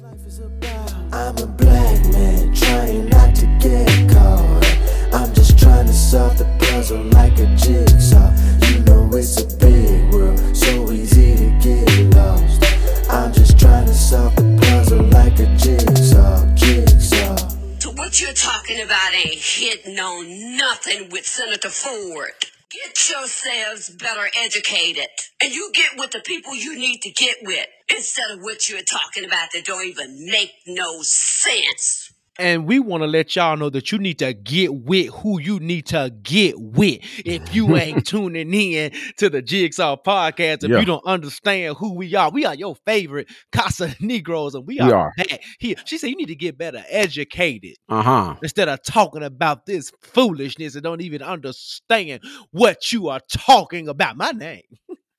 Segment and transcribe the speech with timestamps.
[0.00, 4.64] I'm a black man trying not to get caught.
[5.12, 8.30] I'm just trying to solve the puzzle like a jigsaw.
[8.68, 12.62] You know it's a big world, so easy to get lost.
[13.10, 17.36] I'm just trying to solve the puzzle like a jigsaw, jigsaw.
[17.80, 22.34] So what you're talking about ain't hitting on nothing with Senator Ford.
[22.70, 25.08] Get yourselves better educated.
[25.42, 28.82] And you get with the people you need to get with instead of what you're
[28.82, 32.07] talking about that don't even make no sense.
[32.40, 35.58] And we want to let y'all know that you need to get with who you
[35.58, 37.00] need to get with.
[37.24, 40.78] If you ain't tuning in to the Jigsaw podcast, if Yeah.
[40.78, 44.80] you don't understand who we are, we are your favorite Casa Negroes, and we We
[44.80, 45.12] are, are.
[45.16, 45.74] back here.
[45.84, 48.34] She said you need to get better educated Uh huh.
[48.40, 54.16] instead of talking about this foolishness and don't even understand what you are talking about.
[54.16, 54.62] My name,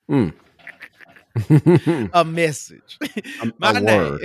[0.09, 0.33] Mm.
[2.13, 2.97] a message.
[3.41, 4.19] A- My a name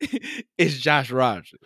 [0.58, 1.60] is Josh Rogers.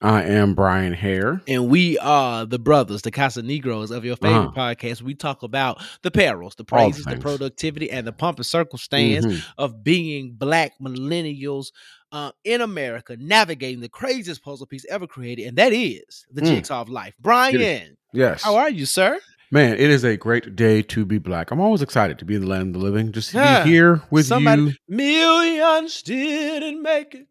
[0.00, 1.42] I am Bryan Hare.
[1.48, 4.74] And we are the brothers, the Casa Negros of your favorite Uh-huh.
[4.74, 5.02] podcast.
[5.02, 8.46] We talk about the perils, the All the praises, the productivity, and the pump and
[8.46, 9.42] circumstance Mhm.
[9.58, 11.72] of being black millennials
[12.12, 16.46] uh, in America, navigating the craziest puzzle piece ever created, and that is the Mm.
[16.46, 17.12] jigsaw of life.
[17.20, 18.42] Bryan, Yes.
[18.42, 19.18] how are you, sir?
[19.50, 21.50] Man, it is a great day to be black.
[21.50, 23.64] I'm always excited to be in the land of the living, just to Yeah.
[23.64, 24.28] be here with you.
[24.28, 27.26] Somebody millions didn't make it, you.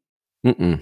[0.47, 0.81] Mm-mm.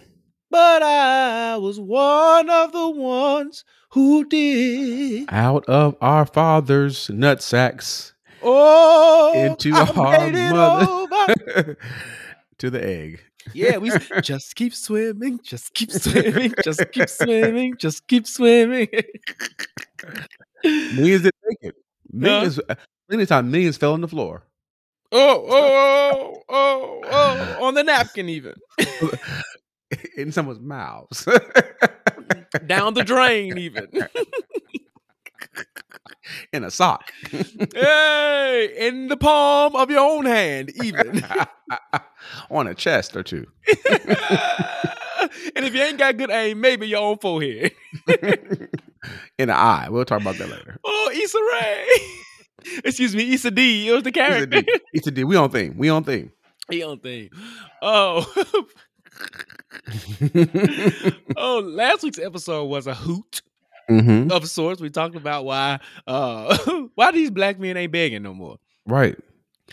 [0.52, 5.26] but I was one of the ones who did.
[5.30, 8.14] Out of our father's nut sacks
[8.44, 11.78] Oh, into I our mother
[12.60, 13.22] to the egg.
[13.54, 13.92] Yeah, we
[14.22, 18.88] just keep swimming, just keep swimming, just keep swimming, just keep swimming.
[20.64, 21.76] Millions didn't make it.
[22.12, 22.60] Millions.
[22.70, 22.76] Uh,
[23.10, 24.44] many times, millions fell on the floor.
[25.12, 28.56] Oh, oh, oh, oh, on the napkin, even
[30.18, 31.28] in someone's mouths.
[32.66, 33.88] down the drain, even.
[36.54, 37.12] in a sock.
[37.74, 41.24] hey, in the palm of your own hand, even.
[42.50, 43.46] on a chest or two.
[43.68, 47.72] and if you ain't got good aim, maybe your own forehead.
[49.38, 49.88] in the eye.
[49.90, 50.80] We'll talk about that later.
[50.84, 51.86] Oh, Issa Rae.
[52.86, 53.90] Excuse me, Issa Dee.
[53.90, 54.62] It was the character.
[54.62, 54.68] D.
[54.94, 55.24] It's a D.
[55.24, 55.76] We on thing.
[55.78, 56.32] We on thing.
[56.70, 57.30] He on thing.
[57.82, 58.26] Oh,
[61.38, 63.42] oh, last week's episode was a hoot
[63.88, 64.82] hmm of sorts.
[64.82, 66.58] We talked about why uh
[66.96, 68.58] why these black men ain't begging no more.
[68.88, 69.16] Right.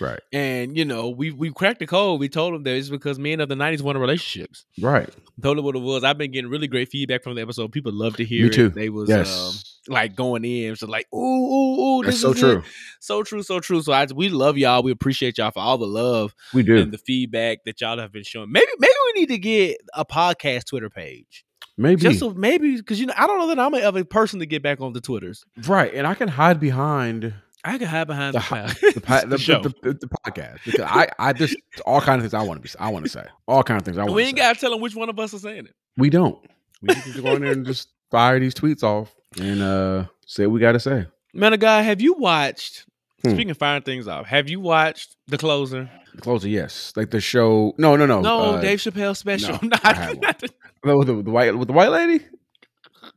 [0.00, 0.20] Right.
[0.32, 2.20] And you know, we we cracked the code.
[2.20, 4.66] We told them that it's because men of the nineties wanted relationships.
[4.80, 5.08] Right.
[5.42, 6.04] Told them what it was.
[6.04, 7.72] I've been getting really great feedback from the episode.
[7.72, 8.52] People love to hear Me it.
[8.52, 8.68] too.
[8.68, 9.71] They was Yes.
[9.88, 12.40] Like going in, so like, ooh, ooh, ooh, That's so is it.
[12.40, 12.62] true.
[13.00, 13.82] so true, so true.
[13.82, 14.82] So I, we love y'all.
[14.82, 16.78] We appreciate y'all for all the love We do.
[16.78, 18.52] and the feedback that y'all have been showing.
[18.52, 21.44] Maybe maybe we need to get a podcast Twitter page.
[21.76, 22.00] Maybe.
[22.02, 24.46] Just so maybe because you know I don't know that I'm a ever person to
[24.46, 25.44] get back on the Twitters.
[25.66, 25.92] right.
[25.94, 27.32] And I can hide behind
[27.64, 29.62] I can hide behind the, the, the, the show.
[29.62, 29.94] the,
[30.26, 31.56] podcast because I, I just
[31.86, 33.84] all kind of things I want to be I want to say all kind of
[33.84, 34.14] things I want.
[34.14, 35.74] we ain't got to tell them which one of us is saying it.
[35.96, 36.38] We don't.
[36.82, 40.52] We just go in there and just fire these tweets off and uh say what
[40.54, 41.06] we got to say.
[41.34, 42.86] Man of God, have you watched?
[43.24, 43.30] Hmm.
[43.30, 45.90] Speaking of firing things off, have you watched The Closer?
[46.14, 47.72] The closer, yes, like the show.
[47.78, 48.20] No, no, no.
[48.20, 49.58] No, uh, Dave Chappelle special.
[49.62, 50.20] no, not, haven't.
[50.20, 50.50] the-
[50.82, 52.24] the- with the, with the white with the white lady.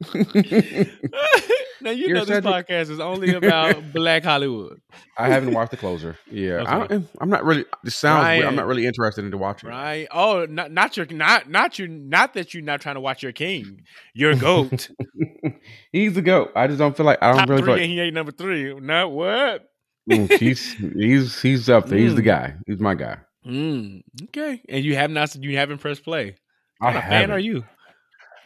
[1.82, 4.82] now you You're know this podcast is only about Black Hollywood,
[5.18, 6.18] I haven't watched the closer.
[6.32, 6.96] Yeah, I Okay.
[6.96, 7.66] don't, I'm not really.
[7.84, 8.28] This sounds.
[8.28, 8.46] weird.
[8.46, 9.70] I'm not really interested into watching.
[9.70, 9.74] it.
[9.74, 10.08] right?
[10.12, 13.32] Oh, not not your not not you not that you're not trying to watch your
[13.32, 13.82] king,
[14.14, 14.90] your goat.
[15.92, 16.52] He's the goat.
[16.56, 17.62] I just don't feel like I don't Top really.
[17.62, 18.74] three, like, he ain't number three.
[18.80, 19.70] Not what?
[20.10, 21.98] Mm, he's he's he's up there.
[22.00, 22.26] He's the Mm.
[22.26, 22.56] guy.
[22.68, 23.18] He's my guy.
[23.46, 26.36] Mm, okay, and you have not you haven't pressed play.
[26.82, 27.64] I What kind of fan are you?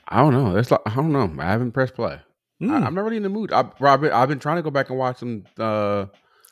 [0.10, 0.54] I don't know.
[0.54, 1.32] That's like I don't know.
[1.40, 2.14] I haven't pressed play.
[2.14, 3.54] I, Mm, I'm not really in the mood.
[3.54, 6.08] I, I've, been, I've been trying to go back and watch some uh,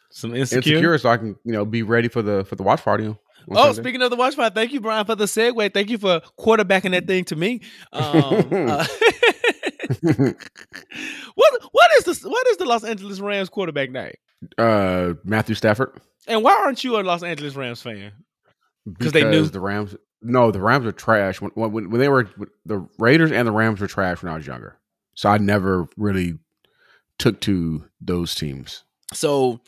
[0.10, 0.76] some insecure.
[0.76, 0.98] insecure.
[1.00, 3.14] so I can you know be ready for the for the watch party.
[3.50, 3.82] Oh, Sunday.
[3.82, 5.74] speaking of the watch party, thank you, Bryan, for the segue.
[5.74, 7.62] Thank you for quarterbacking that thing to me.
[7.92, 8.86] Um, uh,
[11.36, 14.14] what what is the what is the Los Angeles Rams quarterback name?
[14.58, 18.12] uh, Matthew Stafford And why aren't you a Los Angeles Rams fan?
[18.86, 19.96] Because they knew- the Rams.
[20.22, 21.42] No, the Rams are trash.
[21.42, 22.30] When, when when they were
[22.66, 24.78] the Raiders and the Rams were trash when I was younger.
[25.14, 26.38] So I never really
[27.18, 28.84] took to those teams.
[29.14, 29.62] So,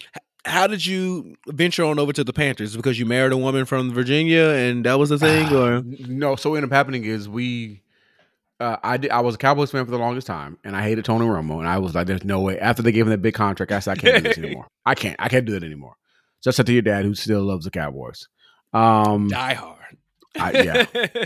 [0.46, 2.76] how did you venture on over to the Panthers?
[2.76, 6.52] Because you married a woman from Virginia, and that was the thing, or No, so
[6.52, 7.84] what ended up happening is we.
[8.60, 11.06] Uh, I did, I was a Cowboys fan for the longest time, and I hated
[11.06, 13.34] Tony Romo, and I was like, "There's no way." After they gave him that big
[13.34, 14.68] contract, I said, "I can't do this anymore.
[14.86, 15.16] I can't.
[15.18, 15.96] I can't do it anymore."
[16.42, 18.28] So I said to your dad, who still loves the Cowboys.
[18.74, 19.79] Um, die hard?
[20.40, 21.26] I- yeah.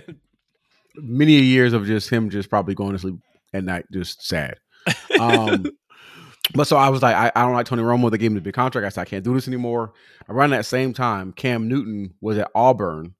[0.96, 3.16] many years of just him just probably going to sleep
[3.54, 4.56] at night, just sad.
[5.20, 5.66] Um,
[6.54, 8.12] but so I was like, I, I don't like Tony Romo.
[8.12, 8.86] They gave him the big contract.
[8.86, 9.94] I said, I can't do this anymore.
[10.30, 13.14] Around that same time, Cam Newton was at Auburn,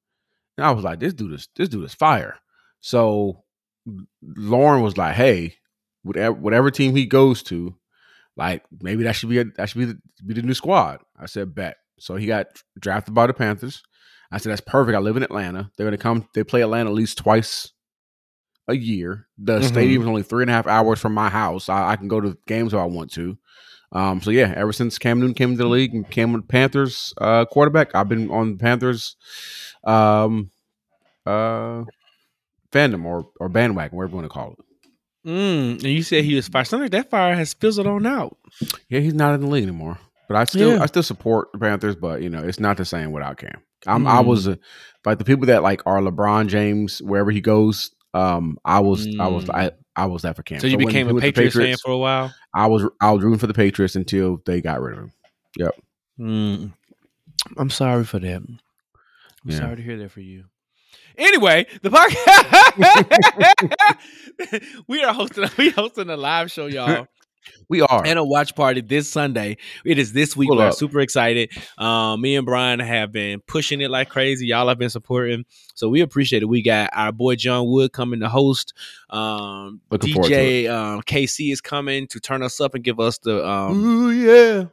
[0.58, 2.38] and I was like, this dude is this dude is fire.
[2.82, 3.44] So
[4.22, 5.56] Lauren was like, hey,
[6.04, 7.76] whatever whatever team he goes to,
[8.36, 11.00] like maybe that should be a, that should be the, be the new squad.
[11.18, 11.78] I said, bet.
[12.00, 12.48] So he got
[12.80, 13.84] drafted by the Panthers.
[14.34, 14.96] I said, that's perfect.
[14.96, 15.72] I live in Atlanta.
[15.78, 16.28] They're going to come.
[16.34, 17.72] They play Atlanta at least twice
[18.68, 19.28] a year.
[19.38, 19.64] The Mhm.
[19.68, 21.70] stadium is only three and a half hours from my house.
[21.70, 23.38] I, I can go to games if I want to.
[23.92, 27.14] Um, so yeah, ever since Cam Newton came into the league and came with Panthers
[27.20, 29.16] uh, quarterback, I've been on the Panthers
[29.84, 30.50] um,
[31.26, 31.84] uh,
[32.72, 35.30] fandom or or bandwagon, whatever you want to call it.
[35.30, 36.64] Mm, and you said he was fire.
[36.66, 38.36] Something like that fire has fizzled on out.
[38.90, 40.00] Yeah, he's not in the league anymore.
[40.28, 40.82] But I still Yeah.
[40.84, 43.62] I still support the Panthers, but you know, it's not the same without Cam.
[43.88, 44.26] I'm I Mm.
[44.26, 44.56] was uh,
[45.06, 47.92] like the people that like are LeBron James wherever he goes.
[48.14, 49.56] Um, I was I was Mm.
[49.56, 50.60] I I was that for Cam.
[50.60, 52.34] So you became a to Patriots, fan for a while.
[52.54, 55.12] I was I was rooting for the Patriots until they got rid of him.
[56.20, 56.74] Mm.
[57.58, 58.36] I'm sorry for that.
[58.42, 58.60] I'm
[59.46, 59.58] Yeah.
[59.58, 60.46] sorry to hear that for you.
[61.18, 63.64] Anyway, the podcast
[64.88, 67.08] we are hosting we hosting a live show, y'all,
[67.70, 68.04] We are.
[68.06, 69.58] and a watch party this Sunday.
[69.86, 70.50] It is this week.
[70.50, 70.74] Pull We're up.
[70.74, 71.52] super excited.
[71.78, 74.48] Um, me and Bryan have been pushing it like crazy.
[74.48, 76.48] Y'all have been supporting, so we appreciate it.
[76.48, 78.74] We got our boy John Wood coming to host.
[79.10, 83.48] Um, Looking DJ um, KC is coming to turn us up and give us the
[83.48, 84.66] um, Ooh yeah.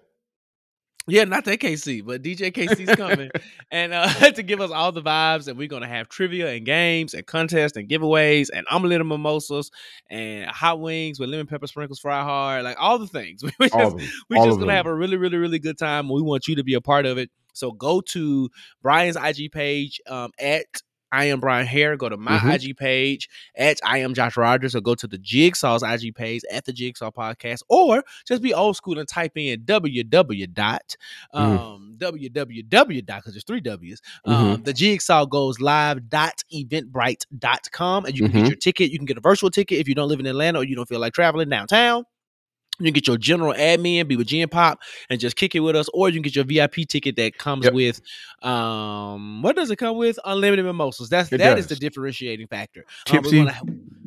[1.10, 3.30] Yeah, not that KC, but DJ KC's coming
[3.70, 5.48] and uh, to give us all the vibes.
[5.48, 9.70] And we're gonna have trivia and games and contests and giveaways and omelet and mimosas
[10.08, 13.42] and hot wings with lemon pepper sprinkles, fry hard, like all the things.
[13.58, 14.08] We just, All of them.
[14.28, 14.76] we're all just gonna them.
[14.76, 16.08] have a really, really, really good time.
[16.08, 17.30] We want you to be a part of it.
[17.52, 18.48] So go to
[18.82, 20.66] Bryan's IG page um, at
[21.12, 21.96] I am Bryan Hare.
[21.96, 22.54] Go to my Mhm.
[22.54, 26.64] IG page at I am Josh Rogers, or go to the Jigsaw's IG page at
[26.64, 30.96] the Jigsaw Podcast, or just be old school and type in www dot
[31.32, 34.00] um www dot because there's three W's.
[34.24, 38.42] Um, the Jigsaw goes live dot eventbrite dot com, and you can Mhm.
[38.42, 38.90] get your ticket.
[38.90, 40.88] You can get a virtual ticket if you don't live in Atlanta or you don't
[40.88, 42.04] feel like traveling downtown.
[42.80, 44.80] You can get your general admin, be with G and Pop,
[45.10, 47.64] and just kick it with us, or you can get your VIP ticket that comes
[47.64, 47.74] Yep.
[47.74, 48.00] with
[48.42, 50.18] um what does it come with?
[50.24, 51.08] Unlimited mimosas.
[51.08, 52.80] That's It that is the differentiating factor.
[52.80, 53.60] Um, Tipsy we're gonna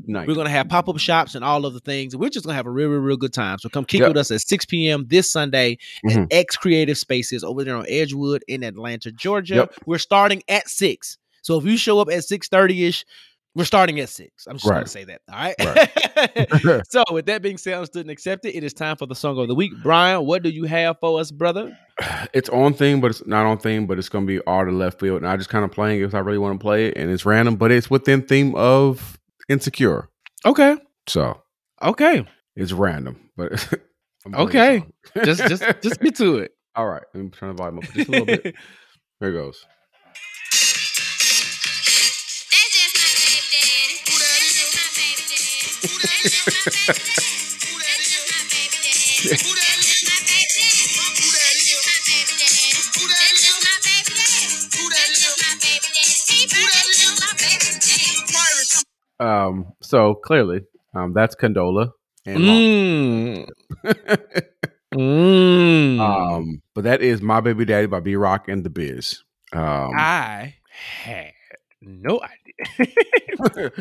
[0.07, 0.27] night.
[0.27, 2.15] we're gonna have pop up shops and all of the things.
[2.15, 3.59] We're just gonna have a real, real, real good time.
[3.59, 4.09] So come kick Yep.
[4.09, 5.05] with us at 6 p.m.
[5.07, 6.23] this Sunday Mhm.
[6.23, 9.55] at X Creative Spaces over there on Edgewood in Atlanta, Georgia.
[9.55, 9.73] Yep.
[9.85, 11.17] We're starting at six.
[11.41, 13.05] So if you show up at 6:30 ish,
[13.55, 14.47] we're starting at six.
[14.47, 15.21] I'm just gonna say that.
[15.31, 16.81] All right.
[16.89, 19.47] so with that being said, understood and accepted, it is time for the song of
[19.47, 19.71] the week.
[19.83, 21.77] Bryan, what do you have for us, brother?
[22.33, 24.99] it's on theme, but it's not on theme, but it's gonna be all the left
[24.99, 25.17] field.
[25.17, 27.11] And I just kind of playing it if I really want to play it, and
[27.11, 29.19] it's random, but it's within theme of
[29.49, 30.09] insecure.
[30.45, 30.77] Okay.
[31.07, 31.41] So
[31.81, 32.25] Okay.
[32.55, 33.51] it's random, but
[34.25, 34.83] I'm Okay.
[35.23, 36.51] Just just just get to it.
[36.75, 37.03] all right.
[37.13, 38.43] Let me turn the volume up just a little bit.
[39.19, 39.65] Here it goes.
[59.19, 60.61] Um, so clearly,
[60.93, 61.91] um, that's Condola
[62.25, 63.47] and Mm.
[64.93, 65.99] Mm.
[65.99, 69.19] um, but that is my baby daddy by B-Rock and the Bizz.
[69.51, 70.53] Um, I
[71.03, 71.31] had
[71.81, 73.71] no idea.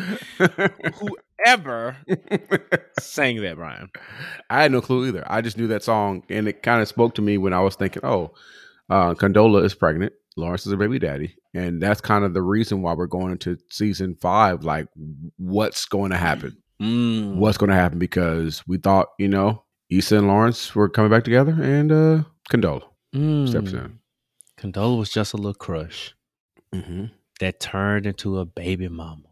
[1.45, 1.97] Whoever
[3.01, 3.91] sang that, Bryan.
[4.51, 5.25] I had no clue either.
[5.27, 7.75] I just knew that song, and it kind of spoke to me when I was
[7.77, 8.33] thinking, "Oh,
[8.91, 10.13] uh, Condola is pregnant.
[10.37, 13.59] Lawrence is a baby daddy," and that's kind of the reason why we're going into
[13.71, 14.63] season five.
[14.65, 14.87] Like,
[15.37, 16.57] what's going to happen?
[16.81, 17.37] Mm.
[17.37, 17.99] What's going to happen?
[17.99, 22.83] Because we thought, you know, Issa and Lawrence were coming back together, and uh, Condola
[23.15, 23.49] Mm.
[23.49, 23.99] steps in.
[24.59, 26.15] Condola was just a little crush
[26.75, 27.07] Mm-hmm.
[27.41, 29.25] that turned into a baby mama.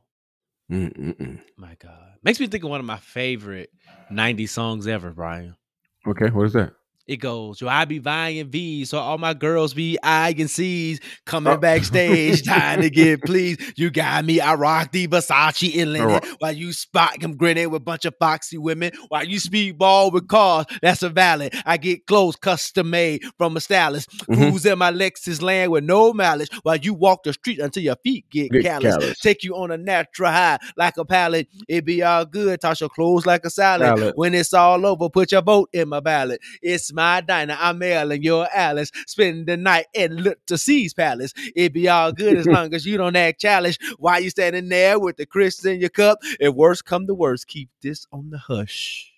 [0.70, 1.40] Mm-mm-mm.
[1.56, 2.14] My God.
[2.22, 3.70] Makes me think of one of my favorite
[4.10, 5.56] 90s songs ever, Bryan.
[6.06, 6.72] Okay, what is that?
[7.11, 11.00] It goes, Yo, I be vying V's, so all my girls be I and C's
[11.26, 11.57] coming Oh.
[11.57, 13.61] backstage, trying to get pleased.
[13.76, 17.83] You got me, I rock the Versace in linen, while you spot him grinning with
[17.83, 21.52] a bunch of foxy women, while you speedball with cars, that's a valid.
[21.67, 24.37] I get clothes custom made from a stylist, Mhm.
[24.37, 27.97] cruise in my Lexus land with no mileage, while you walk the street until your
[28.05, 28.95] feet get, Get callous.
[28.97, 29.19] callous.
[29.19, 31.49] Take you on a natural high like a pallet.
[31.69, 33.99] It be all good, toss your clothes like a salad.
[33.99, 34.12] Salad.
[34.14, 36.40] When it's all over, put your vote in my ballot.
[36.62, 37.57] It's my diner.
[37.59, 38.90] I'm Ellen, you're Alice.
[39.07, 41.33] Spend the night at Lil' Cease's Palace.
[41.57, 43.78] It be all good as long as you don't act childish.
[43.99, 46.19] Why you standing there with the crisps in your cup?
[46.38, 49.12] If worse come to worst, keep this on the hush.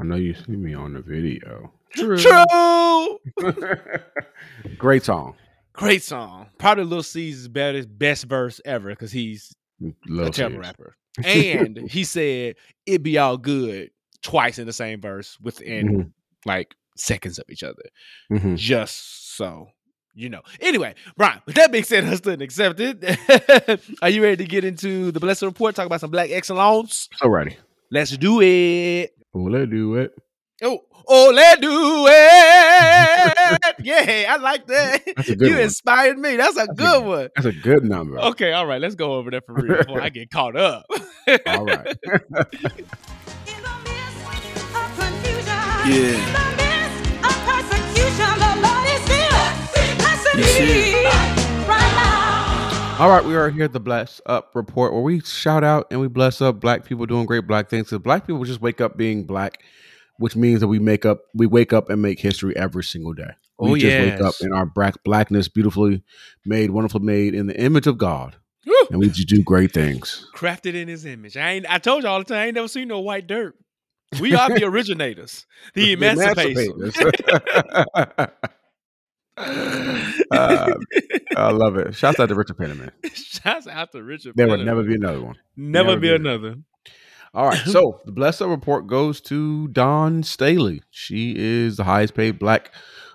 [0.00, 1.72] I know you see me on the video.
[1.94, 2.16] True.
[2.16, 3.18] True.
[4.78, 5.34] Great song.
[5.74, 6.46] Great song.
[6.58, 9.54] Probably Lil' Cease's best best verse ever because he's
[10.06, 10.96] Lil a terrible rapper.
[11.24, 12.54] And he said
[12.86, 13.90] it be all good
[14.22, 16.10] twice in the same verse within Mhm.
[16.46, 17.82] like seconds of each other.
[18.30, 18.56] Mhm.
[18.56, 19.68] Just so
[20.14, 20.42] you know.
[20.60, 23.02] Anyway, Bryan, with that being said, understood and accepted.
[24.02, 25.74] Are you ready to get into the blessed report?
[25.74, 27.08] Talk about some black excellence.
[27.22, 27.56] Alrighty.
[27.90, 29.12] Let's do it.
[29.32, 30.12] Well, let's do it.
[30.62, 33.74] Oh, oh, let's do it.
[33.84, 35.02] yeah, I like that.
[35.16, 35.62] That's a good You one.
[35.64, 36.36] inspired me.
[36.36, 37.28] That's a That's a- good one.
[37.34, 38.18] That's a good number.
[38.20, 40.84] Okay, all right, let's go over that for real before I get caught up.
[41.46, 41.96] All right.
[45.84, 46.51] Yeah.
[53.02, 56.00] All right, we are here at the Bless Up Report where we shout out and
[56.00, 57.88] we bless up black people doing great black things.
[57.88, 59.60] So black people just wake up being black,
[60.18, 63.30] which means that we make up we wake up and make history every single day.
[63.58, 66.04] Oh, we Oh, just wake up in our black blackness, beautifully
[66.44, 68.36] made, wonderfully made in the image of God.
[68.66, 68.74] Woo.
[68.90, 70.28] And we just do great things.
[70.32, 71.36] Crafted in his image.
[71.36, 73.56] I ain't I told you all the time, I ain't never seen no white dirt.
[74.20, 76.94] We are the originators, the emancipators.
[80.30, 80.74] Uh,
[81.36, 81.94] I love it.
[81.94, 82.90] Shouts out to Richard Penniman.
[83.14, 84.34] Shouts out to Richard.
[84.36, 84.66] There would Penniman.
[84.66, 85.36] never be another one.
[85.56, 86.14] never, never be be.
[86.14, 86.56] another.
[87.34, 87.58] All right.
[87.66, 90.82] So the Bless Up report goes to Dawn Staley.
[90.90, 92.72] She is the highest paid black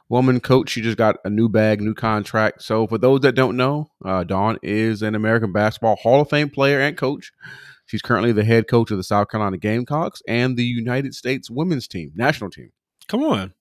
[0.10, 0.70] woman coach.
[0.70, 2.64] She just got a new bag, new contract.
[2.64, 6.50] So for those that don't know, uh, Dawn is an American basketball Hall of Fame
[6.50, 7.32] player and coach.
[7.88, 11.88] She's currently the head coach of the South Carolina Gamecocks and the United States women's
[11.88, 12.72] team, national team.
[13.08, 13.54] Come on.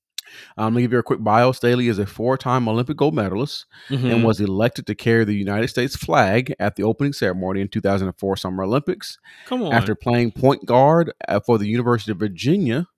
[0.58, 1.52] Um, going to give you a quick bio.
[1.52, 4.06] Staley is a four-time Olympic gold medalist Mm-hmm.
[4.08, 8.36] and was elected to carry the United States flag at the opening ceremony in 2004
[8.36, 9.72] Summer Olympics Come on.
[9.72, 12.88] after playing point guard uh, for the University of Virginia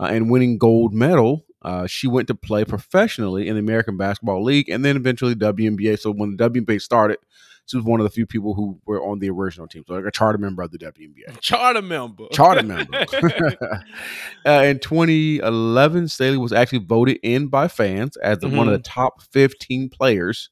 [0.00, 1.44] uh, and winning gold medal.
[1.64, 5.96] Uh, she went to play professionally in the American Basketball League and then eventually WNBA.
[6.00, 7.18] So when the WNBA started,
[7.72, 10.04] she was one of the few people who were on the original team, so like
[10.04, 11.38] a charter member of the WNBA.
[11.40, 12.26] charter member.
[12.30, 13.06] Charter member.
[14.46, 18.78] uh, in 2011, Staley was actually voted in by fans as the, one of the
[18.78, 20.50] top 15 players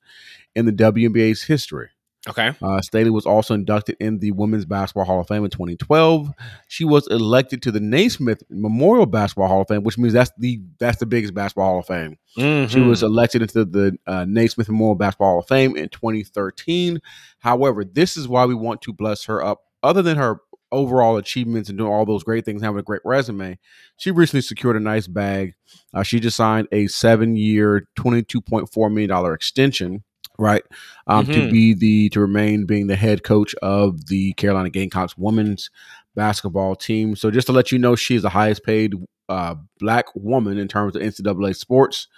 [0.56, 1.90] in the WNBA's history.
[2.28, 2.52] Okay.
[2.62, 6.30] Uh, Staley was also inducted in the Women's Basketball Hall of Fame in 2012.
[6.68, 10.60] She was elected to the Naismith Memorial Basketball Hall of Fame, which means that's the
[10.78, 12.16] that's the biggest basketball Hall of Fame.
[12.36, 12.88] She Mm-hmm.
[12.88, 17.00] was elected into the uh, Naismith Memorial Basketball Hall of Fame in 2013.
[17.40, 19.60] However, this is why we want to bless her up.
[19.82, 20.40] Other than her
[20.72, 23.58] overall achievements and doing all those great things, having a great resume,
[23.96, 25.54] she recently secured a nice bag.
[25.92, 30.04] Uh, she just signed a seven-year, $22.4 million extension.
[30.40, 30.62] Right,
[31.06, 31.50] um, to Mhm.
[31.50, 35.68] be the to remain being the head coach of the Carolina Gamecocks women's
[36.14, 37.14] basketball team.
[37.14, 38.94] So just to let you know, she is the highest paid
[39.28, 42.08] uh, black woman in terms of NCAA sports.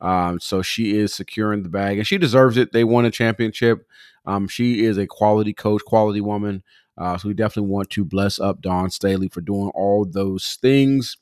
[0.00, 2.72] Um, so she is securing the bag, and she deserves it.
[2.72, 3.86] They won a championship.
[4.26, 6.62] Um, she is a quality coach, quality woman.
[6.98, 11.16] Uh, so we definitely want to bless up Dawn Staley for doing all those things.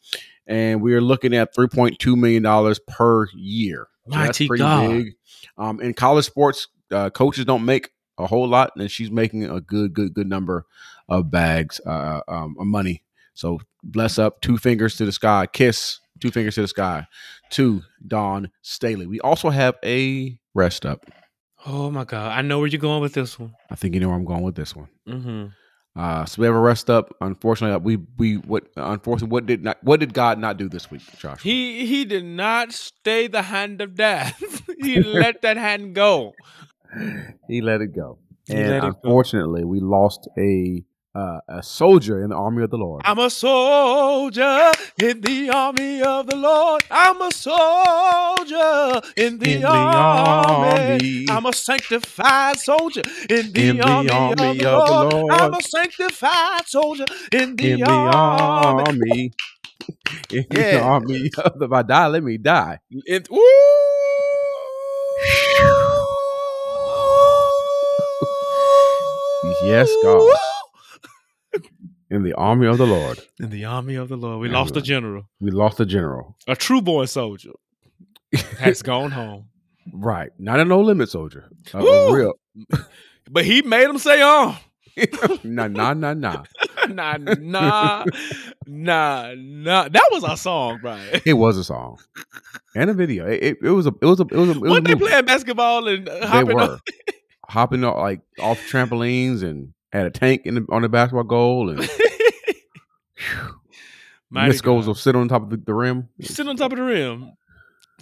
[0.47, 3.87] And we are looking at three point two million dollars per year.
[4.11, 4.89] So that's pretty God.
[4.91, 5.15] big.
[5.57, 9.61] Um, in college sports, uh, coaches don't make a whole lot, and she's making a
[9.61, 10.67] good, good, good number
[11.09, 13.03] of bags, uh, um, of money.
[13.35, 17.07] So bless up, two fingers to the sky, kiss, two fingers to the sky,
[17.51, 19.07] to Dawn Staley.
[19.07, 21.07] We also have a rest up.
[21.67, 22.37] Oh my God.
[22.37, 23.55] I know where you're going with this one.
[23.71, 24.89] I think you know where I'm going with this one.
[25.09, 25.47] Mm-hmm.
[25.99, 27.13] Uh, so we have a rest up.
[27.21, 30.93] Unfortunately, uh, we we what unfortunately what did not what did God not do this
[30.93, 31.43] week, Josh?
[31.43, 34.63] He he did not stay the hand of death.
[34.79, 36.35] he let that hand go.
[37.49, 38.19] he let it go.
[38.47, 38.87] He and it go.
[38.87, 40.85] unfortunately, we lost a
[41.19, 43.03] uh, a soldier in the army of the Lord.
[43.05, 46.83] I'm a soldier in the army of the Lord.
[46.91, 51.01] I'm a soldier in the, In the army.
[51.01, 51.27] army.
[51.29, 54.95] I'm a sanctified soldier in the, In the army, army of, the of the Lord.
[54.95, 55.27] Lord.
[55.31, 58.09] I'm a sanctified soldier in the, in the army.
[58.09, 59.35] army.
[60.31, 62.79] In the army of the if I die, let me die.
[62.91, 63.29] It,
[69.61, 70.29] Yes, God.
[72.11, 73.21] In the army of the Lord.
[73.39, 74.41] In the army of the Lord.
[74.41, 75.29] We Yeah, lost a general.
[75.41, 76.37] We lost a general.
[76.47, 77.53] A true born soldier
[78.59, 79.49] has gone home.
[79.91, 80.31] Right.
[80.39, 81.49] Not a no limit soldier.
[81.73, 82.35] A- A, real.
[83.31, 84.59] But he made him say, oh.
[85.45, 86.45] nah, nah, nah, nah.
[86.89, 88.05] nah, nah,
[88.67, 89.89] nah, nah.
[89.89, 91.21] That was our song, Bryan.
[91.25, 91.99] It was a song
[92.75, 93.27] and a video.
[93.27, 94.95] It, it, it was a it was a it was a, it was a they
[94.95, 95.07] movie.
[95.07, 96.79] playing basketball and uh, They were
[97.49, 101.71] hopping off, like off trampolines and had a tank in the, on the basketball goal
[101.71, 101.89] and
[104.31, 106.09] Mighty will sit on top of the, the rim.
[106.21, 107.33] Sit on top of the rim,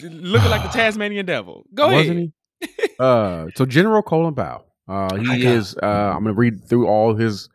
[0.03, 1.65] looking like the Tasmanian devil.
[1.73, 2.33] Go Wasn't ahead.
[2.61, 2.69] he?
[2.99, 5.39] uh, so General Colin Powell, uh, he God.
[5.39, 5.77] is.
[5.81, 7.49] Uh, I'm going to read through all his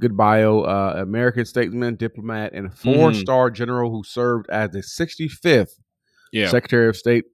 [0.00, 0.62] good bio.
[0.62, 2.92] Uh, American statesman, diplomat, and Mm-hmm.
[2.94, 5.78] four star general who served as the 65th
[6.32, 6.48] Yeah.
[6.48, 7.24] Secretary of State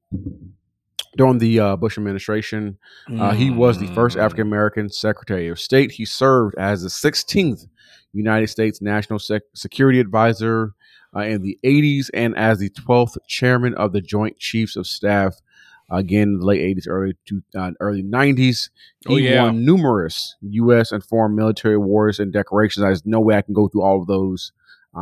[1.16, 2.78] during the uh, Bush administration.
[3.18, 3.94] Uh, he was the Mm.
[3.94, 5.92] first African American Secretary of State.
[5.92, 7.66] He served as the 16th
[8.12, 10.72] United States National Sec- Security Advisor
[11.16, 15.36] uh, in the 80s and as the 12th Chairman of the Joint Chiefs of Staff.
[15.90, 18.70] Again, late 80s, early to uh, early 90s.
[19.06, 19.42] He Oh, yeah.
[19.44, 20.90] won numerous U.S.
[20.92, 22.82] and foreign military awards and decorations.
[22.82, 24.50] There's no way I can go through all of those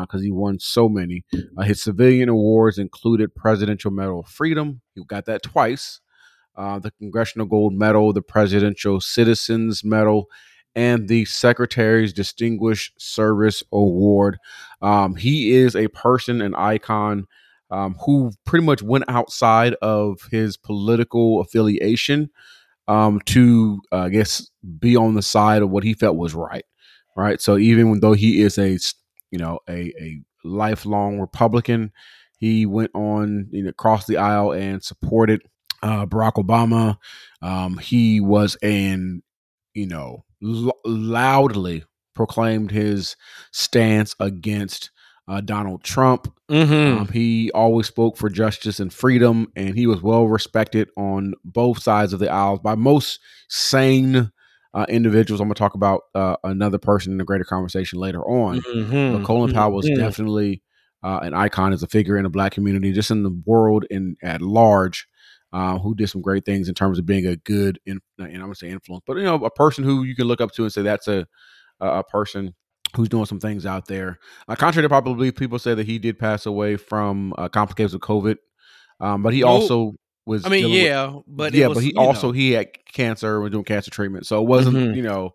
[0.01, 1.23] because he won so many.
[1.57, 4.81] Uh, his civilian awards included Presidential Medal of Freedom.
[4.97, 6.01] He got that twice.
[6.57, 10.27] Uh, the Congressional Gold Medal, the Presidential Citizens Medal,
[10.75, 14.39] and the Secretary's Distinguished Service Award.
[14.81, 17.27] Um, he is a person, an icon,
[17.71, 22.31] um, who pretty much went outside of his political affiliation
[22.87, 26.65] um, to, uh, I guess, be on the side of what he felt was right.
[27.17, 27.41] Right.
[27.41, 28.79] So even though he is a,
[29.31, 31.93] you know, a, a lifelong Republican,
[32.39, 35.43] he went on, you know, across the aisle and supported
[35.83, 36.97] uh, Barack Obama.
[37.41, 39.23] Um, he was an,
[39.75, 41.85] you know, l- loudly
[42.15, 43.17] proclaimed his
[43.53, 44.91] stance against
[45.29, 46.33] uh, Donald Trump.
[46.51, 46.99] Mm-hmm.
[46.99, 51.83] Um, he always spoke for justice and freedom, and he was well respected on both
[51.83, 54.31] sides of the aisle by most sane
[54.75, 55.41] uh, individuals.
[55.41, 58.61] I'm going to talk about uh, another person in a greater conversation later on.
[58.61, 59.19] Mm-hmm.
[59.19, 60.63] But Colin Powell was definitely
[61.03, 64.17] uh, an icon as a figure in the black community, just in the world and
[64.23, 65.07] at large,
[65.53, 68.41] uh, who did some great things in terms of being a good, in, and I'm
[68.43, 70.73] gonna say influence, but you know, a person who you can look up to and
[70.73, 71.27] say that's a
[71.81, 72.55] a person
[72.97, 74.19] who's doing some things out there.
[74.49, 77.95] Uh, contrary to popular belief, people say that he did pass away from uh, complications
[77.95, 78.37] of COVID,
[79.01, 79.51] um, but he Nope.
[79.51, 79.95] also
[80.27, 80.45] was.
[80.47, 83.35] I mean, dealing with- yeah, but yeah, was, but he also know, he had cancer
[83.35, 84.95] and was doing cancer treatment, so it wasn't Mhm.
[84.97, 85.31] you know,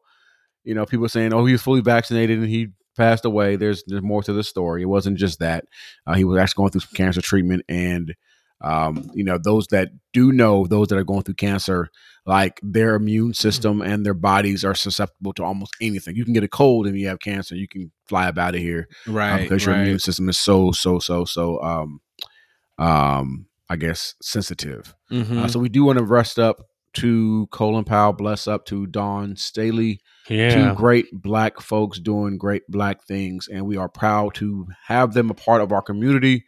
[0.63, 3.55] you know, people saying oh he was fully vaccinated and he passed away.
[3.57, 4.81] There's there's more to the story.
[4.83, 5.65] It wasn't just that
[6.05, 8.13] uh, he was actually going through some cancer treatment, and
[8.61, 11.89] um, you know those that do know those that are going through cancer,
[12.25, 16.15] like their immune system and their bodies are susceptible to almost anything.
[16.15, 18.61] You can get a cold and you have cancer, you can fly up out of
[18.61, 19.83] here uh, right, because your right.
[19.83, 22.01] immune system is so so so so um
[22.79, 24.95] um I guess sensitive.
[25.11, 25.43] Mhm.
[25.43, 26.61] Uh, so we do want to rest up
[26.93, 32.63] to Colin Powell, bless up to Dawn Staley, yeah, two great black folks doing great
[32.69, 36.45] black things, and we are proud to have them a part of our community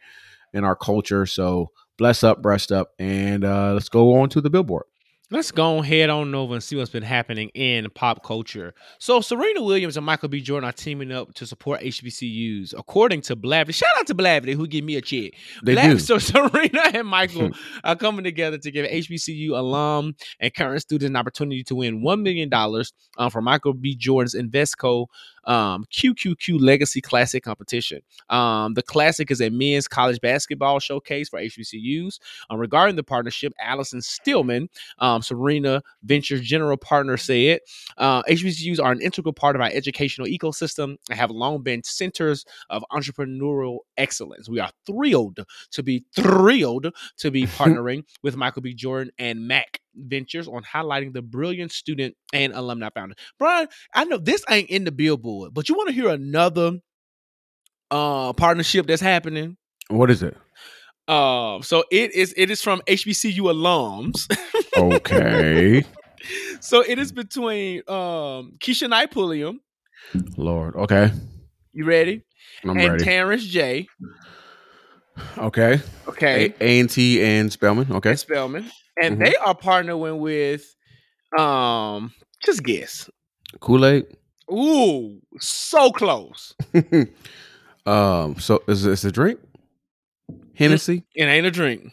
[0.52, 1.24] and our culture.
[1.26, 4.84] So bless up, breast up, and uh, let's go on to the billboard.
[5.32, 8.74] Let's go head on over and see what's been happening in pop culture.
[8.98, 10.40] So, Serena Williams and Michael B.
[10.40, 13.74] Jordan are teaming up to support HBCUs, according to Blavity.
[13.74, 15.34] Shout out to Blavity, who give me a check.
[15.62, 15.98] They Blav- do.
[16.00, 17.50] So, Serena and Michael
[17.84, 22.22] are coming together to give HBCU alum and current students an opportunity to win $1
[22.22, 22.52] million
[23.16, 23.94] um, for Michael B.
[23.94, 25.06] Jordan's Invesco
[25.44, 28.00] um, QQQ Legacy Classic competition.
[28.28, 32.18] Um, the Classic is a men's college basketball showcase for HBCUs.
[32.50, 37.60] Um, regarding the partnership, Allison Stillman, um, Serena Ventures general partner said,
[37.98, 42.44] uh, HBCUs are an integral part of our educational ecosystem and have long been centers
[42.68, 44.48] of entrepreneurial excellence.
[44.48, 45.40] We are thrilled
[45.72, 48.74] to be thrilled to be partnering with Michael B.
[48.74, 53.16] Jordan and Mac Ventures on highlighting the brilliant student and alumni founder.
[53.38, 56.78] Bryan, I know this ain't in the billboard, but you want to hear another
[57.90, 59.56] uh partnership that's happening?
[59.88, 60.36] What is it?
[61.10, 64.28] Um, so it is it is from HBCU alums.
[64.76, 65.84] Okay,
[66.60, 69.60] so it is between um Keshia Knight Pulliam,
[70.36, 70.76] Lord.
[70.76, 71.12] Okay,
[71.72, 72.24] you ready?
[72.64, 73.04] I'm and ready.
[73.04, 73.88] Terrence J.
[75.38, 76.54] okay, Okay.
[76.60, 77.90] A and T and Spelman.
[77.92, 78.70] Okay, and Spelman.
[79.02, 79.24] And Mhm.
[79.24, 80.74] they are partnering with
[81.38, 82.12] um
[82.44, 83.08] just guess.
[83.60, 84.06] Kool Aid.
[84.52, 86.54] Ooh, so close.
[87.86, 88.36] um.
[88.38, 89.40] So is this a drink?
[90.54, 91.92] Hennessy, It ain't a drink.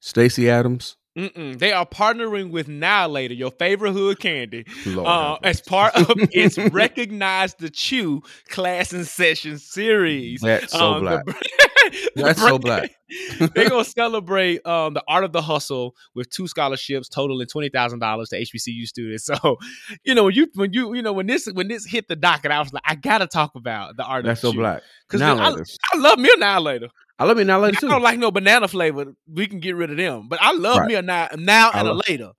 [0.00, 1.58] Stacy Adams, Mm-mm.
[1.58, 6.58] They are partnering with Now Later, your favorite hood candy, uh, as part of its
[6.58, 10.40] Recognize the Chew class and session series.
[10.42, 11.24] That's so Um, black.
[11.24, 11.32] the-
[12.16, 12.90] the That's so black.
[13.54, 18.00] They're gonna celebrate um, the art of the hustle with two scholarships totaling twenty thousand
[18.00, 19.24] dollars to HBCU students.
[19.24, 19.56] So,
[20.04, 22.50] you know, when you when you you know when this when this hit the docket,
[22.50, 24.82] I was like, I gotta talk about the art That's of so the black.
[25.08, 25.64] because Now I, later.
[25.94, 26.88] I love me a now later.
[27.18, 27.86] I love me now later too.
[27.88, 29.14] I don't like no banana flavor.
[29.26, 30.88] We can get rid of them, but I love Right.
[30.88, 32.32] me a now now and a later.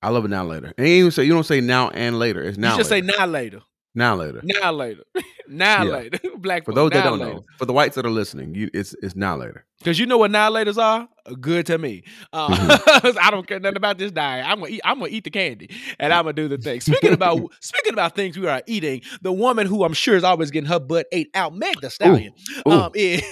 [0.00, 0.72] I love it now later.
[0.78, 2.42] And you even say you don't say now and later.
[2.42, 2.72] It's now.
[2.72, 3.06] you just later.
[3.08, 3.60] say now later,
[3.94, 4.40] now later.
[4.44, 5.02] now later,
[5.48, 5.90] now Yeah.
[5.92, 6.18] later.
[6.38, 7.34] Black For those that don't later.
[7.34, 9.64] know, for the whites that are listening, you it's it's now later.
[9.78, 11.08] Because you know what now laters are?
[11.40, 12.02] Good to me.
[12.32, 13.18] Uh, Mm-hmm.
[13.22, 14.44] I don't care nothing about this diet.
[14.48, 14.80] I'm gonna eat.
[14.84, 15.68] I'm gonna eat the candy,
[16.00, 16.80] and I'm gonna do the thing.
[16.80, 20.50] Speaking about speaking about things we are eating, the woman who I'm sure is always
[20.52, 22.32] getting her butt ate out, Meg Thee Stallion,
[22.68, 22.70] Ooh.
[22.72, 23.22] um, is.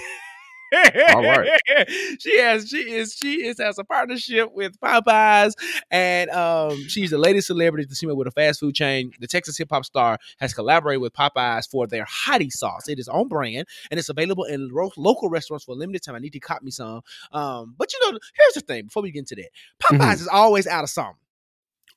[1.15, 1.49] All right.
[2.21, 5.53] she has she is she is has a partnership with Popeyes
[5.91, 9.13] and um she's the latest celebrity to team up with a fast food chain.
[9.21, 12.89] The Texas hip hop star has collaborated with Popeyes for their hottie sauce.
[12.89, 16.15] It is on brand and it's available in ro- local restaurants for a limited time.
[16.15, 17.01] I need to cop me some.
[17.33, 19.49] Um, but you know, here's the thing before we get into that,
[19.83, 20.15] Popeyes Mhm.
[20.15, 21.15] is always out of something.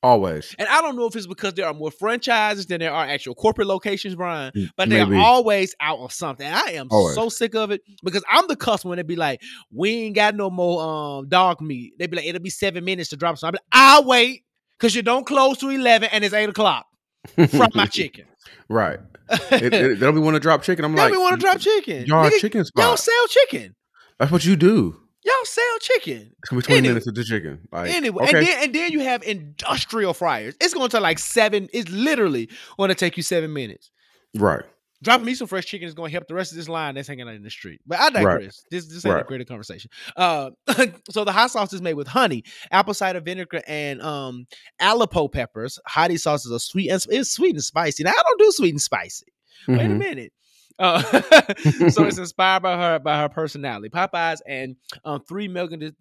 [0.03, 0.53] Always.
[0.59, 3.33] And I don't know if it's because there are more franchises than there are actual
[3.35, 5.15] corporate locations, Bryan, Mm, but they maybe.
[5.15, 6.45] are always out of something.
[6.45, 7.15] I am Always.
[7.15, 10.49] so sick of it because I'm the customer they be like, we ain't got no
[10.49, 11.93] more um dog meat.
[11.97, 13.47] They be like, it'll be seven minutes to drop some.
[13.47, 14.43] I'm like, I'll wait
[14.77, 16.85] because you don't close to 11 and it's eight o'clock
[17.49, 18.25] from my chicken.
[18.67, 18.99] right.
[19.29, 20.83] It, it, they don't be want to drop chicken.
[20.83, 22.05] I'm Tell like, me want to drop chicken.
[22.07, 23.73] Y'all Nigga, chicken Y'all sell chicken.
[24.19, 24.99] That's what you do.
[25.25, 26.33] Y'all sell chicken.
[26.39, 26.89] It's gonna be 20 Anyway.
[26.91, 27.67] minutes of the chicken.
[27.71, 28.37] Like, anyway, okay.
[28.39, 30.55] and then and then you have industrial fryers.
[30.59, 31.69] It's going to like seven.
[31.73, 33.91] It's literally going to take you seven minutes.
[34.35, 34.63] right.
[35.01, 37.09] Dropping me some fresh chicken is going to help the rest of this line that's
[37.09, 37.81] hanging out in the street.
[37.85, 38.63] But I digress.
[38.71, 39.27] This this ain't a Right.
[39.27, 39.91] greater conversation.
[40.15, 40.51] Uh,
[41.11, 44.47] so the hot sauce is made with honey, apple cider vinegar, and um
[44.79, 45.77] Aleppo peppers.
[45.89, 48.03] Hottie sauce is a sweet and it's sweet and spicy.
[48.05, 49.25] Now I don't do sweet and spicy.
[49.67, 49.97] Wait a Mhm.
[49.97, 50.33] minute.
[50.79, 51.01] Uh,
[51.89, 53.89] so it's inspired by her by her personality.
[53.89, 55.95] Popeyes and um, three Megan.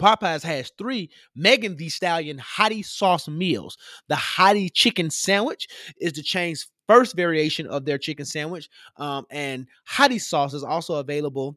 [0.00, 3.76] Popeyes has three Megan Thee Stallion Hottie Sauce meals.
[4.08, 5.68] The Hottie Chicken Sandwich
[6.00, 10.96] is the chain's first variation of their chicken sandwich, um, and Hottie Sauce is also
[10.96, 11.56] available.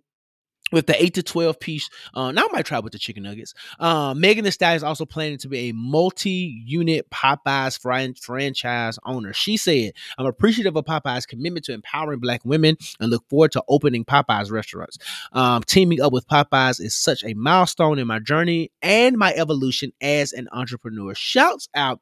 [0.72, 3.54] With the eight to twelve piece, uh, now I might try with the chicken nuggets.
[3.80, 9.32] Uh, Megan Thee Stallion is also planning to be a multi-unit Popeyes fran- franchise owner.
[9.32, 13.64] She said, "I'm appreciative of Popeyes' commitment to empowering Black women and look forward to
[13.70, 14.98] opening Popeyes restaurants.
[15.32, 19.94] Um, teaming up with Popeyes is such a milestone in my journey and my evolution
[20.02, 22.02] as an entrepreneur." Shouts out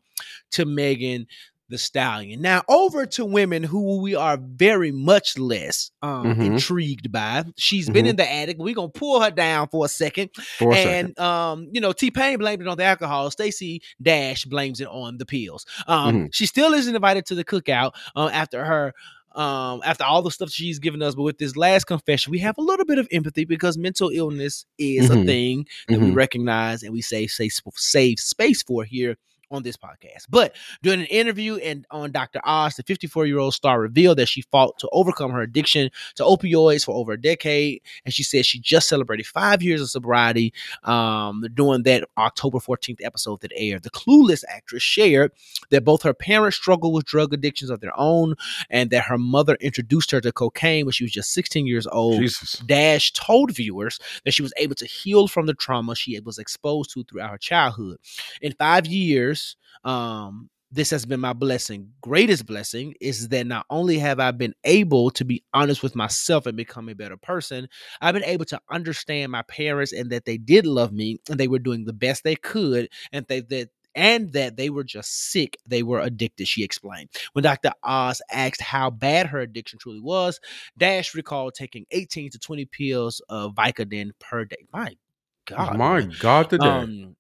[0.51, 1.28] to Megan
[1.69, 2.41] Thee Stallion.
[2.41, 6.45] Now over to women who we are very much less um, Mhm.
[6.45, 7.43] intrigued by.
[7.58, 8.10] She's been Mhm.
[8.10, 8.58] in the attic.
[8.60, 11.06] We're gonna pull her down for a second For a second.
[11.17, 13.32] and um, you know, T-Pain blamed it on the alcohol.
[13.32, 15.65] Stacey Dash blames it on the pills.
[15.88, 16.25] Um, Mm-hmm.
[16.32, 18.93] she still isn't invited to the cookout um, after her.
[19.36, 22.58] Um, after all the stuff she's given us, but with this last confession, we have
[22.58, 25.25] a little bit of empathy because mental illness is a Mhm.
[25.25, 26.15] thing that we Mhm.
[26.15, 29.17] recognize and we save save, save space for here
[29.51, 30.25] on this podcast.
[30.29, 32.39] But during an interview and on Dr.
[32.43, 36.23] Oz, the 54 year old star revealed that she fought to overcome her addiction to
[36.23, 40.53] opioids for over a decade, and she said she just celebrated five years of sobriety
[40.84, 43.84] um, during that October 14th episode that aired.
[43.84, 45.31] The clueless actress shared
[45.69, 48.36] that both her parents struggled with drug addictions of their own,
[48.69, 52.21] and that her mother introduced her to cocaine when she was just 16 years old.
[52.21, 52.60] Jesus.
[52.65, 56.91] Dash told viewers that she was able to heal from the trauma she was exposed
[56.91, 57.97] to throughout her childhood.
[58.41, 59.35] In five years,
[59.84, 61.91] um, this has been my blessing.
[62.02, 66.45] Greatest blessing is that not only have I been able to be honest with myself
[66.45, 67.69] and become a better person,
[68.02, 71.48] I've been able to understand my parents and that they did love me and they
[71.48, 75.58] were doing the best they could and they that and that they were just sick.
[75.65, 77.10] They were addicted, she explained.
[77.32, 77.71] When Dr.
[77.82, 80.39] Oz asked how bad her addiction truly was,
[80.78, 84.67] Dash recalled taking 18 to 20 pills of Vicodin per day.
[84.74, 84.98] My
[85.45, 85.78] God.
[85.78, 86.13] My man.
[86.19, 86.65] God, today.
[86.65, 87.15] Um,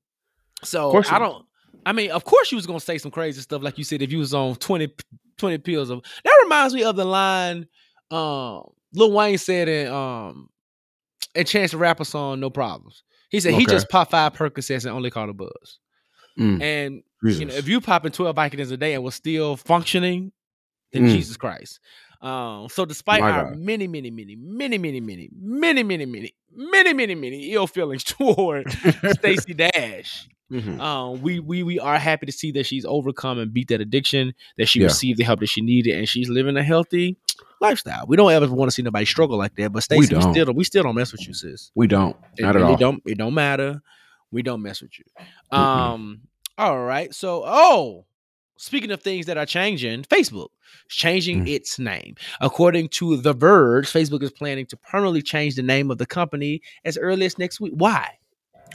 [0.63, 1.45] so I don't.
[1.85, 4.01] I mean, of course, you was gonna say some crazy stuff, like you said.
[4.01, 4.91] If you was on 20,
[5.37, 7.67] 20 pills of that, reminds me of the line
[8.11, 10.49] um, Lil Wayne said in um
[11.33, 14.93] in Chance the Rapper song, "No Problems." He said he just popped five Percocets and
[14.95, 15.79] only caught a buzz.
[16.39, 17.39] Mm, And Jesus.
[17.39, 20.31] you know, if you popping twelve Vicodins a day and was still functioning,
[20.91, 21.11] then Mm.
[21.11, 21.79] Jesus Christ.
[22.21, 23.57] Um, so despite My our God.
[23.59, 28.71] many, many, many, many, many, many, many, many, many, many, many, many ill feelings toward
[29.17, 30.79] Stacey Dash, Mhm.
[30.79, 34.33] um, we we we are happy to see that she's overcome and beat that addiction,
[34.57, 34.85] that she Yeah.
[34.87, 37.17] received the help that she needed, and she's living a healthy
[37.61, 38.05] lifestyle.
[38.07, 40.33] We don't ever want to see nobody struggle like that, but Stacey, we, don't.
[40.33, 41.71] still we still don't mess with you, sis.
[41.73, 42.15] we don't.
[42.37, 42.77] It Not at really all.
[42.77, 43.81] don't it don't matter.
[44.31, 45.05] We don't mess with you.
[45.51, 45.57] Mm-mm.
[45.57, 46.21] Um.
[46.57, 47.13] All right.
[47.13, 48.05] So, oh,
[48.57, 50.49] speaking of things that are changing, Facebook
[50.89, 51.49] is changing Mm.
[51.49, 52.15] its name.
[52.39, 56.61] According to The Verge, Facebook is planning to permanently change the name of the company
[56.85, 57.73] as early as next week.
[57.75, 58.09] Why?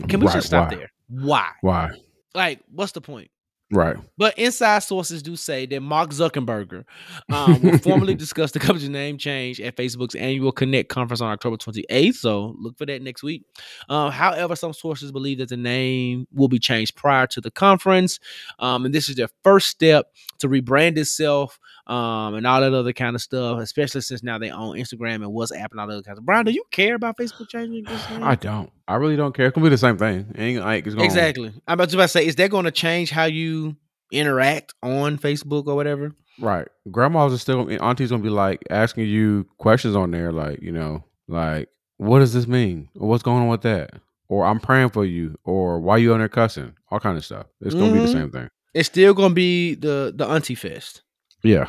[0.09, 0.77] Can we Right, just stop why?
[0.79, 0.93] there?
[1.11, 1.49] Why?
[1.61, 1.91] Why?
[2.35, 3.31] Like, what's the point?
[3.73, 3.97] Right.
[4.19, 6.85] But inside sources do say that Mark Zuckerberg
[7.33, 11.57] um, will formally discuss the company's name change at Facebook's annual Connect conference on October
[11.57, 12.15] 28th.
[12.15, 13.45] So look for that next week.
[13.89, 18.19] Um, however, some sources believe that the name will be changed prior to the conference.
[18.59, 20.07] Um, and this is their first step
[20.41, 24.51] to rebrand itself um, and all that other kind of stuff, especially since now they
[24.51, 26.27] own Instagram and WhatsApp and all that other kinds of.
[26.27, 28.25] Bryan, do you care about Facebook changing this name?
[28.25, 28.73] I don't.
[28.91, 29.47] I really don't care.
[29.47, 30.27] It's gonna be the same thing.
[30.35, 31.53] It ain't like it's gonna exactly.
[31.69, 33.77] I'm about to to say, is that going to change how you
[34.11, 36.13] interact on Facebook or whatever?
[36.41, 36.67] Right.
[36.91, 41.05] Grandmas are still aunties gonna be like asking you questions on there, like, you know,
[41.29, 42.89] like, what does this mean?
[42.99, 43.93] Or what's going on with that?
[44.29, 46.75] Or I'm praying for you, or why you on there cussing?
[46.91, 47.47] All kind of stuff.
[47.61, 48.13] It's gonna be the Mhm.
[48.13, 48.49] same thing.
[48.75, 51.03] It's still going to be the the auntie fest.
[51.43, 51.67] Yeah.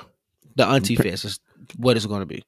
[0.56, 1.10] The auntie Okay.
[1.12, 1.40] fest is
[1.78, 2.44] what it's going to be.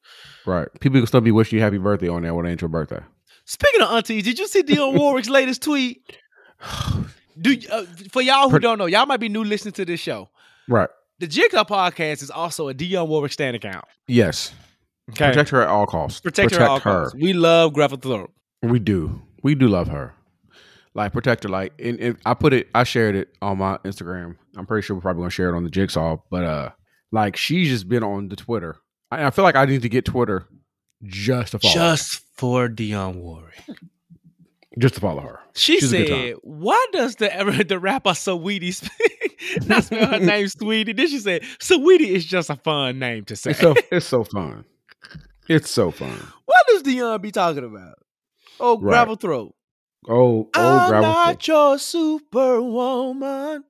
[0.46, 0.68] Right.
[0.80, 3.00] People can still be wishing you happy birthday on there when it ain't your birthday.
[3.46, 6.18] Speaking of aunties, did you see Dionne Warwick's latest tweet?
[7.40, 10.30] Do uh, for y'all who don't know, y'all might be new listening to this show.
[10.70, 10.90] Right.
[11.20, 13.86] The Jigsaw podcast is also a Dionne Warwick stand account.
[14.08, 14.54] Yes.
[15.12, 16.22] Okay, Protect her at all costs.
[16.22, 17.16] Protect her at all costs.
[17.16, 18.32] We love Greta Thorpe.
[18.62, 19.22] We do.
[19.42, 20.14] We do love her.
[20.94, 21.50] Like protect her.
[21.50, 22.70] Like and, and I put it.
[22.74, 24.38] I shared it on my Instagram.
[24.56, 26.18] I'm pretty sure we're probably gonna share it on the Jigsaw.
[26.30, 26.70] But uh,
[27.12, 28.78] like she's just been on the Twitter.
[29.12, 30.48] I, I feel like I need to get Twitter
[31.04, 31.74] just to follow.
[31.74, 31.80] her.
[31.96, 33.54] Just for Dionne Warwick.
[34.80, 35.40] just to follow her.
[35.56, 38.90] She She's said, "Why does the the rapper Saweetie sp-
[39.68, 43.36] not spell her name Sweetie?" Then she said, "Sweetie is just a fun name to
[43.36, 44.66] say." It's so it's so fun.
[45.50, 46.18] It's so fun.
[46.46, 47.96] what does Dionne be talking about?
[48.60, 48.92] Oh, Right.
[48.92, 49.54] gravel throat.
[50.08, 51.10] Oh, oh, I'm gravel.
[51.10, 53.64] not your superwoman.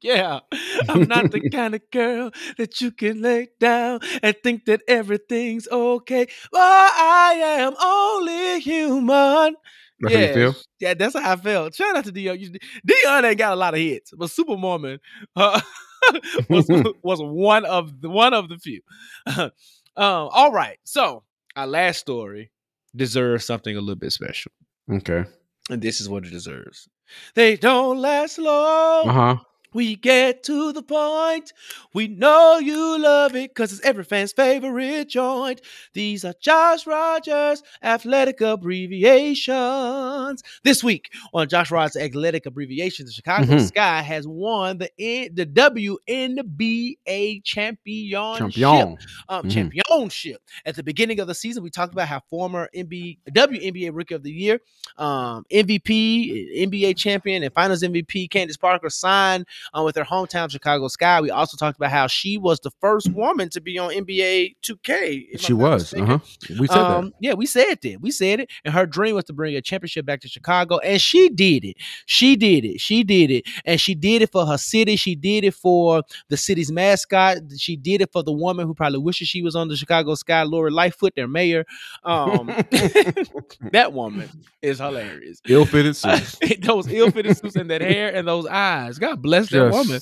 [0.00, 0.40] Yeah,
[0.88, 5.68] I'm not the kind of girl that you can lay down and think that everything's
[5.68, 6.26] okay.
[6.52, 6.62] Well,
[6.94, 9.54] I am only human.
[10.00, 10.54] That's how you feel.
[10.80, 11.74] Yeah, that's how I felt.
[11.74, 12.38] Shout out to Dion.
[12.84, 14.98] Dion ain't got a lot of hits, but Superwoman
[15.36, 15.60] uh,
[16.48, 16.66] was
[17.02, 18.80] was one of the one of the few.
[19.36, 19.50] um,
[19.96, 21.22] all right, so
[21.56, 22.50] our last story
[22.96, 24.50] deserves something a little bit special,
[24.90, 25.24] Okay.
[25.70, 26.88] and this is what it deserves.
[27.34, 29.08] They don't last long.
[29.08, 29.36] Uh huh.
[29.74, 31.52] We get to the point.
[31.94, 35.60] We know you love it because it's every fan's favorite joint.
[35.94, 40.42] These are Josh Rogers athletic abbreviations.
[40.64, 43.66] This week on Josh Rogers athletic abbreviations, the Chicago Mhm.
[43.66, 48.98] Sky has won the N- the WNBA championship Champion.
[49.28, 49.52] um, Mhm.
[49.52, 50.40] championship.
[50.66, 54.22] At the beginning of the season, we talked about how former NBA, WNBA Rookie of
[54.22, 54.60] the Year,
[54.98, 60.88] um, MVP, NBA champion, and Finals MVP Candace Parker signed uh, with her hometown Chicago
[60.88, 61.20] Sky.
[61.20, 65.38] We also talked about how she was the first woman to be on NBA 2K.
[65.40, 65.94] She was.
[65.94, 66.18] Uh huh.
[66.58, 68.00] We said Um, yeah, we said that.
[68.00, 68.50] We said it.
[68.64, 70.78] And her dream was to bring a championship back to Chicago.
[70.78, 71.76] And she did it.
[72.06, 72.80] She did it.
[72.80, 73.44] She did it.
[73.64, 74.96] And she did it for her city.
[74.96, 77.38] She did it for the city's mascot.
[77.56, 80.42] She did it for the woman who probably wishes she was on the Chicago Sky,
[80.42, 81.64] Lori Lightfoot, their mayor.
[82.04, 82.46] Um,
[83.72, 84.28] that woman
[84.60, 85.40] is hilarious.
[85.48, 86.38] Ill fitted suits.
[86.62, 88.98] those ill-fitted suits and that hair and those eyes.
[88.98, 90.00] God bless that woman.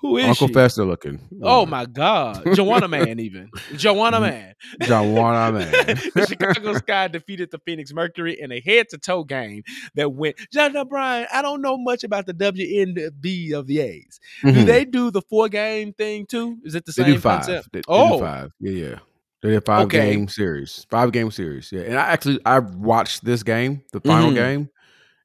[0.00, 0.54] Who is Uncle she?
[0.54, 1.18] Fester looking.
[1.42, 4.54] Oh my God, Joanna Man, even Joanna Man.
[4.82, 5.70] Joanna man.
[5.72, 9.64] the Chicago Sky defeated the Phoenix Mercury in a head-to-toe game
[9.96, 10.36] that went.
[10.52, 14.20] Jonathan Bryan, I don't know much about the WNB of the A's.
[14.44, 14.66] Do Mhm.
[14.66, 16.58] they do the four-game thing too?
[16.64, 17.40] Is it the They same do five.
[17.40, 17.72] concept?
[17.72, 18.52] They, they oh, do five.
[18.60, 18.98] Yeah, yeah.
[19.42, 20.12] They did five Okay.
[20.14, 20.86] game series.
[20.90, 21.70] Five game series.
[21.72, 21.82] Yeah.
[21.82, 24.34] And I actually I watched this game, the final Mhm.
[24.34, 24.68] game,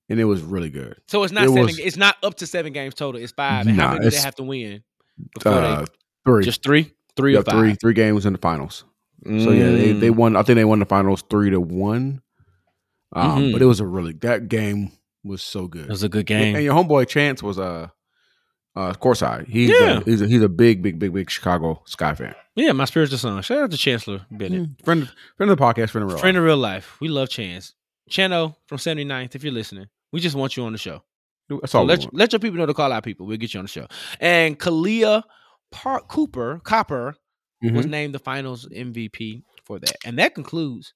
[0.09, 0.95] and it was really good.
[1.07, 1.63] so it's not it seven.
[1.63, 3.21] was- it's not up to seven games total.
[3.21, 3.67] It's five.
[3.67, 4.83] And how many do they have to win?
[5.35, 5.85] Before Uh, they,
[6.25, 6.43] three.
[6.43, 7.53] just three, three yeah, or five.
[7.55, 8.83] three three games in the finals.
[9.25, 10.15] So yeah, they, they Mm.
[10.15, 10.35] won.
[10.35, 12.21] I think they won the finals three to one.
[13.15, 13.51] Um, Mhm.
[13.53, 14.91] but it was a really that game
[15.23, 15.83] was so good.
[15.85, 16.55] It was a good game.
[16.55, 17.93] and your homeboy Chance was a
[18.75, 19.47] uh, uh, courtside.
[19.47, 19.99] He's Yeah.
[19.99, 22.33] a, he's a, he's a big big big big Chicago Sky fan.
[22.55, 23.41] yeah, my spiritual son.
[23.43, 24.63] Shout out to Chancellor Bennett.
[24.77, 26.17] Mm, Friend friend of the podcast, friend of real.
[26.17, 26.39] Friend life.
[26.41, 26.97] of real life.
[26.99, 27.75] We love Chance.
[28.09, 31.03] Chano from 79th, if you're listening, we just want you on the show.
[31.49, 31.83] That's all.
[31.83, 33.25] we let, let your people know to call out people.
[33.27, 33.87] We'll get you on the show.
[34.19, 35.23] And Kahleah
[35.71, 37.15] Park Cooper Copper
[37.61, 37.89] was Mhm.
[37.89, 39.95] named the finals MVP for that.
[40.05, 40.93] And that concludes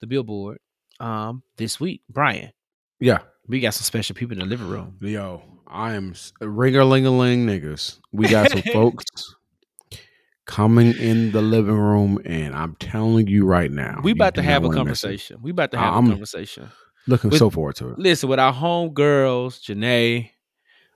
[0.00, 0.58] the billboard
[1.00, 2.02] um this week.
[2.08, 2.52] Bryan,
[3.00, 3.18] Yeah.
[3.46, 4.98] we got some special people in the living room.
[5.00, 8.00] Yo, I am ring a ling a ling niggas.
[8.12, 9.04] We got some folks
[10.48, 14.64] coming in the living room, and I'm telling you right now, We about to have
[14.64, 15.06] a wanna miss it.
[15.06, 15.38] conversation.
[15.42, 16.68] We about to have I'm- a conversation.
[17.06, 17.98] Looking With- so forward to it.
[17.98, 20.30] Listen, with our homegirls, Janae,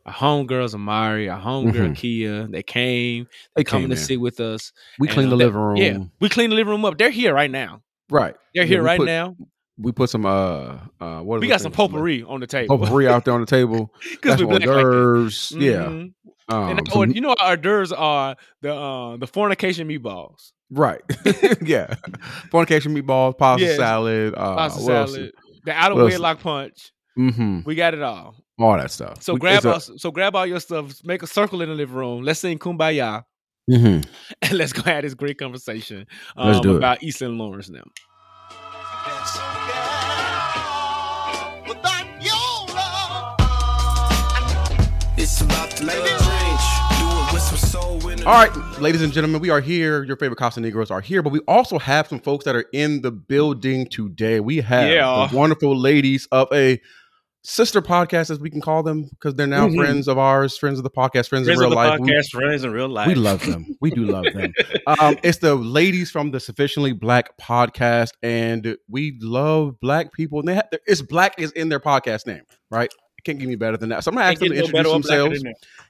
[0.04, 1.96] our homegirls Amari, our homegirl Mhm.
[1.96, 4.72] Kia, they came, They they coming came to sit with us.
[4.98, 5.76] We clean the they- living room.
[5.76, 6.98] Yeah, we clean the living room up.
[6.98, 7.82] They're here right now.
[8.10, 8.34] Right.
[8.54, 9.36] They're here we right put- now.
[9.78, 12.78] We put some uh uh what We got some potpourri on the table.
[12.78, 13.90] potpourri out there on the table.
[14.10, 15.52] because we hors black like d'oeuvres.
[15.56, 16.04] Yeah.
[16.52, 21.00] Um, And you know our d'oeuvres are the uh, the fornication meatballs, right.
[21.62, 21.94] yeah.
[22.50, 23.76] Fornication meatballs, pasta Yes.
[23.76, 25.32] salad, uh pasta salad,
[25.64, 26.92] the out of wedlock punch.
[27.18, 27.60] Mm-hmm.
[27.64, 28.34] We got it all.
[28.58, 29.22] All that stuff.
[29.22, 30.92] So We- grab it's a- So grab all your stuff.
[31.04, 32.22] Make a circle in the living room.
[32.22, 33.24] Let's sing "Kumbaya"
[33.70, 34.04] Mhm.
[34.42, 36.66] and let's go have this great conversation um, it.
[36.66, 37.84] about Issa and Lawrence now.
[48.24, 50.04] All right, ladies and gentlemen, we are here.
[50.04, 53.02] Your favorite Casa Negros are here, but we also have some folks that are in
[53.02, 54.38] the building today.
[54.38, 55.26] We have Yeah.
[55.28, 56.80] the wonderful ladies of a
[57.42, 59.74] sister podcast, as we can call them, because they're now Mhm.
[59.76, 61.98] friends of ours, friends of the podcast, friends, Friends in of real life.
[61.98, 63.08] We- podcast, friends in real life.
[63.08, 63.66] We love them.
[63.80, 64.52] We do love them.
[65.00, 70.38] Um, it's the ladies from the Sufficiently Black podcast, and we love black people.
[70.38, 72.92] And they have, it's black is in their podcast name, right?
[73.24, 74.02] Can't get any better than that.
[74.02, 75.44] So I'm gonna ask Can't them to introduce or blacker themselves.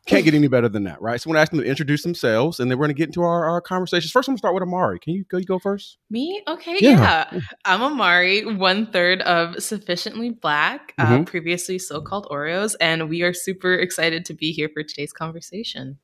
[0.06, 1.20] Can't get any better than that, right?
[1.20, 3.46] So I'm gonna ask them to introduce themselves, and then we're gonna get into our,
[3.46, 4.10] our conversations.
[4.12, 4.98] First, I'm gonna start with Amari.
[4.98, 5.38] Can you go?
[5.38, 5.96] You go first.
[6.10, 6.42] Me?
[6.46, 7.26] Okay, Yeah.
[7.32, 7.40] yeah.
[7.64, 11.26] I'm Amari, one third of Sufficiently Black, uh, Mhm.
[11.26, 15.98] previously so called Oreos, and we are super excited to be here for today's conversation.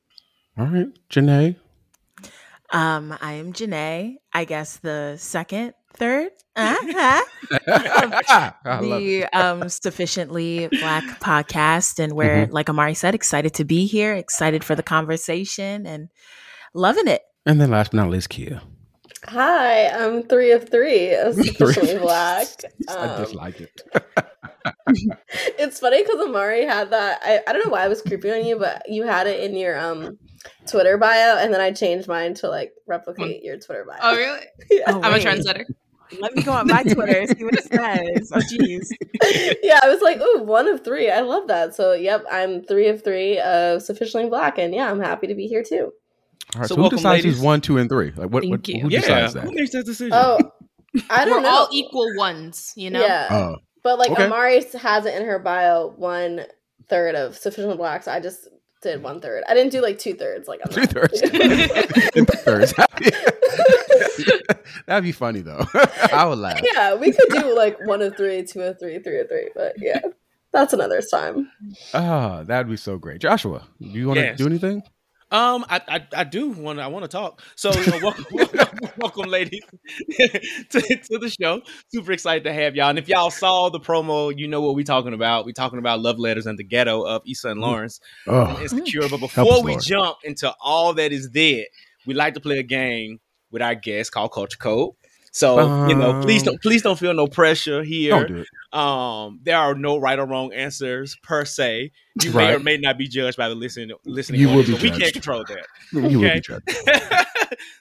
[0.57, 1.55] All right, Janae.
[2.71, 4.15] Um, I am Janae.
[4.33, 7.21] I guess the second, third, uh-huh.
[8.65, 9.31] I love it.
[9.31, 12.53] the um sufficiently black podcast, and we're Mm-hmm.
[12.53, 16.09] like Amari said, excited to be here, excited for the conversation, and
[16.73, 17.21] loving it.
[17.45, 18.61] And then last but not least, Kia.
[19.25, 22.47] Hi, I'm three of three of sufficiently black.
[22.87, 23.81] I Um, dislike it.
[25.57, 27.19] it's funny because Amari had that.
[27.23, 29.55] I, I don't know why I was creeping on you, but you had it in
[29.55, 30.17] your um
[30.67, 33.97] Twitter bio, and then I changed mine to like replicate your Twitter bio.
[34.01, 34.45] Oh, really?
[34.71, 34.83] yeah.
[34.87, 35.25] Oh, I'm a wait.
[35.25, 35.65] trendsetter.
[36.19, 38.31] Let me go on my Twitter and see what it says.
[38.33, 38.91] Oh, geez.
[39.63, 41.09] yeah, I was like, ooh, one of three.
[41.11, 41.75] I love that.
[41.75, 45.47] So, yep, I'm three of three of sufficiently black, and yeah, I'm happy to be
[45.47, 45.91] here too.
[46.55, 47.35] All right, So so, who welcome, decides ladies.
[47.35, 48.11] who's one, two, and three?
[48.11, 48.43] Like what?
[48.47, 48.81] what Thank you.
[48.81, 49.43] who Yeah, decides that?
[49.43, 50.13] who makes that decision?
[50.13, 50.51] Oh,
[51.09, 51.49] I don't We're know.
[51.49, 53.01] all equal ones, you know?
[53.01, 54.25] Yeah, Oh, but like okay.
[54.25, 56.45] Amari has it in her bio one
[56.87, 58.01] third of sufficiently black.
[58.03, 58.47] So I just
[58.81, 59.43] did one third.
[59.47, 60.47] I didn't do like two thirds.
[60.47, 61.21] Like I'm Two not- thirds.
[61.21, 62.73] Two thirds.
[64.85, 65.65] That'd be funny though.
[66.13, 66.59] I would laugh.
[66.73, 69.49] yeah, we could do like one of three, two of three, three of three.
[69.55, 69.99] But yeah,
[70.53, 71.49] that's another time.
[71.93, 73.21] Ah, that'd be so great.
[73.21, 74.37] Joshua, do you want to Yes.
[74.37, 74.81] do anything?
[75.31, 77.41] Um, I I, I do want I want to talk.
[77.55, 79.61] So you know, welcome, welcome, welcome, ladies,
[80.69, 81.61] to, to the show.
[81.93, 82.89] Super excited to have y'all.
[82.89, 85.45] And if y'all saw the promo, you know what we're talking about.
[85.45, 89.07] We're talking about love letters and the ghetto of Issa and Lawrence Oh, and Insecure.
[89.09, 91.65] But before us, we jump into all that is there,
[92.07, 93.19] we like to play a game
[93.51, 94.93] with our guests called Culture Code.
[95.31, 98.11] So you know, please don't please don't feel no pressure here.
[98.11, 98.47] don't do it.
[98.77, 101.91] Um, there are no right or wrong answers per se.
[102.21, 104.41] You may or may not be judged by the listening listening.
[104.41, 105.65] You will be but We can't control that.
[105.91, 106.61] You will be judged.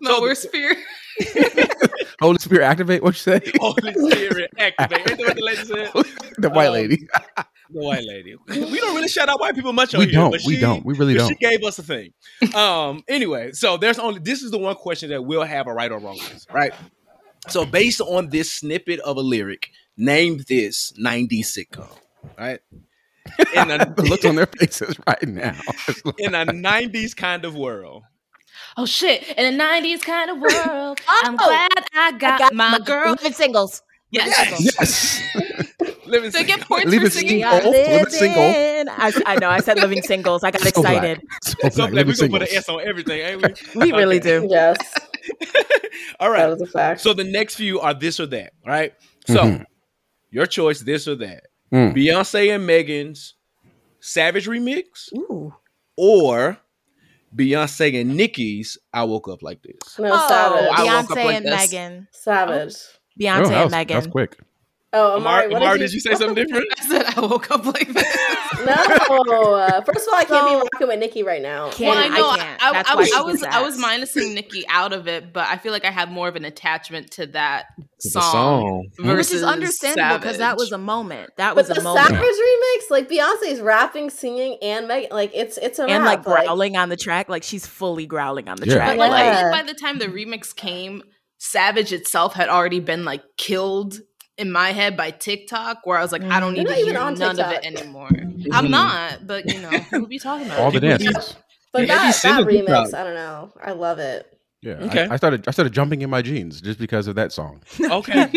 [0.01, 0.79] No, So we're the- spirit.
[2.21, 3.03] Holy Spirit, activate.
[3.03, 3.41] What you say?
[3.61, 5.11] Holy Spirit, activate.
[5.11, 5.91] Ain't that what the lady said?
[6.39, 7.07] the white Um, lady.
[7.37, 7.45] The
[7.81, 8.35] white lady.
[8.49, 10.15] We don't really shout out white people much on We here.
[10.15, 10.31] don't.
[10.31, 10.85] but We she- don't.
[10.87, 11.29] We really but don't.
[11.29, 12.13] She gave us a thing.
[12.55, 13.03] Um.
[13.09, 15.99] Anyway, so there's only this is the one question that will have a right or
[15.99, 16.73] wrong answer, right?
[17.49, 21.89] So based on this snippet of a lyric, name this '90s sitcom,
[22.39, 22.61] right?
[23.55, 25.59] In a, the looks on their faces right now.
[26.19, 28.05] in a '90s kind of world,
[28.77, 29.27] Oh, shit.
[29.37, 31.21] In a 90s kind of world, oh!
[31.25, 33.13] I'm Oh, glad I got, my girl.
[33.13, 33.83] living singles.
[34.11, 34.51] Yes.
[34.79, 35.23] yes.
[36.07, 37.43] living They get points Leave for singing.
[37.43, 37.75] single.
[37.75, 38.43] Yeah, living single.
[38.91, 39.51] I, I know.
[39.51, 40.45] I said living singles.
[40.45, 41.05] I got So black.
[41.05, 41.21] excited.
[41.43, 41.91] So So black.
[41.91, 42.57] glad we Living gonna put an.
[42.57, 43.43] S on everything, ain't
[43.75, 43.81] we?
[43.81, 44.47] We really do.
[44.51, 44.79] Yes,
[46.21, 46.61] All that right.
[46.61, 47.01] a fact.
[47.01, 48.95] So the next few are this or that, right?
[49.27, 49.65] So Mhm.
[50.31, 51.45] your choice, this or that.
[51.73, 51.95] Mm.
[51.95, 53.35] Beyonce and Megan's
[54.01, 55.55] Savage remix, Ooh.
[55.97, 56.59] or
[57.35, 59.99] Beyonce and Nicki's I woke up like this.
[59.99, 60.69] no, Oh, savage.
[60.73, 61.73] I woke up Beyonce like and this.
[61.73, 62.09] Megan.
[62.13, 62.75] savage.
[63.21, 63.95] Beyonce Oh, that and Megan.
[63.97, 64.39] That's quick.
[64.95, 66.67] Oh, Amari, Amari, what Amari, did, did you say something different?
[66.79, 68.05] I said I woke up like this.
[68.65, 68.73] No.
[69.55, 71.71] Uh, first of all, I can't be So- rocking with Nicki right now.
[71.71, 72.31] Can't- well, I I know.
[72.31, 72.63] I, can't.
[72.63, 75.33] I, That's I why was, I was was, I was minusing Nicki out of it,
[75.33, 77.67] but I feel like I have more of an attachment to that
[78.03, 79.15] The song, song.
[79.17, 81.31] Which is understandable because that was a moment.
[81.37, 82.09] That But was the a moment.
[82.09, 86.27] The Savage remix, like Beyonce's rapping, singing, and Megan, like it's it's a and rap,
[86.27, 88.75] like growling on the track, like she's fully growling on the Yeah.
[88.77, 88.97] track.
[88.97, 89.35] But like, Yeah.
[89.43, 91.03] feel like by the time the remix came,
[91.41, 94.01] Savage itself had already been like killed
[94.39, 96.99] in my head by TikTok where I was like, I don't You're need to hear
[96.99, 98.11] on none of it anymore.
[98.53, 100.99] I'm not, but you know, who be talking about All the it?
[100.99, 101.37] dances.
[101.73, 103.53] But Yeah, that, that remix, I don't know.
[103.63, 104.27] I love it.
[104.63, 104.75] Yeah.
[104.75, 105.07] Okay.
[105.09, 107.63] I, I started I started jumping in my jeans just because of that song.
[107.91, 108.29] Okay.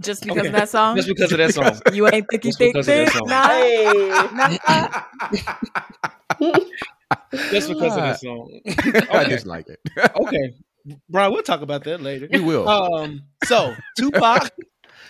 [0.00, 0.48] Just because Okay.
[0.48, 0.96] of that song?
[0.96, 1.80] Just because of that song.
[1.92, 3.12] you ain't thicky Just thick because of that thick?
[3.12, 3.28] song.
[3.28, 4.88] Nah.
[7.50, 8.60] Just because of that song.
[9.10, 9.80] I just like it.
[10.16, 10.54] Okay.
[11.08, 12.26] Brian, we'll talk about that later.
[12.28, 12.68] we will.
[12.68, 14.50] Um, so Tupac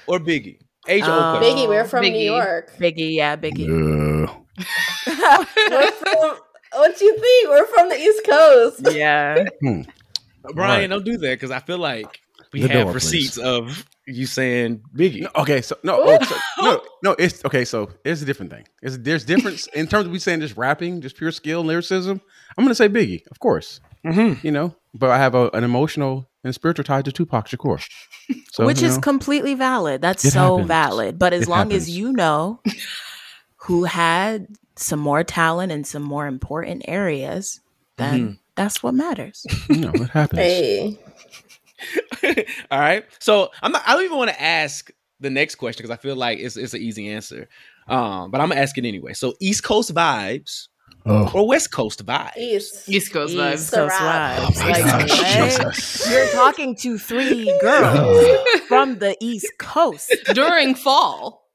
[0.06, 0.58] or Biggie?
[0.88, 1.56] Age Um, question.
[1.56, 2.76] Biggie, we're from New York.
[2.78, 3.68] Biggie, yeah, Biggie.
[3.68, 4.26] We're
[5.92, 6.36] from,
[6.74, 7.48] what you think?
[7.50, 8.80] We're from the East Coast.
[8.96, 9.44] yeah.
[9.60, 9.86] Brian,
[10.54, 10.86] Right.
[10.90, 12.20] don't do that because I feel like
[12.52, 13.44] we The have door, receipts please.
[13.44, 15.22] of you saying Biggie.
[15.22, 17.12] no, okay, so no, oh, so, no, no.
[17.18, 17.64] It's okay.
[17.64, 18.66] So it's a different thing.
[18.82, 22.20] It's there's difference in terms of we saying just rapping, just pure skill and lyricism.
[22.58, 23.80] I'm gonna say Biggie, of course.
[24.04, 24.42] Mhm.
[24.42, 27.82] You know, but I have a, an emotional and spiritual tie to Tupac Shakur.
[28.52, 30.02] So, Which you is know, completely valid.
[30.02, 30.68] That's so happens.
[30.68, 31.18] valid.
[31.18, 32.60] But as It long as you know
[33.56, 37.60] who had some more talent in some more important areas,
[37.96, 38.32] then Mm-hmm.
[38.56, 39.46] that's what matters.
[39.70, 40.40] you know, it happens.
[40.40, 40.98] Hey.
[42.70, 43.04] All right.
[43.18, 44.90] So I'm not, I don't even want to ask
[45.20, 47.48] the next question because I feel like it's it's an easy answer.
[47.88, 49.12] Um, but I'm gonna ask it anyway.
[49.14, 50.68] So East Coast vibes
[51.04, 52.36] Oh, or West Coast vibes?
[52.36, 52.88] East.
[52.88, 53.74] East Coast East vibes.
[53.74, 54.56] Coast vibes.
[54.60, 55.34] my Like, gosh.
[55.34, 56.10] Jesus.
[56.10, 58.60] You're talking to three girls oh.
[58.68, 61.48] from the East Coast During fall.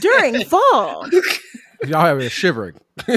[0.00, 1.06] during fall.
[1.86, 2.74] Y'all have a shivering.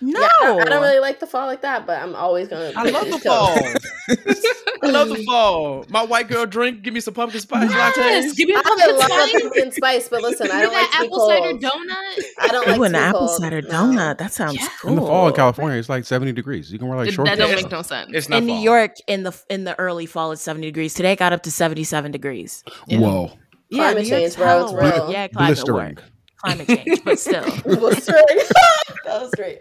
[0.00, 0.20] No.
[0.20, 2.72] Yeah, I, I don't really like the fall like that, but I'm always gonna.
[2.76, 3.58] I love the East fall.
[4.82, 5.84] I love the fall.
[5.88, 6.82] My white girl drink.
[6.82, 7.96] Give me some pumpkin spice Yes,
[8.32, 8.36] lattes.
[8.36, 9.32] give me a I pumpkin love spice.
[9.42, 11.30] pumpkin spice, but listen, I don't me like that apple cold.
[11.32, 12.24] cider donut.
[12.38, 13.40] I don't like Ooh, to an be apple cold.
[13.40, 13.68] cider No.
[13.68, 14.18] donut.
[14.18, 14.68] That sounds Yeah.
[14.80, 14.90] cool.
[14.90, 16.72] In the fall in California, it's like 70 degrees.
[16.72, 17.26] You can wear like short.
[17.26, 17.62] that don't shorts.
[17.64, 18.10] make no sense.
[18.14, 18.54] It's not in New.
[18.58, 20.94] York, in the in the early fall, it's seventy degrees.
[20.94, 22.62] Today, it got up to seventy-seven degrees.
[22.88, 23.32] Whoa.
[23.72, 25.12] Climate change, bro, it's hella real.
[25.12, 25.94] Yeah, climate Blistering.
[25.96, 25.96] warm.
[26.38, 29.60] Climate change, but still, that was great.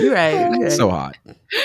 [0.00, 0.30] you're right.
[0.32, 0.72] You're um, right.
[0.72, 1.16] So hot.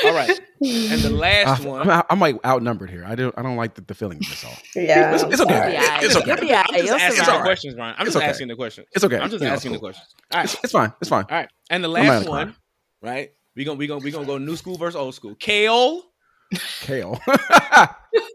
[0.05, 0.29] All right.
[0.61, 1.89] And the last I, one.
[1.89, 3.03] I'm, I'm like outnumbered here.
[3.05, 3.37] I don't.
[3.37, 4.51] I don't like the, the feeling of this all.
[4.75, 5.73] Yeah, It's- it's okay.
[5.73, 6.27] Yeah, It's okay.
[6.27, 6.69] You'll be all right.
[6.69, 7.95] I'm just You'll asking the questions, Brian.
[7.97, 8.29] I'm It's just okay.
[8.29, 8.87] asking the questions.
[8.93, 9.17] It's okay.
[9.17, 9.89] I'm just You know, asking the cool.
[9.89, 10.15] questions.
[10.31, 10.45] All right.
[10.45, 10.93] It's, it's fine.
[11.01, 11.25] It's fine.
[11.29, 11.49] All right.
[11.69, 12.29] And the last cry.
[12.29, 12.55] one,
[13.01, 13.31] right?
[13.55, 15.35] We gonna we gonna we gonna go new school versus old school.
[15.35, 16.03] Kale
[16.81, 17.19] Kale.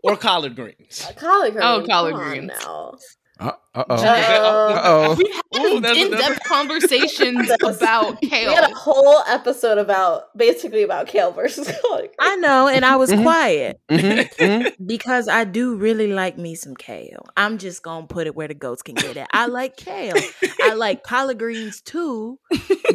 [0.03, 1.07] or collard greens.
[1.17, 1.85] Collard oh, greens.
[1.85, 2.53] Oh, collard come on greens.
[2.65, 2.95] Now.
[3.41, 3.85] Uh oh.
[3.89, 5.17] Uh, Uh oh.
[5.53, 8.49] We've had in-depth that's- conversations about Kale.
[8.49, 12.11] We had a whole episode about basically about kale versus collard.
[12.19, 13.23] I know, and I was Mhm.
[13.23, 14.73] quiet Mhm, mhm.
[14.87, 17.25] because I do really like me some kale.
[17.37, 19.27] I'm just gonna put it where the goats can get it.
[19.33, 20.15] I like kale.
[20.63, 22.39] I like collard greens too,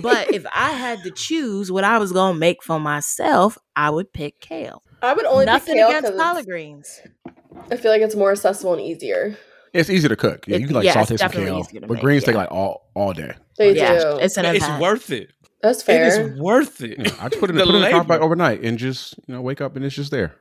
[0.01, 4.11] but if I had to choose what I was gonna make for myself, I would
[4.13, 4.83] pick kale.
[5.01, 7.01] I would only Nothing pick kale against because collard greens.
[7.71, 9.37] I feel like it's more accessible and easier.
[9.75, 10.47] It's easy to cook.
[10.47, 13.13] Yeah, you can like yeah, saute some kale, but make, greens take like all all
[13.13, 13.33] day.
[13.57, 14.17] They yeah, do.
[14.17, 15.31] it's an It's worth it.
[15.61, 16.07] That's It fair.
[16.07, 16.97] is worth it.
[16.99, 18.23] Yeah, I just put it in, The put it in the crock labor.
[18.23, 20.35] overnight and just you know wake up and it's just there.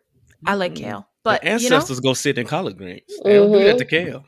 [0.47, 0.85] I like mm-hmm.
[0.85, 3.03] kale, The but you know, ancestors go sit in collard greens.
[3.25, 4.07] They don't do that to mm-hmm.
[4.07, 4.25] kale.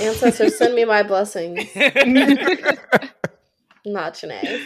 [0.00, 1.58] Ancestors, send me my blessings.
[3.84, 4.60] Not Janae.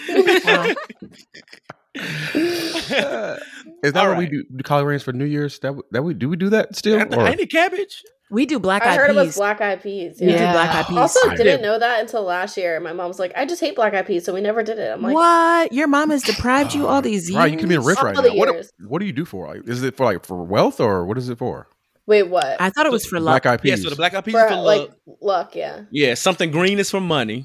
[3.83, 4.31] Is that All what we right.
[4.31, 4.45] do?
[4.57, 5.59] Do collard greens for New Year's?
[5.61, 7.01] That that we do we do that still?
[7.01, 8.03] Or Ain't it cabbage?
[8.33, 9.37] We do black I eyed heard it was peas.
[9.37, 10.17] black eyed peas.
[10.19, 10.97] We do black eyed peas.
[10.97, 11.63] Also, I didn't did.
[11.63, 12.81] know that until last year.
[12.81, 14.91] My mom was like, "I just hate black eyed peas," so we never did it.
[14.91, 15.73] I'm like, what?
[15.73, 17.37] Your mom has deprived you all uh, these years?
[17.37, 17.53] right?
[17.53, 18.35] You can be rich All right the now.
[18.35, 19.49] What what do you do for?
[19.49, 21.69] Like, is it for like for wealth or what is it for?
[22.07, 23.43] "Wait, what?" I thought it was for luck.
[23.43, 23.85] Black eyed Yeah, peas.
[23.85, 25.19] so the black eyed peas for is for like luck.
[25.21, 25.83] luck, yeah.
[25.91, 27.45] Yeah, something green is for money,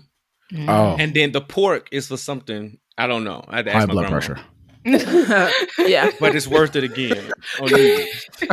[0.53, 0.69] mm.
[0.69, 3.43] oh, and then the pork is for something I don't know.
[3.47, 4.19] I had to ask high my blood grandma.
[4.25, 4.39] pressure.
[5.79, 6.11] yeah.
[6.19, 7.31] but it's worth it again.
[7.61, 8.25] on New Year's.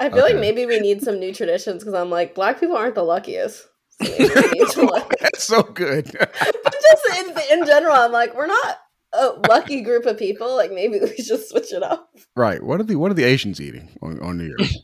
[0.00, 2.94] I feel like maybe we need some new traditions because I'm like, black people aren't
[2.94, 3.66] the luckiest.
[4.02, 6.10] So maybe we need to, like- That's so good.
[6.18, 7.18] but just
[7.50, 8.78] in, in general, I'm like, we're not
[9.14, 10.54] a lucky group of people.
[10.54, 12.10] Like maybe we should switch it up.
[12.36, 12.62] right.
[12.62, 14.76] What are the what are the Asians eating on, on New Year's?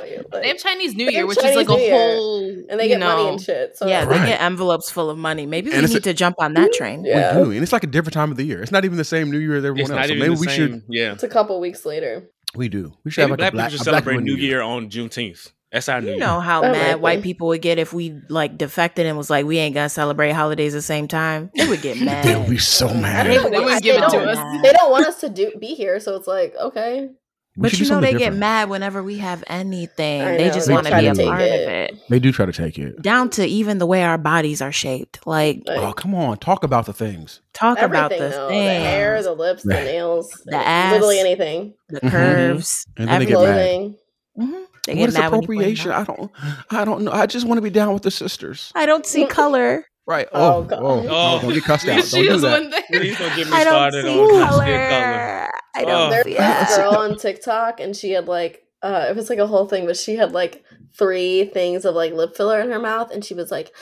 [0.00, 2.78] Like, They have Chinese New Year, have which is like New a Year, whole and
[2.80, 3.76] they you get money and shit.
[3.76, 5.46] So Yeah, like, they get envelopes full of money.
[5.46, 6.76] Maybe we And it's need a- to jump on that hmm?
[6.76, 7.04] train.
[7.04, 7.36] Yeah.
[7.38, 8.62] We do, and it's like a different time of the year.
[8.62, 9.96] It's not even the same New Year as everyone it's else.
[9.98, 10.56] not So even maybe the we same.
[10.56, 10.82] should.
[10.88, 12.28] Yeah, it's a couple weeks later.
[12.54, 12.92] We do.
[13.04, 14.88] We should maybe have black like a black, people should celebrate New New Year on
[14.90, 15.52] Juneteenth.
[15.72, 18.58] That's our New You know how That mad white people would get if we like
[18.58, 21.48] defected and was like, we ain't gonna celebrate holidays at the same time.
[21.54, 22.24] They would get mad.
[22.24, 23.28] They would be so mad.
[23.28, 24.62] don't know They why- wouldn't give it to don't- us.
[24.64, 27.10] They don't want us to do be here, so it's like okay.
[27.56, 30.22] We but you know something they get mad whenever we have anything.
[30.22, 31.62] I they know, just want to try be a part it.
[31.62, 32.02] of it.
[32.08, 33.02] They do try to take it.
[33.02, 35.26] Down to even the way our bodies are shaped.
[35.26, 36.38] Like Like, Oh, come on.
[36.38, 37.40] Talk about the things.
[37.52, 40.92] talk about the though, things, the hair, the lips, the The- nails, the ass.
[40.92, 41.74] literally anything.
[41.88, 42.10] the Mhm.
[42.10, 43.96] curves, And then they get everything.
[44.36, 44.46] mad.
[44.46, 44.54] Clothing.
[44.60, 44.66] Mhm.
[44.86, 45.90] They What get is mad when you point it appropriation?
[45.92, 46.30] I don't.
[46.70, 47.12] I don't know.
[47.12, 48.70] I just want to be down with the sisters.
[48.76, 49.84] I don't see color.
[50.06, 50.28] Right.
[50.32, 50.78] Oh, Oh, God.
[50.82, 51.40] oh, Oh.
[51.42, 52.02] don't get cussed out.
[52.04, 52.60] she Don't do that.
[52.62, 52.82] one there.
[52.92, 54.88] Please don't get me I don't started see on color.
[54.88, 55.50] color.
[55.74, 56.10] I don't Oh.
[56.10, 56.76] There's see this it.
[56.80, 59.96] girl on TikTok, and she had like, uh, it was like a whole thing, but
[59.96, 60.64] she had like
[60.98, 63.72] three things of like lip filler in her mouth, and she was like,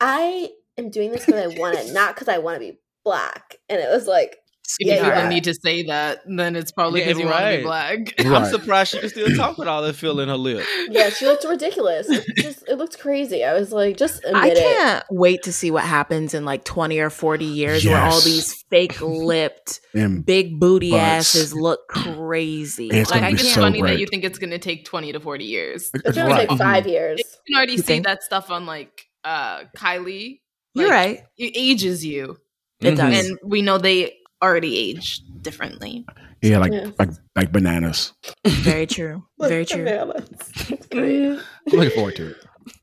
[0.00, 3.56] "I am doing this because I want it, not because I want to be black."
[3.68, 4.38] And it was like,
[4.78, 5.28] If Yeah, you you're even right.
[5.28, 8.14] need to say that, then it's probably Yeah, because you want to be right.
[8.16, 8.26] black.
[8.26, 10.66] I'm surprised she can still talk with all that fill in her lip.
[10.90, 12.08] yeah, she looked ridiculous.
[12.08, 13.44] It just, it looked crazy.
[13.44, 16.98] I was like, just admit I can't wait to see what happens in like 20
[16.98, 19.80] or 40 years where all these fake lipped,
[20.24, 21.34] big booty Butts.
[21.36, 22.88] asses look crazy.
[22.90, 23.92] It's Like, gonna I be think it's so funny great.
[23.92, 25.90] that you think it's going to take 20 to 40 years.
[25.94, 27.18] It's gonna take five years.
[27.20, 28.06] You can already You see think?
[28.06, 30.40] that stuff on like uh Kylie.
[30.74, 31.20] You're right.
[31.38, 32.36] It ages you.
[32.80, 32.96] It Mhm.
[32.96, 33.28] does.
[33.30, 36.04] And we know they already age differently.
[36.42, 36.90] yeah, like Yeah.
[36.98, 38.12] like like bananas.
[38.46, 39.24] Very true.
[39.40, 39.84] Very true.
[39.84, 40.28] bananas.
[40.70, 41.32] It's great.
[41.32, 41.40] I'm
[41.78, 42.36] looking forward to it.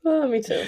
[0.04, 0.64] Oh, me too.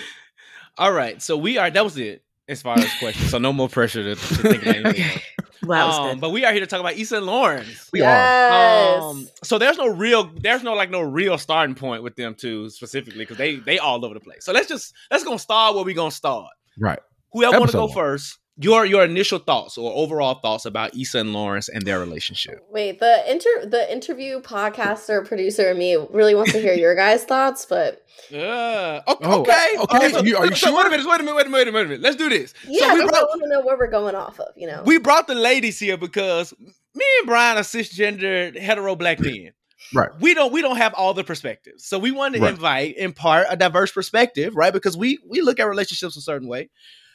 [0.78, 1.70] All right, so we are.
[1.70, 3.30] That was it as far as questions.
[3.30, 5.02] So no more pressure to, to think of anything.
[5.02, 5.20] else.
[5.64, 7.88] Well, Um, but we are here to talk about Issa and Lawrence.
[7.92, 9.00] We are.
[9.00, 12.68] Um, so there's no real, there's no like no real starting point with them two
[12.70, 14.44] specifically because they they all over the place.
[14.44, 16.50] So let's just let's go start where we gonna start.
[16.78, 17.00] Right.
[17.32, 17.94] Whoever want to go one.
[17.94, 22.60] first, your your initial thoughts or overall thoughts about Issa and Lawrence and their relationship.
[22.70, 27.24] Wait, the inter the interview podcaster producer and me really wants to hear your guys'
[27.24, 29.02] thoughts, but Yeah.
[29.06, 29.68] Oh, okay.
[29.76, 29.96] Oh, okay.
[29.96, 30.76] okay, so- you- are you so sure?
[30.76, 31.06] Wait a minute.
[31.06, 31.36] Wait a minute.
[31.36, 31.74] Wait a minute.
[31.74, 32.00] Wait a minute.
[32.00, 32.54] Let's do this.
[32.66, 34.48] yeah, so we because I brought want to know where we're going off of.
[34.56, 39.20] You know, we brought the ladies here because me and Brian are cisgendered hetero black
[39.20, 39.50] men.
[39.94, 40.08] Right.
[40.18, 41.84] We don't we don't have all the perspectives.
[41.86, 42.54] So we wanted to Right.
[42.54, 44.72] invite in part a diverse perspective, right?
[44.72, 46.70] Because we we look at relationships a certain way.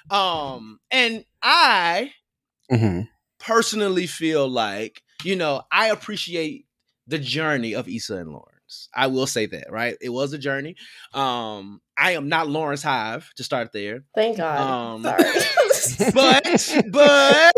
[0.09, 2.11] Um and I
[2.69, 3.01] hmm
[3.39, 6.65] personally feel like, you know, I appreciate
[7.07, 8.87] the journey of Issa and Lawrence.
[8.93, 9.97] I will say that, right?
[9.99, 10.75] It was a journey.
[11.13, 14.03] Um I am not Lawrence Hive to start there.
[14.15, 14.95] thank God.
[14.95, 16.11] Um, Sorry.
[16.13, 17.53] but but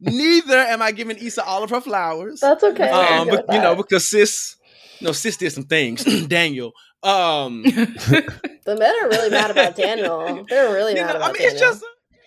[0.00, 2.40] neither am I giving Issa all of her flowers.
[2.40, 2.90] That's okay.
[2.90, 4.56] Um, but, with you know, because sis,
[5.00, 6.04] no, sis did some things.
[6.28, 6.72] Daniel.
[7.02, 10.44] Um, the men are really mad about Daniel.
[10.48, 11.70] They're really you mad know, about I mean, it's Daniel.
[11.72, 11.84] just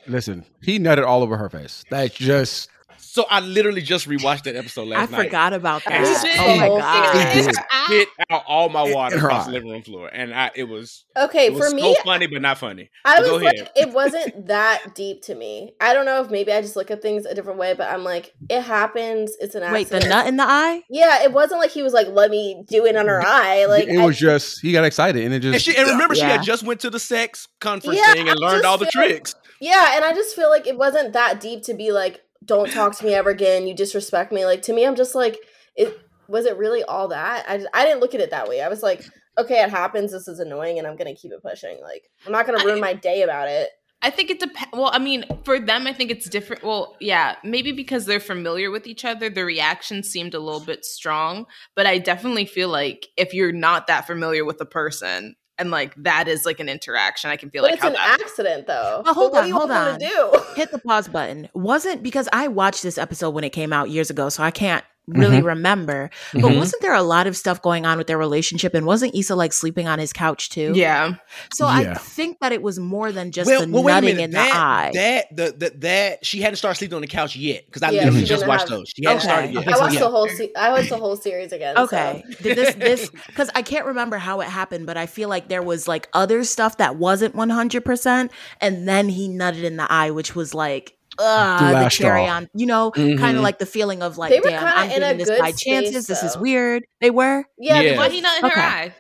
[0.07, 1.83] Listen, he nutted all over her face.
[1.89, 2.69] That's just
[3.13, 3.25] so.
[3.29, 5.19] I literally just rewatched that episode I last night.
[5.19, 6.01] I forgot about that.
[6.01, 7.15] it Oh my god.
[7.37, 7.55] It did.
[7.85, 11.05] Spit out all my water In across the living room floor, and I it was
[11.17, 12.89] okay, it was for me, so funny, but not funny.
[13.05, 13.71] I Go was like, ahead.
[13.75, 15.73] it wasn't that deep to me.
[15.81, 18.03] I don't know if maybe I just look at things a different way, but I'm
[18.03, 19.35] like, it happens.
[19.39, 19.91] It's an accident.
[19.91, 20.83] Wait, the nut in the eye?
[20.89, 23.87] Yeah, it wasn't like he was like, "Let me do it on her eye." Like
[23.87, 26.21] it I- was just he got excited and it just And she and remember she
[26.21, 29.03] had just went to the sex conference Yeah, thing and I learned all the feel-
[29.03, 29.35] tricks.
[29.59, 32.97] Yeah, and I just feel like it wasn't that deep to be like, "Don't talk
[32.97, 33.67] to me ever again.
[33.67, 35.37] You disrespect me." Like to me, I'm just like,
[35.75, 37.45] it was it really all that?
[37.47, 38.61] I I didn't look at it that way.
[38.61, 39.03] I was like,
[39.37, 40.11] okay, it happens.
[40.11, 41.79] This is annoying, and I'm gonna keep it pushing.
[41.81, 43.69] Like I'm not gonna ruin my day about it.
[44.03, 44.71] I think it depends.
[44.73, 46.63] Well, I mean, for them, I think it's different.
[46.63, 50.85] Well, yeah, maybe because they're familiar with each other, the reaction seemed a little bit
[50.85, 51.45] strong.
[51.75, 55.93] But I definitely feel like if you're not that familiar with the person and like
[56.03, 58.17] that is like an interaction, I can feel But like it's how an that.
[58.21, 59.01] accident, though.
[59.05, 59.99] Well, hold But on, hold on.
[59.99, 60.43] do?
[60.55, 61.47] Hit the pause button.
[61.53, 64.83] Wasn't because I watched this episode when it came out years ago, so I can't
[65.07, 66.09] really remember.
[66.33, 66.57] But Mhm.
[66.57, 68.73] wasn't there a lot of stuff going on with their relationship?
[68.73, 70.71] And wasn't Issa like sleeping on his couch too?
[70.75, 71.15] Yeah,
[71.53, 74.31] So I think that it was more than just well, the well, a nutting in
[74.31, 74.91] that, the eye.
[74.93, 78.03] That the, the that she hadn't started sleeping on the couch yet because I Yeah,
[78.05, 78.93] literally just watched have- those.
[78.95, 79.27] She hadn't Okay.
[79.27, 79.67] started yet.
[79.67, 79.99] I watched Yeah.
[80.01, 80.27] the whole.
[80.29, 81.75] Se- I watched the whole series again.
[81.75, 82.23] so- Okay.
[82.41, 85.63] Did this this because I can't remember how it happened, but I feel like there
[85.63, 88.31] was like other stuff that wasn't one hundred percent,
[88.61, 90.93] and then he nutted in the eye, which was like.
[91.17, 93.35] Uh, the last cherry on, you know, kind Mhm.
[93.35, 95.39] of like the feeling of like, They were damn, kinda I'm in a this good
[95.39, 96.07] by space, chances.
[96.07, 96.83] This is weird.
[97.01, 97.43] They were.
[97.59, 97.91] Yeah, Yeah.
[97.91, 98.59] because but he not in Okay.
[98.59, 98.95] her eye.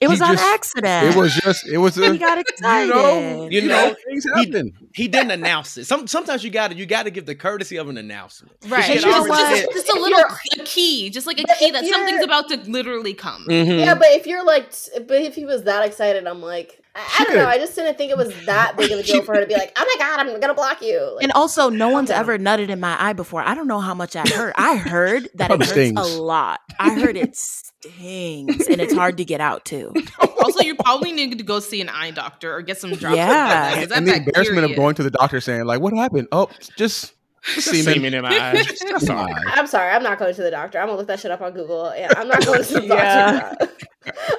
[0.00, 1.14] It was He on just- accident.
[1.14, 2.90] it was just it was a he got you excited.
[2.90, 4.72] know You you know, know things he- happen.
[4.94, 5.84] He didn't announce it.
[5.86, 8.56] Some sometimes you got to you got to give the courtesy of an announcement.
[8.66, 8.84] Right.
[8.84, 9.56] She You know already what?
[9.56, 12.56] said- Just, just a little a key, just like a key that something's about to
[12.68, 13.46] literally come.
[13.48, 13.78] Mhm.
[13.84, 14.72] Yeah, but if you're like,
[15.06, 17.46] but if he was that excited, I'm like, I, I don't know.
[17.46, 19.54] I just didn't think it was that big of a deal for her to be
[19.54, 21.14] like, oh my god, I'm gonna block you.
[21.14, 22.18] Like, And also, no one's down.
[22.20, 23.42] ever nutted in my eye before.
[23.42, 24.54] I don't know how much that hurt.
[24.56, 25.98] I heard that it hurts stings.
[25.98, 26.60] a lot.
[26.80, 29.92] I heard it stings, and it's hard to get out too.
[30.20, 33.16] also, you probably need to go see an eye doctor or get some drops.
[33.16, 33.74] Yeah.
[33.80, 36.28] Yeah, and the embarrassment of going to the doctor saying like, "What happened?
[36.32, 37.14] Oh, just, just
[37.44, 37.94] Semen.
[37.94, 38.66] semen." in my eyes.
[38.90, 39.44] That's all right.
[39.48, 40.78] I'm sorry, I'm not going to the doctor.
[40.78, 41.92] I'm gonna look that shit up on Google.
[41.96, 43.54] Yeah, I'm not going to the Yeah.
[43.54, 43.68] doctor.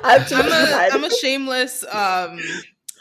[0.03, 0.89] I have too much I'm a, pride.
[0.93, 2.39] I'm a shameless um,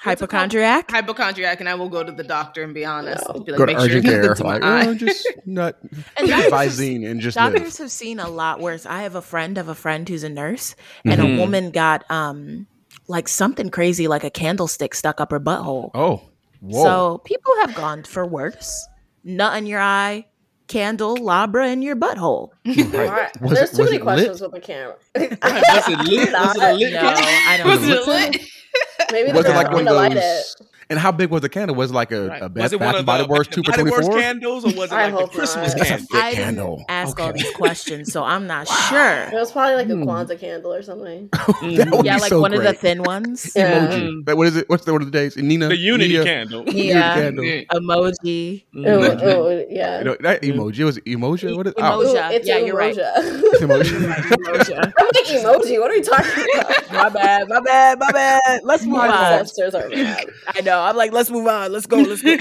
[0.04, 0.42] What's it called?
[0.52, 0.90] Hypochondriac.
[0.90, 3.24] hypochondriac, and I will go to the doctor and be honest.
[3.28, 3.40] No.
[3.40, 4.22] Be like, Go to make sure urgent you care.
[4.28, 5.76] look to my Like, oh, just not
[6.16, 7.54] And just doctors- Visine and just live.
[7.78, 8.86] have seen a lot worse.
[8.86, 11.34] I have a friend of a friend who's a nurse, and Mhm.
[11.36, 12.66] a woman got um
[13.08, 15.90] like something crazy, like a candlestick stuck up her butthole.
[15.94, 16.22] Oh,
[16.60, 16.82] whoa.
[16.82, 18.86] So people have gone for worse.
[19.28, 20.26] Nut in your eye,
[20.68, 22.50] candle, labra in your butthole.
[22.66, 24.96] Alright, Was There's it- too was many it questions with the camera.
[25.14, 26.32] Was it lit?
[26.32, 26.98] Was it a lit No.
[27.14, 27.94] I don't Was know.
[28.02, 28.42] it lit?
[29.10, 30.16] Maybe was the it like one of to light it.
[30.16, 30.56] those?
[30.90, 31.76] And how big was the candle?
[31.76, 32.40] Was it like a, Right.
[32.40, 34.18] a Was Bath, Bath and Body the Works two for Body twenty Works four?
[34.20, 35.86] candles, or was it I like the hope Christmas not.
[35.86, 36.06] candle?
[36.14, 36.76] I candle.
[36.78, 37.42] didn't ask all Okay.
[37.42, 39.22] these questions, so I'm not It sure.
[39.24, 40.04] It was probably like a Hmm.
[40.04, 41.28] Kwanzaa candle or something.
[41.32, 43.52] that would Yeah, be like so one of the thin ones.
[43.56, 43.86] Yeah.
[43.86, 44.26] Emoji.
[44.26, 44.68] Like, what is it?
[44.70, 45.36] What's the one of the days?
[45.36, 45.68] Nina.
[45.68, 46.60] The Unity Nia- candle.
[46.64, 47.14] Unity Yeah.
[47.14, 47.44] candle.
[47.44, 48.64] Emoji.
[48.74, 49.22] Oh, Mhm.
[49.22, 49.98] oh, yeah.
[49.98, 50.78] You know, that emoji.
[50.78, 51.54] It was emoji.
[51.54, 52.30] What is oh, Emoji.
[52.30, 52.96] Ooh, it's Yeah, you're right.
[52.96, 53.42] emoji.
[53.52, 53.92] it's emoji.
[53.92, 54.74] Emoji.
[54.74, 55.80] I'm like emoji.
[55.80, 56.92] What are you talking about?
[56.92, 58.60] my bad, my bad, my bad.
[58.64, 59.10] Let's move on.
[59.10, 60.24] ancestors are mad.
[60.48, 60.77] I know.
[60.82, 61.72] I'm like, let's move on.
[61.72, 61.96] Let's go.
[61.98, 62.36] Let's go.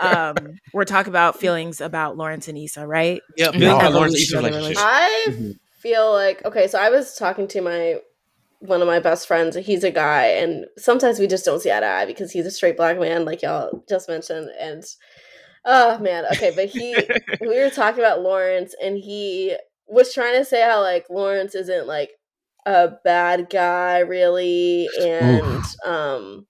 [0.00, 0.36] um,
[0.72, 3.20] we're talking about feelings about Lawrence and Issa, right?
[3.36, 3.58] Yeah, Yeah.
[3.58, 4.56] Bill Evolution Lawrence of East relationship.
[4.62, 4.84] relationship.
[4.84, 5.52] I Mhm.
[5.80, 7.96] feel like okay, so I was talking to my
[8.60, 9.56] one of my best friends.
[9.56, 12.50] He's a guy, and sometimes we just don't see eye to eye because he's a
[12.50, 14.50] straight black man, like y'all just mentioned.
[14.60, 14.84] And
[15.64, 16.94] oh man, okay, but he
[17.40, 19.56] we were talking about Lawrence, and he
[19.88, 22.10] was trying to say how like Lawrence isn't like
[22.64, 26.46] a bad guy really, and um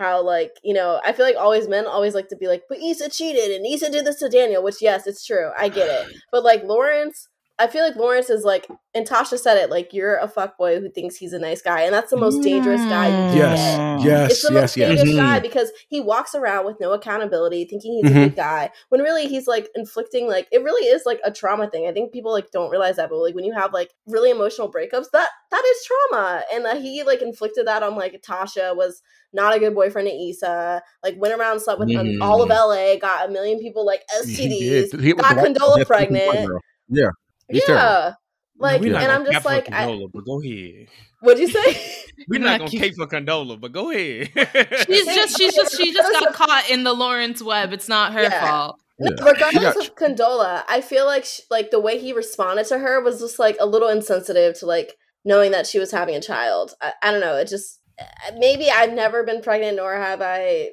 [0.00, 2.78] how like you know I feel like always men always like to be like, but
[2.78, 6.16] Issa cheated and Issa did this to Daniel, which yes, it's true, I get it,
[6.32, 7.28] but like Lawrence.
[7.60, 10.90] I feel like Lawrence is like, and Tasha said it, like you're a fuckboy who
[10.90, 13.58] thinks he's a nice guy, and that's the most dangerous guy you can Yes.
[14.02, 14.10] get.
[14.10, 14.30] Yes.
[14.32, 14.60] It's the Yes.
[14.62, 14.88] most Yes.
[14.96, 18.16] dangerous guy because he walks around with no accountability, thinking he's Mhm.
[18.24, 21.68] a good guy, when really he's like inflicting like it really is like a trauma
[21.70, 21.86] thing.
[21.86, 24.72] I think people like don't realize that, but like when you have like really emotional
[24.72, 29.02] breakups, that that is trauma, and that he like inflicted that on like Tasha was
[29.32, 30.82] not a good boyfriend to Issa.
[31.04, 32.22] Like went around slept with Mhm.
[32.22, 35.00] all of LA, got a million people like STDs, did.
[35.00, 36.50] He got the Condola that's the one pregnant.
[36.88, 37.10] Yeah.
[37.50, 37.74] He's yeah.
[37.76, 38.16] terrible.
[38.58, 40.88] Like, No, and I'm just cap for like, I, but go ahead.
[41.20, 41.80] what'd you say?
[42.28, 44.28] We're We're not not gonna keep- cape for Condola, but go ahead.
[44.86, 47.72] She's just she's just she just got caught in the Lawrence web.
[47.72, 48.46] It's not her Yeah.
[48.46, 48.80] fault.
[48.98, 49.24] No, Yeah.
[49.32, 49.82] regardless Yeah.
[49.82, 53.38] of Condola, I feel like sh- like the way he responded to her was just
[53.38, 54.94] like a little insensitive to like
[55.24, 56.74] knowing that she was having a child.
[56.82, 57.36] I, I don't know.
[57.36, 60.72] It just uh, maybe I've never been pregnant, nor have I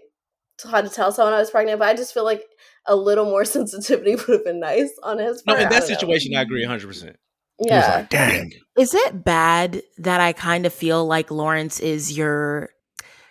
[0.69, 1.79] had to tell someone I was pregnant.
[1.79, 2.43] But I just feel like
[2.87, 5.85] a little more sensitivity would have been nice on his no, in that don't know.
[5.85, 6.87] situation, I agree 100.
[6.87, 7.15] percent
[7.59, 7.95] He was yeah.
[7.95, 8.53] like, dang.
[8.77, 12.69] Is it bad that I kind of feel like Lawrence is your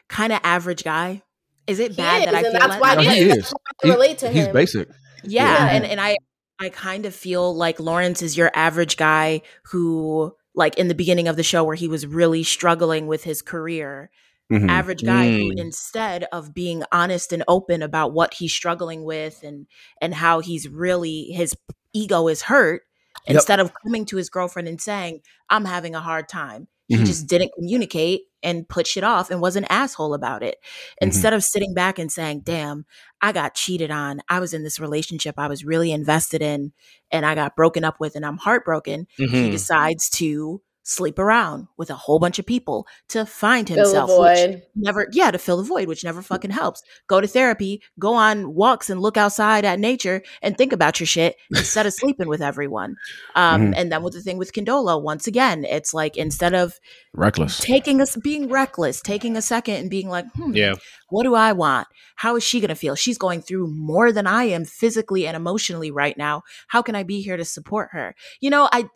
[0.08, 1.22] kind of average guy?
[1.66, 3.38] Is it He bad is, that I feel that's like why No, I he did-
[3.38, 3.54] is.
[3.84, 4.52] I relate to He's him.
[4.52, 4.88] basic.
[5.24, 5.70] Yeah, Yeah.
[5.76, 6.16] and and I
[6.60, 9.42] I kind of feel like Lawrence is your average guy
[9.72, 13.42] who like in the beginning of the show where he was really struggling with his
[13.42, 14.10] career.
[14.50, 14.68] Mhm.
[14.70, 15.58] Average guy who Mm.
[15.58, 19.66] instead of being honest and open about what he's struggling with and
[20.00, 21.54] and how he's really his
[21.92, 22.82] ego is hurt
[23.26, 23.36] Yep.
[23.36, 25.20] instead of coming to his girlfriend and saying
[25.50, 26.68] I'm having a hard time.
[26.88, 27.06] He Mhm.
[27.06, 30.58] just didn't communicate and put shit off and was an asshole about it.
[31.00, 32.84] Instead of sitting back and saying, damn,
[33.20, 34.20] I got cheated on.
[34.28, 36.72] I was in this relationship I was really invested in
[37.10, 39.08] and I got broken up with and I'm heartbroken.
[39.16, 39.50] He Mhm.
[39.50, 44.10] decides to sleep around with a whole bunch of people to find Fill the himself.
[44.20, 46.80] which never yeah, to fill the void, which never fucking helps.
[47.08, 51.08] Go to therapy, go on walks and look outside at nature and think about your
[51.08, 52.94] shit instead of sleeping with everyone.
[53.34, 53.74] Um, Mhm.
[53.76, 56.78] and then with the thing with Condola, once again, it's like instead of
[57.12, 57.58] Reckless.
[57.58, 60.74] taking us being reckless, taking a second and being like, hmm, Yeah.
[61.10, 61.88] what do I want?
[62.14, 62.94] How is she going to feel?
[62.94, 66.42] She's going through more than I am physically and emotionally right now.
[66.68, 68.14] How can I be here to support her?
[68.40, 68.88] You know, I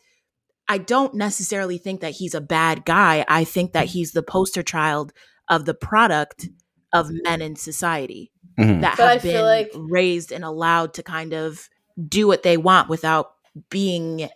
[0.71, 3.25] I don't necessarily think that he's a bad guy.
[3.29, 5.13] I think that he's the poster child
[5.49, 6.49] of the product
[6.93, 8.81] of men in society Mhm.
[8.81, 11.69] that But I have feel been like- raised and allowed to kind of
[12.09, 13.33] do what they want without
[13.69, 14.29] being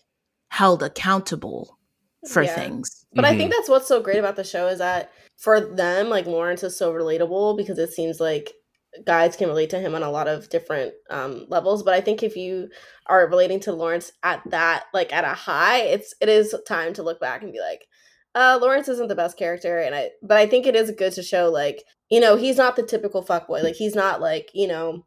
[0.48, 1.78] held accountable
[2.28, 2.54] for Yeah.
[2.54, 3.06] things.
[3.12, 3.38] But I Mhm.
[3.38, 6.76] think that's what's so great about the show is that for them, like Lawrence is
[6.76, 8.52] so relatable because it seems like
[9.04, 11.82] guys can relate to him on a lot of different um, levels.
[11.82, 12.68] But I think if you
[13.06, 17.02] are relating to Lawrence at that, like at a high, it's it is time to
[17.02, 17.86] look back and be like,
[18.34, 20.10] uh, Lawrence isn't the best character, and I.
[20.22, 23.24] But I think it is good to show like you know he's not the typical
[23.24, 23.62] fuckboy.
[23.62, 25.04] Like he's not like you know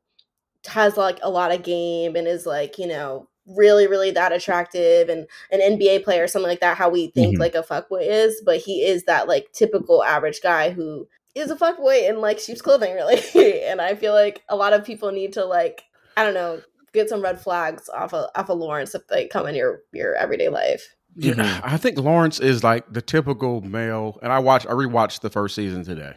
[0.68, 5.08] has like a lot of game and is like you know really really that attractive
[5.08, 7.40] and an NBA player or something like that how we think Mhm.
[7.40, 11.08] like a fuckboy is but he is that like typical average guy who
[11.38, 13.22] is a fuckboy in like sheep's clothing really
[13.66, 15.84] and I feel like a lot of people need to like
[16.16, 16.62] I don't know
[16.94, 20.16] get some red flags off of off of Lawrence if they come in your your
[20.16, 21.62] everyday life Yeah, Mhm.
[21.64, 25.56] I think Lawrence is like the typical male, and I watch, I rewatched the first
[25.56, 26.14] season today,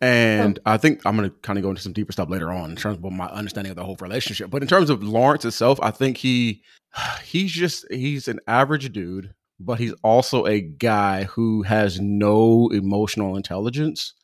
[0.00, 2.70] And I think I'm going to kind of go into some deeper stuff later on
[2.70, 4.48] in terms of my understanding of the whole relationship.
[4.48, 6.62] But in terms of Lawrence itself, I think he
[7.22, 13.36] he's just he's an average dude, but he's also a guy who has no emotional
[13.36, 14.14] intelligence.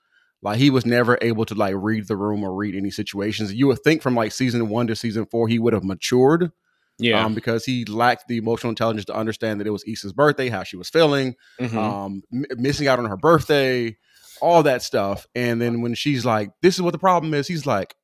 [0.43, 3.53] Like he was never able to like read the room or read any situations.
[3.53, 6.53] You would think from like season one to season four he would have matured,
[6.99, 7.25] Yeah.
[7.25, 10.63] um, because he lacked the emotional intelligence to understand that it was Issa's birthday, how
[10.63, 11.75] she was feeling, Mhm.
[11.77, 13.97] um, m- missing out on her birthday,
[14.41, 15.27] all that stuff.
[15.35, 17.95] And then when she's like, "This is what the problem is," he's like,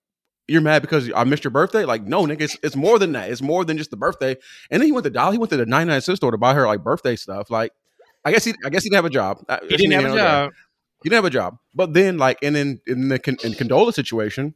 [0.49, 3.31] "You're mad because I missed your birthday?" Like, no, nigga, it's, it's more than that.
[3.31, 4.37] It's more than just the birthday.
[4.71, 5.33] And then he went to Dollar.
[5.33, 7.51] He went to the 99 cent store to buy her like birthday stuff.
[7.51, 7.73] Like,
[8.25, 9.45] I guess he, I guess he didn't have a job.
[9.49, 10.53] Uh, he didn't have a job.
[11.03, 11.59] He didn't have a job.
[11.75, 14.55] But then, like, and then in the Con- in Condola situation,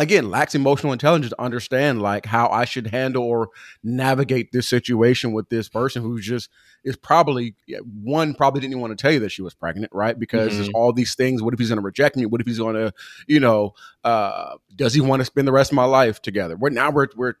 [0.00, 3.50] again, lacks emotional intelligence to understand like how I should handle or
[3.84, 6.48] navigate this situation with this person who just
[6.84, 7.54] is probably
[8.02, 10.18] one probably didn't even want to tell you that she was pregnant, right?
[10.18, 11.42] Because there's all these things.
[11.42, 12.24] What if he's going to reject me?
[12.26, 12.92] What if he's going to,
[13.26, 16.56] you know, uh, does he want to spend the rest of my life together?
[16.56, 17.34] We're now we're we're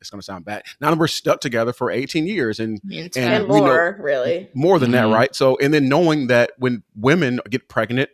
[0.00, 0.64] it's going to sound bad.
[0.82, 4.50] Now we're stuck together for 18 years, and Me and And and know- more, really.
[4.52, 5.08] more than Mhm.
[5.08, 5.34] that, right?
[5.34, 8.10] So, and then knowing that when women get pregnant,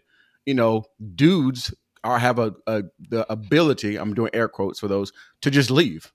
[0.47, 0.85] you know,
[1.17, 1.75] dudes
[2.05, 3.97] are have a, a the ability.
[3.97, 6.13] I'm doing air quotes for those to just leave,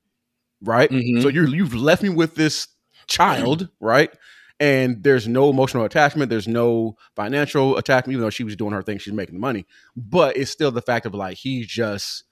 [0.61, 0.89] right?
[0.89, 1.21] Mhm.
[1.21, 2.67] So you're you've left me with this
[3.07, 4.11] child, right?
[4.59, 6.29] And there's no emotional attachment.
[6.29, 9.65] There's no financial attachment, even though she was doing her thing, she's making money.
[9.95, 12.23] But it's still the fact of like he just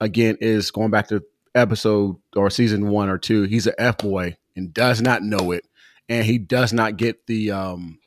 [0.00, 1.22] again is going back to
[1.54, 3.42] episode or season one or two.
[3.44, 5.64] He's an f boy and does not know it,
[6.08, 7.98] and he does not get the um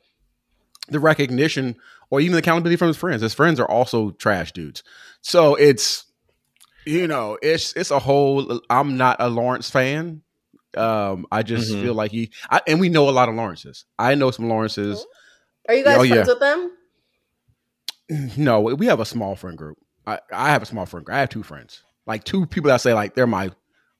[0.88, 1.76] the recognition
[2.12, 3.22] or even the accountability from his friends.
[3.22, 4.84] His friends are also trash dudes.
[5.22, 6.04] So it's
[6.84, 8.60] you know it's it's a whole.
[8.68, 10.20] I'm not a Lawrence fan.
[10.76, 11.80] Um, I just Mhm.
[11.82, 13.86] feel like he I, and we know a lot of Lawrences.
[13.98, 15.06] I know some Lawrences.
[15.68, 16.24] Are you guys Oh, yeah.
[16.24, 16.70] friends with them?
[18.36, 19.78] No, we have a small friend group.
[20.06, 21.14] I, I have a small friend group.
[21.16, 23.50] I have two friends, like two people that say like they're my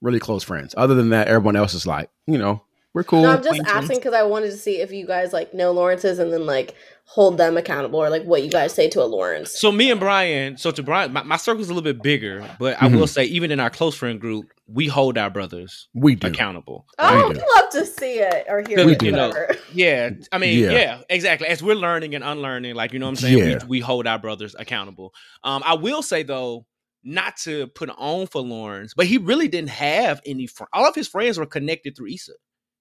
[0.01, 0.75] really close friends.
[0.77, 2.63] Other than that, everyone else is like, you know,
[2.93, 3.21] we're cool.
[3.23, 3.69] No, I'm just acquaintance.
[3.85, 6.75] asking because I wanted to see if you guys like know Lawrence's and then like
[7.05, 9.59] hold them accountable or like what you guys say to a Lawrence.
[9.59, 12.81] So me and Brian, so to Brian, my, my circle's a little bit bigger, but
[12.81, 12.97] I Mhm.
[12.99, 16.27] will say, even in our close friend group, we hold our brothers we do.
[16.27, 16.85] accountable.
[16.99, 17.45] oh, we I'd do.
[17.57, 18.99] love to see it or hear We it.
[18.99, 19.11] do.
[19.11, 19.55] Whatever.
[19.73, 20.71] Yeah, I mean, Yeah.
[20.71, 21.01] yeah.
[21.09, 21.47] exactly.
[21.47, 23.57] As we're learning and unlearning, like you know what I'm saying, Yeah.
[23.63, 25.13] we, we hold our brothers accountable.
[25.43, 26.65] Um, I will say though,
[27.03, 30.47] not to put on for Lawrence, but he really didn't have any.
[30.47, 32.31] Fr- All of his friends were connected through Issa.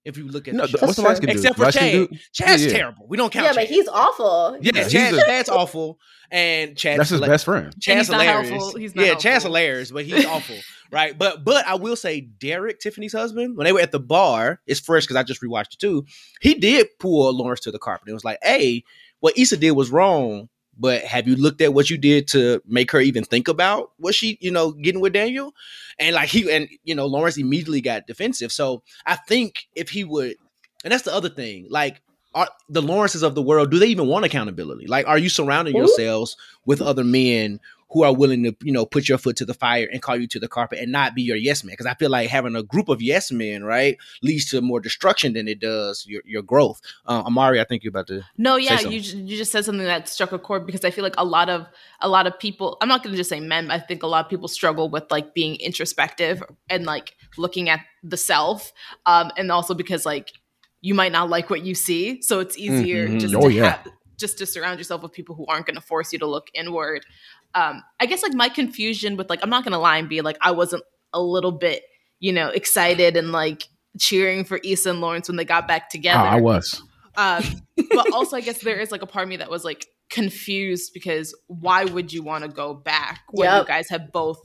[0.04, 0.78] If you look at No, the show.
[0.86, 1.10] what's the true.
[1.12, 1.30] light dude?
[1.30, 2.20] except for Light skin Chad, dude?
[2.32, 2.76] Chad's Yeah, yeah.
[2.78, 3.06] terrible.
[3.08, 3.46] We don't count.
[3.46, 4.58] Yeah, but he's awful.
[4.60, 5.98] Yeah, Yeah, he's Chad, a- Chad's awful,
[6.30, 7.72] and Chad That's his best friend.
[7.80, 8.48] Chad's he's not hilarious.
[8.50, 8.80] helpful.
[8.80, 9.50] He's not yeah, Chad's helpful.
[9.50, 10.56] hilarious, but he's awful,
[10.90, 11.16] right?
[11.16, 14.80] But but I will say, Derek, Tiffany's husband, when they were at the bar, it's
[14.80, 16.04] fresh because I just rewatched it too.
[16.40, 18.08] He did pull Lawrence to the carpet.
[18.08, 18.82] It was like, hey,
[19.20, 20.48] what Issa did was wrong,
[20.78, 24.14] but have you looked at what you did to make her even think about what
[24.14, 25.54] she, you know, getting with Daniel?
[25.98, 28.52] And like he and you know, Lawrence immediately got defensive.
[28.52, 30.36] So I think if he would,
[30.84, 32.00] and that's the other thing, like.
[32.34, 34.86] Are the Lawrences of the world, do they even want accountability?
[34.86, 37.60] Like, are you surrounding yourselves with other men
[37.92, 40.26] who are willing to, you know, put your foot to the fire and call you
[40.26, 41.72] to the carpet and not be your yes man.
[41.74, 45.34] Because I feel like having a group of yes men, right, leads to more destruction
[45.34, 46.80] than it does your, your growth.
[47.06, 48.22] Uh, Amari, I think you're about to.
[48.38, 51.14] No, yeah, you you just said something that struck a chord because I feel like
[51.18, 51.66] a lot of
[52.00, 52.78] a lot of people.
[52.80, 53.70] I'm not going to just say men.
[53.70, 57.80] I think a lot of people struggle with like being introspective and like looking at
[58.02, 58.72] the self,
[59.06, 60.32] um, and also because like
[60.80, 63.20] you might not like what you see, so it's easier Mhm.
[63.20, 63.64] just Oh, to yeah.
[63.76, 66.48] have, just to surround yourself with people who aren't going to force you to look
[66.54, 67.04] inward.
[67.54, 70.20] Um, I guess like my confusion with like I'm not going to lie and be
[70.20, 70.82] like I wasn't
[71.12, 71.82] a little bit
[72.18, 73.64] you know excited and like
[73.98, 76.24] cheering for Issa and Lawrence when they got back together.
[76.26, 76.82] Ah, I was.
[77.16, 77.44] Um,
[77.94, 80.92] but also, I guess there is like a part of me that was like confused
[80.94, 84.38] because why would you want to go back when you guys have both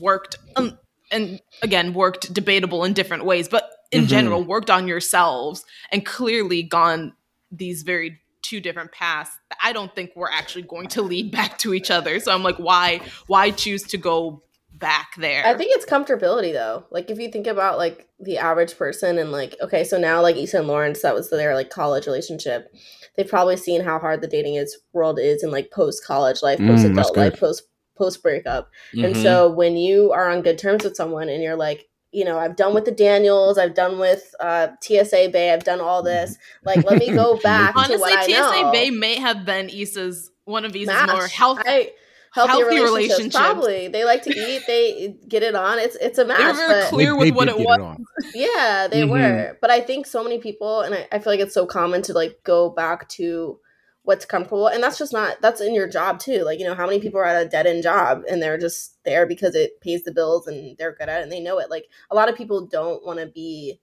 [0.00, 0.76] worked um,
[1.12, 4.08] and again worked debatable in different ways, but in Mhm.
[4.08, 7.12] general worked on yourselves and clearly gone
[7.52, 9.30] these very two different paths
[9.62, 12.20] I don't think we're actually going to lead back to each other.
[12.20, 14.42] So I'm like, why why choose to go
[14.72, 15.44] back there?
[15.46, 16.84] I think it's comfortability though.
[16.90, 20.36] Like if you think about like the average person and like okay, so now like
[20.36, 22.68] Issa and Lawrence, that was their like college relationship.
[23.16, 26.58] They've probably seen how hard the dating is world is in like post college life,
[26.60, 27.20] Mm, post that's adult good.
[27.32, 27.62] life, post
[27.96, 28.70] post breakup.
[28.92, 29.22] And Mhm.
[29.22, 31.86] so when you are on good terms with someone and you're like,
[32.16, 35.80] you know, I've done with the Daniels, I've done with uh, TSA Bay, I've done
[35.80, 36.38] all this.
[36.64, 38.72] Like, let me go back to Honestly, what I TSA know.
[38.72, 41.10] Bay may have been Issa's one of Issa's Match.
[41.10, 41.58] more health.
[41.66, 41.90] I,
[42.32, 43.36] healthy, healthy relationships, relationships.
[43.36, 45.78] Probably they like to eat, they get it on.
[45.78, 46.38] It's it's a match.
[46.38, 47.78] They were very but- clear with what it was.
[47.80, 48.04] on.
[48.34, 49.10] yeah, they Mhm.
[49.10, 49.58] were.
[49.60, 52.12] But I think so many people, and I, I feel like it's so common to
[52.14, 53.58] like go back to
[54.06, 56.86] what's comfortable and that's just not that's in your job too like you know how
[56.86, 60.04] many people are at a dead end job and they're just there because it pays
[60.04, 62.36] the bills and they're good at it and they know it like a lot of
[62.36, 63.80] people don't want to be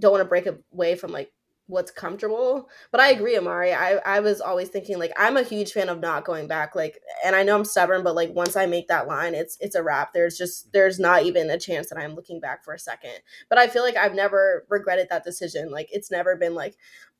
[0.00, 1.30] don't want to break away from like
[1.68, 5.72] what's comfortable but i agree amari I, I was always thinking like i'm a huge
[5.72, 8.66] fan of not going back like and i know i'm stubborn but like once i
[8.66, 11.98] make that line it's it's a wrap there's just there's not even a chance that
[11.98, 13.14] i'm looking back for a second
[13.48, 16.76] but i feel like i've never regretted that decision like it's never been like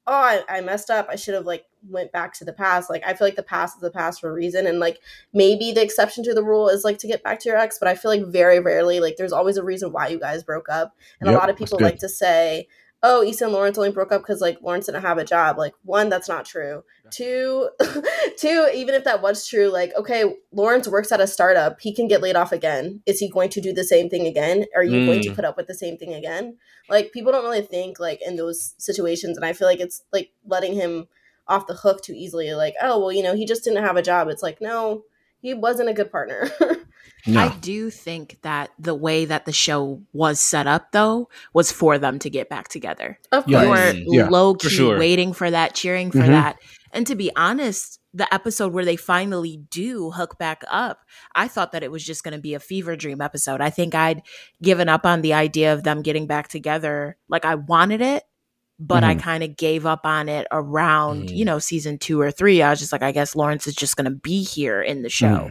[0.07, 1.09] oh I, I messed up.
[1.09, 2.91] I should have like went back to the past.
[2.91, 5.01] Like i feel like the past is the past for a reason and like
[5.33, 7.89] maybe the exception to the rule is like to get back to your ex but
[7.89, 10.95] i feel like very rarely like there's always a reason why you guys broke up
[11.21, 12.67] and Yep, a lot of people like to say
[13.07, 15.59] oh Issa and Lawrence only broke up because like Lawrence didn't have a job.
[15.59, 16.83] Like one that's not true.
[17.11, 17.69] Two
[18.39, 21.81] two even if that was true like okay Lawrence works at a startup.
[21.81, 23.03] He can get laid off again.
[23.07, 24.65] Is he going to do the same thing again?
[24.75, 25.37] Are you going to Mm.
[25.37, 26.57] put up with the same thing again?
[26.89, 30.31] Like people don't really think like in those situations and i feel like it's like
[30.47, 31.07] letting him
[31.47, 32.55] off the hook too easily.
[32.55, 34.29] Like oh well you know he just didn't have a job.
[34.29, 35.03] It's like no
[35.45, 36.51] he wasn't a good partner
[37.27, 37.41] No.
[37.41, 41.97] I do think that the way that the show was set up, though, was for
[41.99, 43.19] them to get back together.
[43.33, 43.63] of Yeah.
[43.63, 44.99] You course were Mm, yeah, low for key sure.
[44.99, 46.27] waiting for that, cheering for Mhm.
[46.37, 46.57] that.
[46.93, 50.99] And to be honest, the episode where they finally do hook back up,
[51.35, 53.61] I thought that it was just going to be a fever dream episode.
[53.63, 54.21] I think I'd
[54.63, 57.17] given up on the idea of them getting back together.
[57.31, 58.23] Like I wanted it,
[58.79, 59.21] but I Mhm.
[59.23, 61.37] kind of gave up on it around, Mhm.
[61.37, 62.61] you know, season two or three.
[62.63, 65.09] I was just like, I guess Lawrence is just going to be here in the
[65.09, 65.51] show.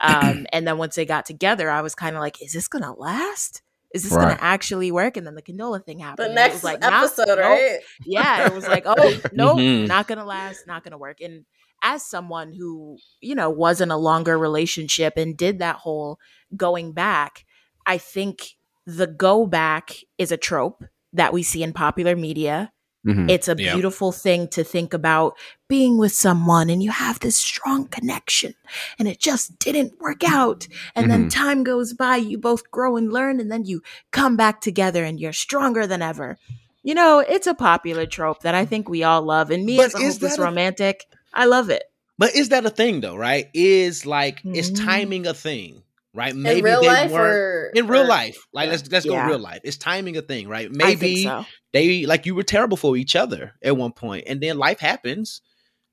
[0.00, 2.82] Um, and then once they got together, I was kind of like, is this going
[2.84, 3.62] to last?
[3.94, 5.16] Is this going to actually work?
[5.16, 6.18] And then the Condola thing happened.
[6.18, 7.38] the and it was next like, episode nope.
[7.38, 9.86] right Yeah, it was like, oh, nope, Mhm.
[9.86, 11.20] not going to last, not going to work.
[11.20, 11.44] And
[11.82, 16.18] as someone who, you know, was in a longer relationship and did that whole
[16.56, 17.44] going back,
[17.86, 18.56] I think
[18.86, 20.82] the go back is a trope
[21.14, 22.70] that we see in popular media.
[23.06, 23.30] Mhm.
[23.30, 23.74] It's a Yeah.
[23.74, 25.36] beautiful thing to think about
[25.68, 28.54] being with someone and you have this strong connection
[28.98, 30.66] and it just didn't work out.
[30.94, 31.30] And then Mhm.
[31.30, 35.20] time goes by, you both grow and learn, and then you come back together and
[35.20, 36.38] you're stronger than ever.
[36.82, 39.50] You know, it's a popular trope that I think we all love.
[39.50, 41.04] And me But as a is hopeless a- romantic,
[41.34, 41.84] I love it.
[42.18, 43.48] But is that a thing though, right?
[43.54, 44.84] Is like is Mm.
[44.84, 45.82] timing a thing,
[46.14, 46.34] right?
[46.34, 48.38] Maybe in real they life weren't or in real or- life.
[48.52, 48.70] Like yeah.
[48.72, 49.26] let's let's go Yeah.
[49.28, 49.60] real life.
[49.64, 50.70] It's timing a thing, right?
[50.70, 51.44] Maybe so.
[51.72, 55.40] they like you were terrible for each other at one point, and then life happens,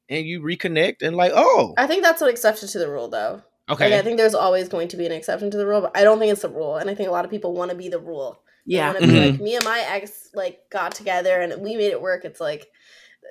[0.10, 3.42] and you reconnect, and like, oh, i think that's an exception to the rule though
[3.70, 5.96] okay, Like, I think there's always going to be an exception to the rule, but
[5.96, 6.76] I don't think it's the rule.
[6.76, 8.42] And I think a lot of people want to be the rule.
[8.68, 8.92] They Yeah.
[8.92, 9.32] want to be Mhm.
[9.32, 12.26] like me and my ex like got together and we made it work.
[12.26, 12.68] It's like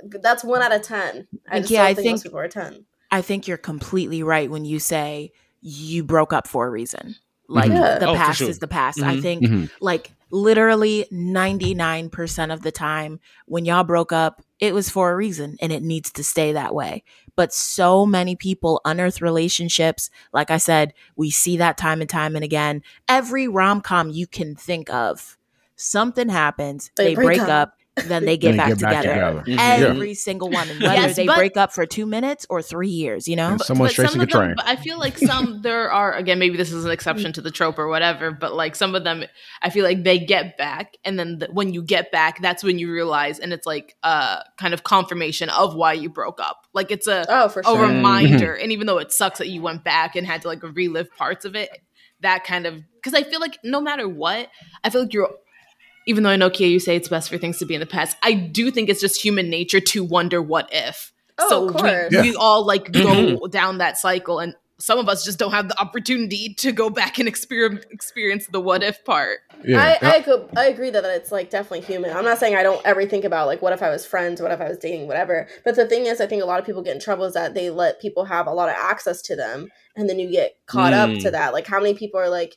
[0.09, 1.26] that's one out of ten.
[1.51, 2.86] I just Yeah, don't I think, think- most people are ten.
[3.11, 7.16] I think you're completely right when you say you broke up for a reason.
[7.48, 7.98] Like Yeah.
[7.98, 8.48] the Oh, past sure.
[8.48, 9.02] is the past.
[9.02, 9.22] I Mhm.
[9.22, 9.70] think Mhm.
[9.80, 15.56] like literally 99% of the time when y'all broke up, it was for a reason
[15.61, 17.02] and it needs to stay that way.
[17.36, 20.11] But so many people unearth relationships.
[20.32, 22.82] Like I said, we see that time and time and again.
[23.08, 25.36] Every rom com you can think of,
[25.76, 27.48] something happens, They they, break break, up.
[27.48, 27.74] up.
[28.07, 29.43] Then they get, Then back, get back together.
[29.47, 29.59] Mhm.
[29.59, 30.68] Every single one.
[30.68, 33.49] And whether Yes, they but- break up for two minutes or three years, you know?
[33.53, 34.55] And someone but some the of them, train.
[34.64, 37.78] I feel like some there are again maybe this is an exception to the trope
[37.78, 39.24] or whatever, but like some of them
[39.62, 42.78] I feel like they get back and then the, when you get back that's when
[42.78, 46.66] you realize and it's like a kind of confirmation of why you broke up.
[46.72, 47.86] Like it's a Oh, for a sure.
[47.86, 51.11] reminder and even though it sucks that you went back and had to like relive
[51.16, 51.70] parts of it,
[52.20, 54.49] that kind of cuz I feel like no matter what,
[54.84, 55.30] I feel like you're
[56.07, 57.86] even though I know Kia, you say it's best for things to be in the
[57.86, 58.16] past.
[58.22, 61.12] I do think it's just human nature to wonder what if.
[61.38, 62.11] Oh, so of we, course.
[62.12, 63.51] we all like go Mhm.
[63.51, 67.18] down that cycle, and some of us just don't have the opportunity to go back
[67.18, 69.40] and experience experience the what if part.
[69.62, 69.78] Yeah.
[70.03, 72.16] I, I, co- I agree that it's like definitely human.
[72.16, 74.51] I'm not saying I don't ever think about like what if I was friends, what
[74.53, 75.48] if I was dating, whatever.
[75.66, 77.53] But the thing is, I think a lot of people get in trouble is that
[77.53, 80.94] they let people have a lot of access to them, and then you get caught
[80.94, 81.22] up Mm.
[81.22, 81.53] to that.
[81.53, 82.57] Like how many people are like,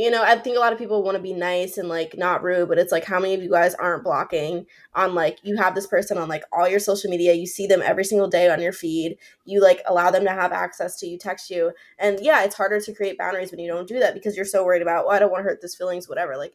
[0.00, 2.42] you know, I think a lot of people want to be nice and like not
[2.42, 5.74] rude, but it's like how many of you guys aren't blocking on like you have
[5.74, 8.62] this person on like all your social media, you see them every single day on
[8.62, 12.42] your feed, you like allow them to have access to you, text you, and yeah,
[12.44, 15.04] it's harder to create boundaries when you don't do that because you're so worried about,
[15.06, 16.36] well, I don't want to hurt this feelings, whatever.
[16.38, 16.54] Like,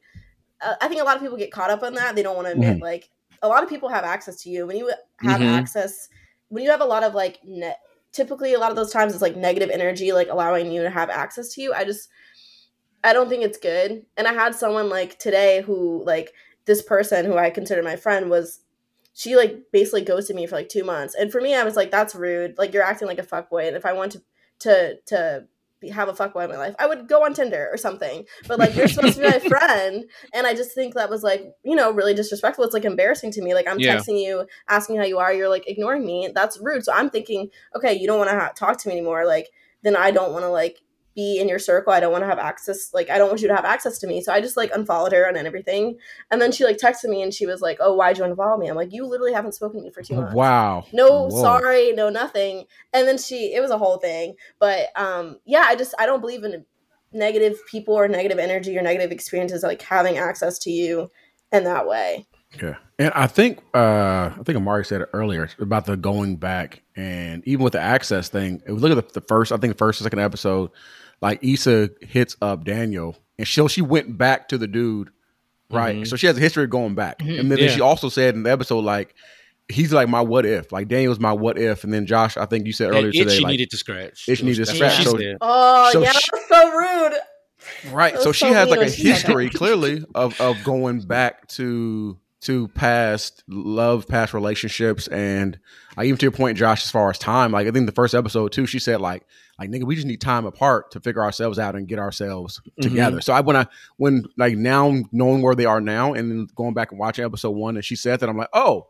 [0.61, 2.15] uh, I think a lot of people get caught up on that.
[2.15, 3.09] They don't want to admit, like,
[3.41, 4.65] a lot of people have access to you.
[4.65, 5.47] When you have Mhm.
[5.47, 6.09] access,
[6.49, 7.75] when you have a lot of like, ne-
[8.11, 11.09] typically a lot of those times it's like negative energy, like allowing you to have
[11.09, 11.73] access to you.
[11.73, 12.09] I just,
[13.05, 14.05] I don't think it's good.
[14.17, 16.33] And I had someone like today who, like,
[16.65, 18.61] this person who I consider my friend was
[19.13, 21.15] she like basically ghosted me for like two months.
[21.15, 22.57] And for me, I was like, that's rude.
[22.57, 23.67] Like you're acting like a fuckboy.
[23.67, 24.21] And if I want to
[24.59, 25.45] to to
[25.79, 26.75] be, have a fuckboy in my life.
[26.79, 28.25] I would go on Tinder or something.
[28.47, 31.53] But like you're supposed to be my friend, and I just think that was like
[31.63, 32.65] you know really disrespectful.
[32.65, 33.53] It's like embarrassing to me.
[33.53, 33.95] Like I'm Yeah.
[33.97, 36.29] texting you, asking how you are, you're like ignoring me.
[36.33, 36.83] That's rude.
[36.83, 39.25] So I'm thinking, okay, you don't want to ha- talk to me anymore.
[39.25, 39.49] Like
[39.83, 40.79] then I don't want to like
[41.15, 41.93] be in your circle.
[41.93, 42.93] I don't want to have access.
[42.93, 44.21] Like I don't want you to have access to me.
[44.21, 45.97] So I just like unfollowed her and everything.
[46.29, 48.67] And then she like texted me and she was like, "Oh, why'd you unfollow me?"
[48.67, 50.85] I'm like, "You literally haven't spoken to me for two months." Wow.
[50.91, 51.41] no Whoa.
[51.41, 55.75] sorry no nothing and then she it was a whole thing but um yeah i
[55.75, 56.65] just i don't believe in
[57.13, 61.09] negative people or negative energy or negative experiences like having access to you
[61.51, 62.25] in that way
[62.61, 66.81] Yeah, and I think uh I think Amari said it earlier about the going back,
[66.95, 68.61] and even with the access thing.
[68.65, 70.71] If we look at the, the first, I think the first or second episode,
[71.21, 75.09] like Issa hits up Daniel, and she she went back to the dude,
[75.69, 75.97] right?
[75.97, 76.07] Mhm.
[76.07, 77.67] So she has a history of going back, Mhm, and then yeah.
[77.69, 79.15] she also said in the episode like.
[79.67, 82.67] He's like my what if, like Daniel's my what if, and then Josh, I think
[82.67, 84.19] you said earlier itch today, she like needed to scratch.
[84.19, 87.13] she needed to scratch, so- oh So yeah she- that's so rude
[87.91, 88.13] Right.
[88.13, 89.13] That So she so has like a when she said that.
[89.15, 95.57] history clearly of of going back to to past love, past relationships, and
[95.97, 98.13] like even to your point, Josh, as far as time, like I think the first
[98.13, 99.23] episode too, she said like
[99.59, 102.81] like nigga, we just need time apart to figure ourselves out and get ourselves Mm-hmm.
[102.89, 103.21] together.
[103.21, 106.73] So I when I when like now knowing where they are now and then going
[106.73, 108.87] back and watching episode one and she said that I'm like, oh,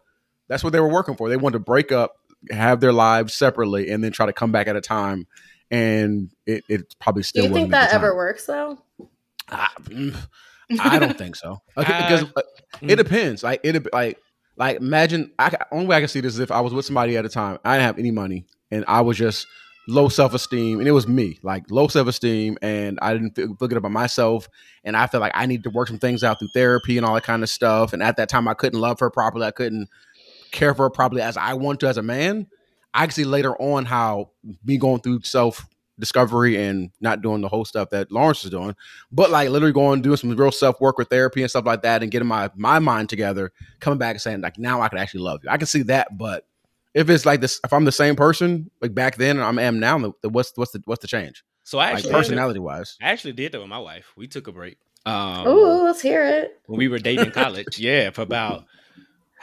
[0.47, 1.29] that's what they were working for.
[1.29, 2.15] They wanted to break up,
[2.51, 5.27] have their lives separately, and then try to come back at a time.
[5.71, 7.43] And it, it probably still.
[7.43, 8.77] do still you think wasn't at that ever works though
[9.49, 10.15] I, mm,
[10.79, 11.61] I don't think so.
[11.77, 12.41] Okay, Uh, because uh,
[12.81, 12.89] mm.
[12.89, 13.43] it depends.
[13.43, 14.19] Like it, like
[14.57, 15.31] like imagine.
[15.37, 17.29] I only way I can see this is if I was with somebody at a
[17.29, 17.59] time.
[17.63, 19.45] I didn't have any money, and I was just
[19.87, 23.55] low self esteem, and it was me, like low self esteem, and I didn't feel,
[23.55, 24.47] feel good about myself,
[24.83, 27.13] and I felt like I need to work some things out through therapy and all
[27.15, 27.93] that kind of stuff.
[27.93, 29.45] And at that time, I couldn't love her properly.
[29.45, 29.89] I couldn't
[30.51, 32.47] care for her properly as I want to as a man.
[32.93, 34.31] I can see later on how
[34.63, 35.65] me going through self
[35.97, 38.75] discovery and not doing the whole stuff that Lawrence is doing,
[39.11, 42.01] but like literally going doing some real self work with therapy and stuff like that,
[42.01, 45.21] and getting my my mind together, coming back and saying like now I can actually
[45.21, 45.49] love you.
[45.49, 46.45] I can see that, but
[46.95, 49.79] if it's like this, if I'm the same person like back then and I am
[49.79, 51.43] now, then what's what's the what's the change?
[51.63, 52.97] So I Like actually, personality wise.
[53.01, 54.13] I actually did that with my wife.
[54.15, 54.77] We took a break.
[55.05, 57.67] Um, oh let's hear it when we were dating in college.
[57.77, 58.65] yeah, for about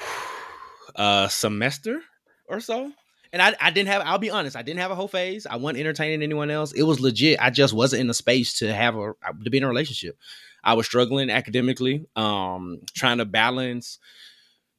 [0.96, 2.00] a semester
[2.48, 2.90] or so.
[3.34, 5.46] And I, I didn't have, I'll be honest, I didn't have a whole phase.
[5.46, 6.72] I wasn't entertaining anyone else.
[6.72, 7.38] It was legit.
[7.40, 10.18] I just wasn't in the space to have a, to be in a relationship.
[10.62, 13.98] I was struggling academically, um, trying to balance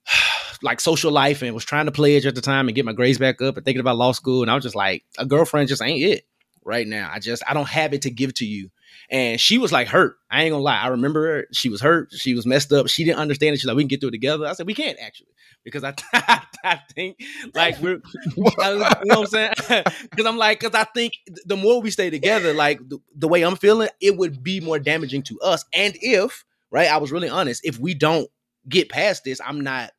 [0.62, 3.18] like social life and was trying to pledge at the time and get my grades
[3.18, 4.42] back up and thinking about law school.
[4.42, 6.26] And I was just like, a girlfriend just ain't it
[6.66, 7.10] right now.
[7.12, 8.70] I just, I don't have it to give to you.
[9.10, 10.16] And she was like hurt.
[10.30, 10.80] I ain't gonna lie.
[10.80, 11.48] I remember her.
[11.52, 12.12] She was hurt.
[12.14, 12.88] She was messed up.
[12.88, 13.60] She didn't understand it.
[13.60, 14.46] She's like, we can get through it together.
[14.46, 15.30] I said, we can't actually,
[15.64, 15.94] because I,
[16.64, 17.18] I think
[17.54, 18.02] like we're,
[18.36, 19.54] you know what I'm saying?
[20.10, 21.14] Because I'm like, because I think
[21.46, 24.80] the more we stay together, like the, the way I'm feeling, it would be more
[24.80, 25.66] damaging to us.
[25.74, 28.30] And if, right, I was really honest, if we don't
[28.68, 29.92] get past this, I'm not.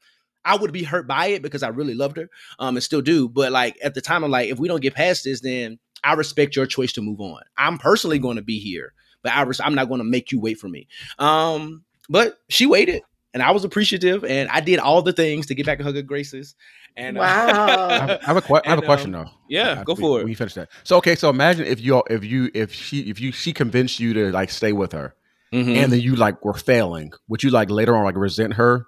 [0.44, 3.28] I would be hurt by it because I really loved her, um, and still do.
[3.28, 6.12] But like at the time, I'm like, if we don't get past this, then I
[6.14, 7.40] respect your choice to move on.
[7.56, 8.92] I'm personally going to be here,
[9.22, 10.86] but I res- I'm not going to make you wait for me.
[11.18, 13.02] Um, but she waited,
[13.32, 15.92] and I was appreciative, and I did all the things to get back in her
[15.92, 16.54] good graces.
[16.94, 17.88] And uh, Wow.
[17.88, 19.30] I have, I have a que- I have a And, question um, though.
[19.48, 20.24] yeah, Uh, go we- for it.
[20.24, 23.18] We you finish that, so okay, so imagine if you if you if she if
[23.18, 25.14] you she convinced you to like stay with her,
[25.54, 25.76] Mhm.
[25.76, 28.86] and then you like were failing, would you like later on like resent her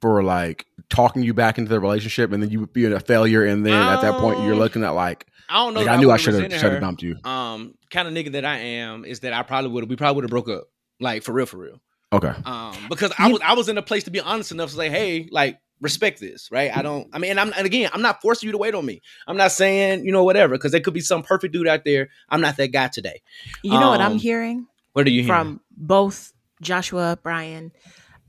[0.00, 3.00] for like talking you back into the relationship, and then you would be in a
[3.00, 5.80] failure, and then at that point you're Um, looking at like, I don't know.
[5.80, 7.16] like I knew I should have should have dumped you.
[7.24, 9.90] Um, kind of nigga that I am is that I probably would have.
[9.90, 10.64] We probably would have broke up,
[11.00, 11.80] like for real, for real.
[12.12, 14.76] Okay, um because i was i was in a place to be honest enough to
[14.76, 18.00] say hey like respect this right i don't i mean and i'm and again i'm
[18.00, 20.80] not forcing you to wait on me i'm not saying you know whatever because there
[20.80, 23.20] could be some perfect dude out there i'm not that guy today
[23.64, 24.66] You know what I'm Um, hearing
[24.96, 26.32] what are you hearing from both
[26.62, 27.70] Joshua, Bryan?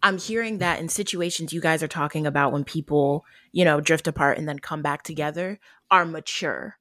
[0.03, 4.05] I'm hearing that in situations you guys are talking about when people, you know, drift
[4.05, 6.77] apart and then come back together are mature.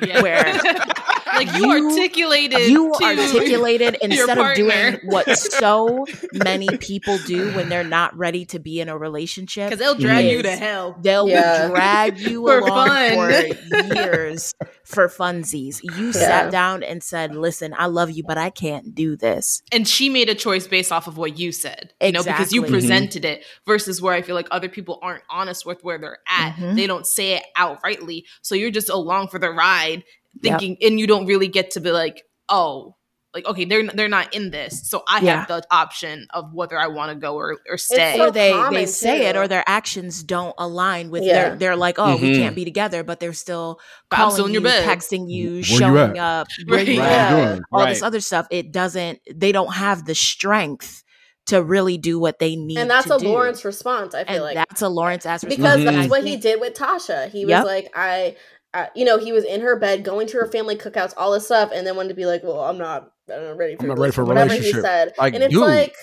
[0.00, 0.22] Yeah.
[0.22, 0.44] Where
[1.46, 7.52] like you, You- articulated you to articulated instead of doing what so many people do
[7.54, 9.70] when they're not ready to be in a relationship.
[9.70, 10.96] because they'll drag you to hell.
[11.00, 11.68] They'll Yeah.
[11.68, 13.52] drag you For along fun.
[13.54, 15.80] for years for funsies.
[15.82, 16.12] You Yeah.
[16.12, 20.08] sat down and said, "Listen, I love you, but I can't do this." and she
[20.08, 22.70] made a choice based off of what you said you know because you Exactly.
[22.80, 26.54] presented it versus where i feel like other people aren't honest with where they're at
[26.56, 26.74] Mhm.
[26.76, 30.04] they don't say it outrightly so you're just along for the ride
[30.42, 32.94] thinking and you don't really get to be like oh
[33.34, 35.40] like okay they're they're not in this so i Yeah.
[35.40, 38.52] have the option of whether i want to go or, or stay so or they
[38.70, 41.32] they say it or their actions don't align with Yeah.
[41.50, 42.36] their they're like oh we Mhm.
[42.36, 43.80] can't be together but they're still
[44.10, 44.88] calling still in you your bed.
[44.88, 46.24] texting you Where showing at?
[46.40, 46.88] up where Right.
[46.88, 47.08] you Right.
[47.12, 47.62] at, Doing?
[47.70, 51.04] all this other stuff it doesn't they don't have the strength
[51.46, 53.28] to really do what they need and that's to a do.
[53.28, 54.14] Lawrence response.
[54.14, 55.80] I feel and like that's a Lawrence ass because response.
[55.82, 55.84] Mhm.
[56.00, 57.30] That's what he did with Tasha.
[57.30, 57.64] He was Yep.
[57.64, 58.36] like, I,
[58.74, 61.46] uh, you know, he was in her bed going to her family cookouts, all this
[61.46, 63.88] stuff, and then wanted to be like, well, I'm not, I'm not ready for, I'm
[63.88, 64.76] not ready this," for a whatever relationship.
[64.76, 65.62] he said, Like, and it's dude.
[65.62, 65.96] like.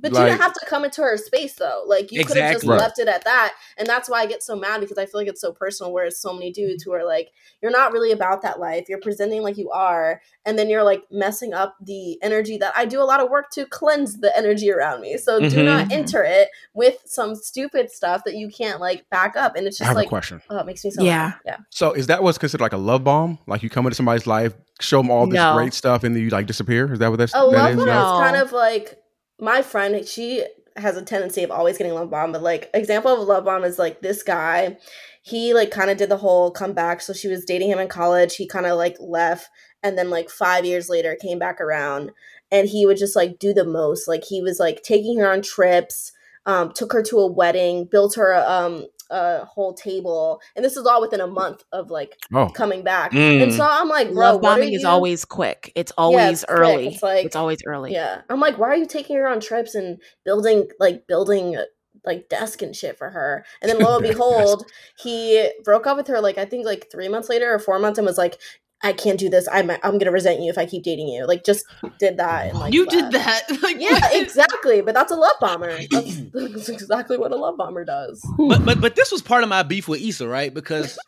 [0.00, 1.82] But you didn't have to come into her space though.
[1.86, 2.78] Like you could have just Right.
[2.78, 3.54] left it at that.
[3.78, 6.20] And that's why I get so mad because I feel like it's so personal whereas
[6.20, 7.30] so many dudes who are like,
[7.62, 8.84] You're not really about that life.
[8.88, 12.84] You're presenting like you are, and then you're like messing up the energy that I
[12.84, 15.16] do a lot of work to cleanse the energy around me.
[15.16, 15.64] So do Mhm.
[15.64, 19.56] not enter it with some stupid stuff that you can't like back up.
[19.56, 20.42] And it's I just have like a question.
[20.50, 21.16] oh, it makes me so Yeah.
[21.28, 21.34] mad.
[21.46, 21.56] Yeah.
[21.70, 23.38] So is that what's considered like a love bomb?
[23.46, 25.54] Like you come into somebody's life, show them all this No.
[25.54, 26.92] great stuff, and then you like disappear?
[26.92, 27.76] Is that what that's A that love is?
[27.76, 28.14] bomb No.
[28.14, 28.98] is kind of like
[29.40, 30.06] my friend.
[30.06, 30.44] She
[30.76, 33.78] has a tendency of always getting love bomb, but like example of love bomb is
[33.78, 34.76] like this guy.
[35.22, 37.00] He like kind of did the whole comeback.
[37.00, 38.36] So she was dating him in college.
[38.36, 39.48] He kind of like left,
[39.82, 42.12] and then like five years later came back around,
[42.50, 44.08] and he would just like do the most.
[44.08, 46.12] Like he was like taking her on trips.
[46.44, 50.86] Um, took her to a wedding, built her um a whole table, and this is
[50.86, 53.12] all within a month of like Oh, coming back.
[53.12, 53.42] Mm.
[53.42, 55.72] And so I'm like, bro, love what are bombing is always quick.
[55.74, 56.58] It's always it's quick.
[56.58, 56.86] early.
[56.88, 57.92] It's like- it's always early.
[57.92, 58.22] yeah.
[58.28, 61.64] I'm like, why are you taking her on trips and building like building uh,
[62.04, 63.44] like desk and shit for her?
[63.62, 64.64] And then lo and behold,
[64.98, 67.98] he broke up with her like I think like three months later or four months
[67.98, 68.38] and was like,
[68.82, 69.48] I can't do this.
[69.50, 71.26] I'm I'm gonna resent you if I keep dating you.
[71.26, 71.64] Like just
[71.98, 72.90] did that and like you left.
[72.90, 74.82] did that like Yeah, exactly.
[74.82, 75.78] But that's a love bomber.
[75.90, 78.24] That's, that's exactly what a love bomber does.
[78.48, 80.52] but but but this was part of my beef with Issa, right?
[80.52, 80.98] Because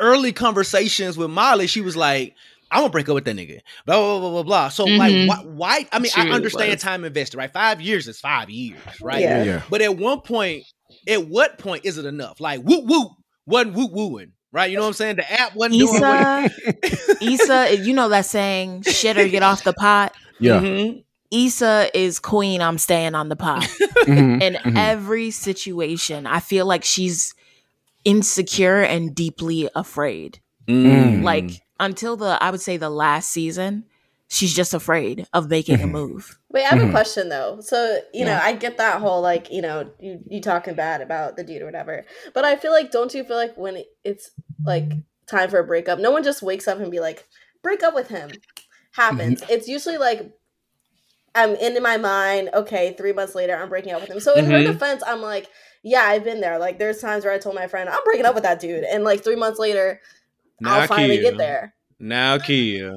[0.00, 2.34] early conversations with Molly, she was like,
[2.70, 4.68] "I'm gonna break up with that nigga." Blah blah blah blah blah.
[4.70, 4.98] So Mhm.
[4.98, 5.88] like, why, why?
[5.92, 6.82] I mean, She I really understand was.
[6.82, 7.52] time invested, right?
[7.52, 9.20] Five years is five years, right?
[9.22, 9.38] Yeah.
[9.38, 9.62] yeah, yeah.
[9.70, 10.64] But at one point,
[11.06, 12.40] at what point is it enough?
[12.40, 13.12] Like, whoop whoop
[13.46, 14.70] wasn't whoop wooing, right?
[14.70, 15.16] You know what I'm saying?
[15.16, 16.00] The app wasn't doing.
[16.00, 16.52] what-
[17.22, 20.14] Issa, Issa, you know that saying, shit or get off the pot.
[20.40, 20.60] Yeah.
[20.60, 21.04] Mhm.
[21.30, 22.62] Issa is queen.
[22.62, 23.62] I'm staying on the pot.
[24.04, 24.76] Mhm, In mhm.
[24.78, 27.34] every situation, I feel like she's
[28.04, 30.40] insecure and deeply afraid.
[30.68, 31.22] Mm.
[31.22, 33.84] Like until the, I would say the last season,
[34.28, 35.90] she's just afraid of making a Mhm.
[35.90, 36.38] move.
[36.50, 37.60] Wait, I have a question though.
[37.60, 41.36] So, you know, I get that whole like, you know, you, you talking bad about
[41.36, 42.04] the dude or whatever.
[42.34, 44.30] But I feel like don't you feel like when it's
[44.64, 44.92] like
[45.26, 47.26] time for a breakup, no one just wakes up and be like,
[47.62, 48.30] break up with him.
[48.92, 49.42] Happens.
[49.48, 50.30] It's usually like
[51.34, 54.20] I'm in my mind, okay, three months later I'm breaking up with him.
[54.20, 54.72] So in her Mhm.
[54.72, 55.48] defense, I'm like,
[55.82, 56.58] yeah, I've been there.
[56.58, 58.84] Like there's times where I told my friend, I'm breaking up with that dude.
[58.84, 60.00] And like three months later,
[60.64, 61.30] I'll Now finally Kia.
[61.30, 61.74] get there.
[61.98, 62.92] Now Kia.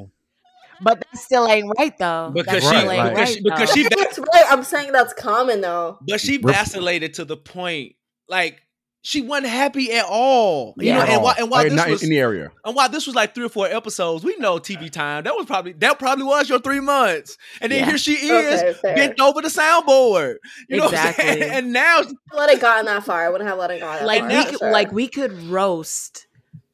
[0.80, 2.32] But that still ain't right though.
[2.36, 4.46] Because that she- still ain't because right, she- because she- That's right.
[4.52, 5.98] I'm saying that's common though.
[6.08, 7.96] But she vacillated to the point,
[8.28, 8.62] like
[9.08, 10.74] she wasn't happy at all.
[10.78, 10.96] You Yeah.
[10.96, 11.42] know, At and while, all.
[11.44, 12.52] and while Like, this not was in the area.
[12.66, 15.24] and while this was like three or four episodes, we know TV time.
[15.24, 17.38] That was probably that probably was your three months.
[17.62, 17.86] And then Yeah.
[17.86, 18.96] here she is, Okay, fair.
[18.96, 20.36] bent over the soundboard.
[20.68, 21.08] You know what I'm?
[21.10, 21.42] Exactly.
[21.58, 22.02] And now
[22.36, 23.26] let it gotten that far.
[23.26, 24.28] I wouldn't have let it go that like far.
[24.30, 24.72] we for could, sure.
[24.72, 26.28] like we could roast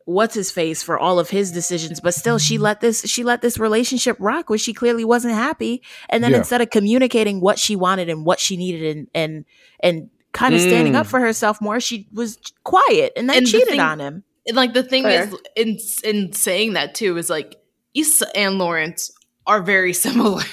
[0.05, 3.41] what's his face for all of his decisions but still she let this she let
[3.41, 6.39] this relationship rock where she clearly wasn't happy and then Yeah.
[6.39, 9.45] instead of communicating what she wanted and what she needed and and
[9.81, 10.97] and kind of standing Mm.
[10.97, 14.23] up for herself more she was quiet and then And the cheated thing- on him
[14.47, 15.23] And, like the thing Fair.
[15.23, 17.55] is in in saying that too is like
[17.93, 19.11] Issa and Lawrence
[19.45, 20.43] are very similar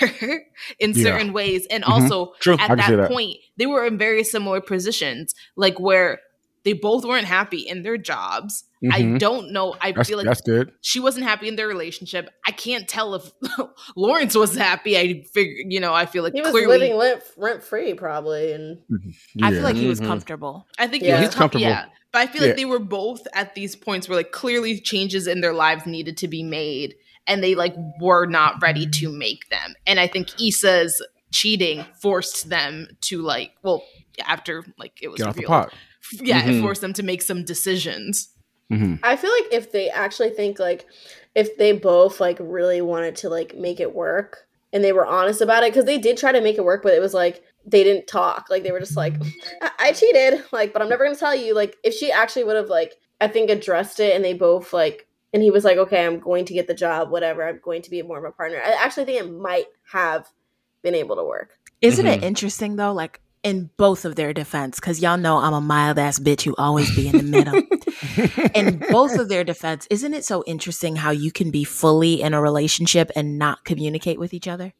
[0.78, 1.03] in Yeah.
[1.03, 1.89] certain ways and Mhm.
[1.91, 2.55] also True.
[2.55, 3.11] at I can see that, that.
[3.11, 6.20] point they were in very similar positions like where
[6.64, 9.18] they both weren't happy in their jobs i Mhm.
[9.18, 10.72] don't know i That's, feel like that's good.
[10.81, 13.31] she wasn't happy in their relationship i can't tell if
[13.97, 17.22] lawrence was happy i figure you know i feel like he was clearly living rent,
[17.37, 18.78] rent free probably, and
[19.43, 20.07] i feel like he was Mhm.
[20.07, 21.16] comfortable I think Yeah.
[21.16, 21.66] he He's was comfortable.
[21.66, 22.49] Yeah, but I feel Yeah.
[22.49, 26.16] like they were both at these points where like clearly changes in their lives needed
[26.18, 26.95] to be made,
[27.26, 29.74] and they like were not ready to make them.
[29.87, 33.85] And I think Issa's cheating forced them to like, well,
[34.26, 35.74] after like it was Get off the revealed, pot.
[36.22, 36.62] yeah, it Mhm.
[36.62, 38.31] forced them to make some decisions.
[38.71, 40.87] Hmm I feel like if they actually think like
[41.35, 45.41] if they both like really wanted to like make it work and they were honest
[45.41, 47.83] about it because they did try to make it work, but it was like they
[47.85, 48.47] didn't talk.
[48.51, 49.14] Like they were just like,
[49.61, 51.55] I, I cheated, like, but I'm never gonna tell you.
[51.55, 55.07] Like if she actually would have like I think addressed it and they both like
[55.32, 57.47] and he was like, okay, I'm going to get the job, whatever.
[57.47, 58.59] I'm going to be more of a partner.
[58.65, 60.27] I actually think it might have
[60.82, 61.57] been able to work.
[61.81, 62.16] isn't Mhm.
[62.16, 65.99] it interesting though like in both of their defense, because y'all know I'm a mild
[65.99, 67.62] ass bitch who always be in the middle.
[68.55, 72.35] in both of their defense, isn't it so interesting how you can be fully in
[72.35, 74.75] a relationship and not communicate with each other?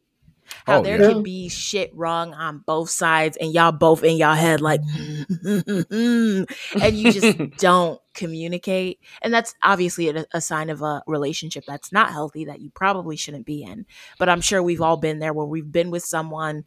[0.65, 1.09] How Oh, there yeah.
[1.09, 4.81] can be shit wrong on both sides and y'all both in y'all head like
[5.43, 6.45] and
[6.91, 8.99] you just don't communicate.
[9.21, 13.15] And that's obviously a, a sign of a relationship that's not healthy that you probably
[13.15, 13.85] shouldn't be in.
[14.19, 16.65] But I'm sure we've all been there where we've been with someone,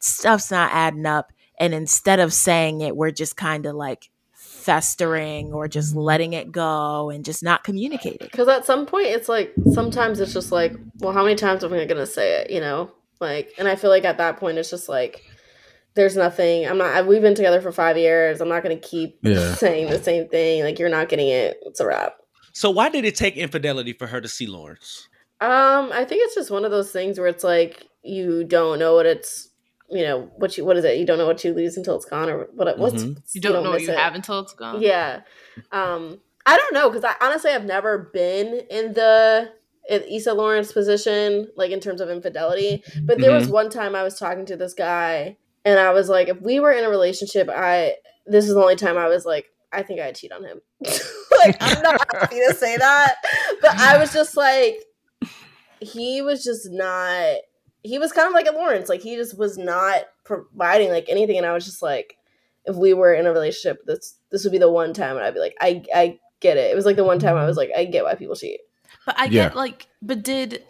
[0.00, 1.32] stuff's not adding up.
[1.58, 6.52] And instead of saying it, we're just kind of like festering or just letting it
[6.52, 8.18] go and just not communicating.
[8.20, 11.72] Because at some point, it's like sometimes it's just like, well, how many times am
[11.72, 12.50] I gonna say it?
[12.50, 12.90] You know,
[13.20, 15.24] like, and I feel like at that point, it's just like,
[15.94, 16.66] there's nothing.
[16.66, 17.06] I'm not.
[17.06, 18.40] We've been together for five years.
[18.40, 19.54] I'm not gonna keep Yeah.
[19.56, 20.62] saying the same thing.
[20.62, 21.58] Like, you're not getting it.
[21.66, 22.14] It's a wrap.
[22.52, 25.08] So why did it take infidelity for her to see Lawrence?
[25.40, 28.94] Um, I think it's just one of those things where it's like you don't know
[28.94, 29.48] what it's.
[29.90, 30.98] You know what you what is it?
[30.98, 32.78] You don't know what you lose until it's gone, or what?
[32.78, 33.20] What's Mhm.
[33.34, 33.98] You don't know what you it.
[33.98, 34.80] have until it's gone.
[34.80, 35.20] Yeah.
[35.72, 39.50] Um, I don't know because I honestly have never been in the
[39.88, 42.84] in Issa Lawrence position, like in terms of infidelity.
[43.02, 46.28] But there was one time I was talking to this guy, and I was like,
[46.28, 47.96] if we were in a relationship, I
[48.26, 50.60] this is the only time I was like, I think I'd cheat on him.
[51.38, 53.16] like I'm not happy to say that,
[53.60, 54.84] but I was just like,
[55.80, 57.36] he was just not.
[57.82, 61.36] He was kind of like a Lawrence, like he just was not providing like anything,
[61.38, 62.16] and I was just like
[62.66, 65.34] if we were in a relationship, this this would be the one time and I'd
[65.34, 66.70] be like, I I get it.
[66.70, 68.60] It was like the one time I was like, I get why people cheat.
[69.06, 69.48] But I Yeah.
[69.48, 70.62] get like, but did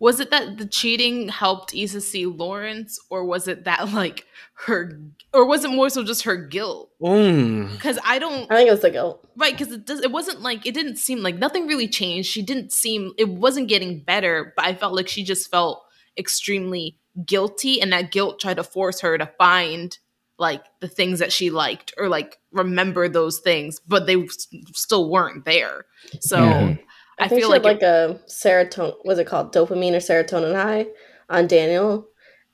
[0.00, 4.26] was it that the cheating helped Issa see Lawrence, or was it that like
[4.66, 5.00] her,
[5.32, 6.90] or was it more so just her guilt?
[7.00, 7.70] Mm.
[7.72, 9.24] Because I don't I think it was the guilt.
[9.36, 10.00] right because it does.
[10.00, 12.28] It wasn't like it didn't seem like nothing really changed.
[12.30, 15.84] She didn't seem it wasn't getting better, but I felt like she just felt
[16.18, 19.98] extremely guilty, and that guilt tried to force her to find
[20.38, 25.10] like the things that she liked or like remember those things, but they s- still
[25.10, 25.86] weren't there.
[26.20, 26.38] So.
[26.38, 26.78] Mhm.
[27.20, 28.94] I, I feel she had like like a serotonin.
[29.04, 30.86] Was it called dopamine or serotonin high
[31.28, 32.06] on Daniel?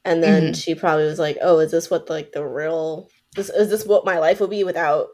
[0.06, 0.56] And then Mhm.
[0.56, 3.08] she probably was like, "Oh, is this what like the real?
[3.36, 5.08] This is this what my life would be without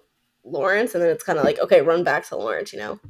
[0.44, 2.72] Lawrence?" And then it's kind of like, okay, run back to Lawrence.
[2.72, 3.00] You know,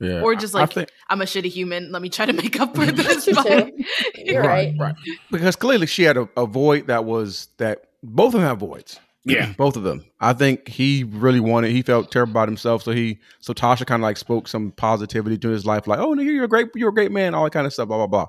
[0.00, 0.20] Yeah.
[0.22, 1.92] Or just I- I like think- I'm a shitty human.
[1.92, 3.26] Let me try to make up for this.
[3.26, 3.84] You by- too.
[4.16, 4.74] you're right.
[4.78, 4.94] right.
[5.30, 8.98] Because clearly she had a, a void that was that both of them have voids.
[9.24, 9.52] Yeah.
[9.56, 10.04] both of them.
[10.20, 11.70] I think he really wanted.
[11.70, 15.38] He felt terrible about himself, so he so Tasha kind of like spoke some positivity
[15.38, 17.50] to his life, like, "Oh, no, you're a great, you're a great man," all that
[17.52, 18.26] kind of stuff, blah blah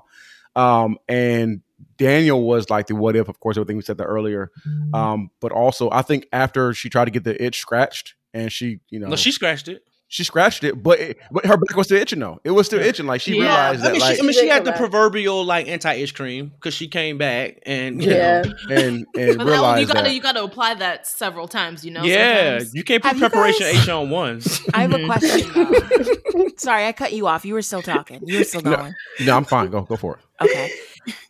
[0.54, 0.84] blah.
[0.84, 1.60] Um, and
[1.98, 4.50] Daniel was like the what if, of course, everything we said that earlier.
[4.94, 8.80] Um, but also I think after she tried to get the itch scratched, and she,
[8.88, 9.82] you know, No, she scratched it.
[10.08, 12.40] She scratched it, but it, but her back was still itching though.
[12.44, 13.06] It was still itching.
[13.06, 13.42] Like she Yeah.
[13.42, 14.78] realized I that, mean, like, she, I mean, She she had the back.
[14.78, 18.42] proverbial like anti-itch cream because she came back and you Yeah.
[18.42, 20.14] know, and and But that you gotta that.
[20.14, 21.84] you gotta apply that several times.
[21.84, 22.04] You know.
[22.04, 22.74] yeah, sometimes.
[22.74, 24.60] you can't put Have preparation guys- H on once.
[24.74, 25.06] I have a Mhm.
[25.06, 26.52] question.
[26.58, 27.44] Sorry, I cut you off.
[27.44, 28.20] You were still talking.
[28.26, 28.94] You were still going.
[29.20, 29.70] no, I'm fine.
[29.70, 30.44] Go go for it.
[30.44, 30.70] Okay.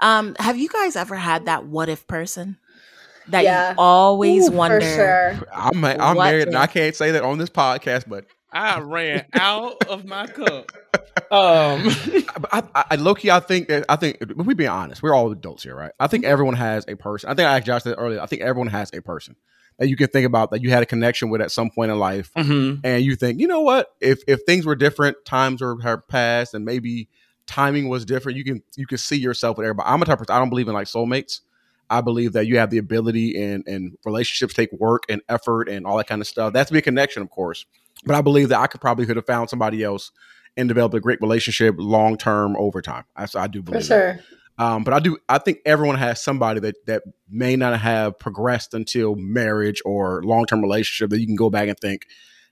[0.01, 2.59] Um, have you guys ever had that what if person
[3.29, 3.71] that Yeah.
[3.71, 4.81] you always Ooh, wonder?
[4.81, 5.39] for sure.
[5.55, 8.25] I'm I'm What married, and I can't say that on this podcast, but
[8.57, 10.73] I ran out of my cup.
[11.31, 11.89] Um,
[12.53, 15.15] I, I, I low key, I think that I think if we being honest, we're
[15.15, 15.91] all adults here, right?
[15.99, 17.31] I think everyone has a person.
[17.31, 18.21] I think I asked Josh that earlier.
[18.21, 19.35] I think everyone has a person
[19.79, 21.99] that you can think about that you had a connection with at some point in
[21.99, 22.81] life, mhm.
[22.85, 23.89] and you think, you know what?
[24.01, 27.09] If if things were different, times were have passed, and maybe
[27.47, 29.89] timing was different, you can you can see yourself with everybody.
[29.89, 30.37] I'm a type of person.
[30.37, 31.41] I don't believe in like soulmates.
[31.89, 35.87] I believe that you have the ability and and relationships take work and effort and
[35.87, 36.53] all that kind of stuff.
[36.53, 37.65] That's be a connection, of course.
[38.05, 40.13] But I believe that I could probably could have found somebody else
[40.57, 43.05] and developed a great relationship long term over time.
[43.15, 44.17] I, so I do For believe that.
[44.19, 44.25] sure.
[44.59, 45.19] Um, but I do.
[45.29, 50.47] I think everyone has somebody that that may not have progressed until marriage or long
[50.47, 52.07] term relationship that you can go back and think,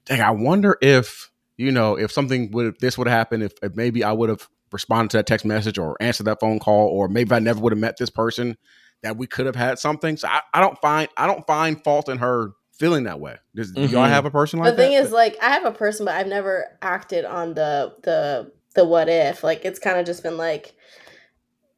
[0.05, 4.05] dang, I wonder if you know if something would this would happen if, if maybe
[4.05, 7.33] I would have responded to that text message or answered that phone call or maybe
[7.33, 8.59] I never would have met this person
[9.03, 10.17] that we could have had something.
[10.17, 13.37] So I, I don't find I don't find fault in her feeling that way.
[13.55, 14.13] Does do y'all mm-hmm.
[14.13, 15.05] have a person like the thing that?
[15.05, 19.09] is, like, I have a person, but I've never acted on the the the what
[19.09, 19.45] if.
[19.45, 20.75] Like, it's kind of just been like,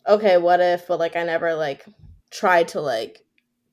[0.06, 0.86] okay, what if?
[0.86, 1.84] But like, I never like
[2.30, 3.25] tried to like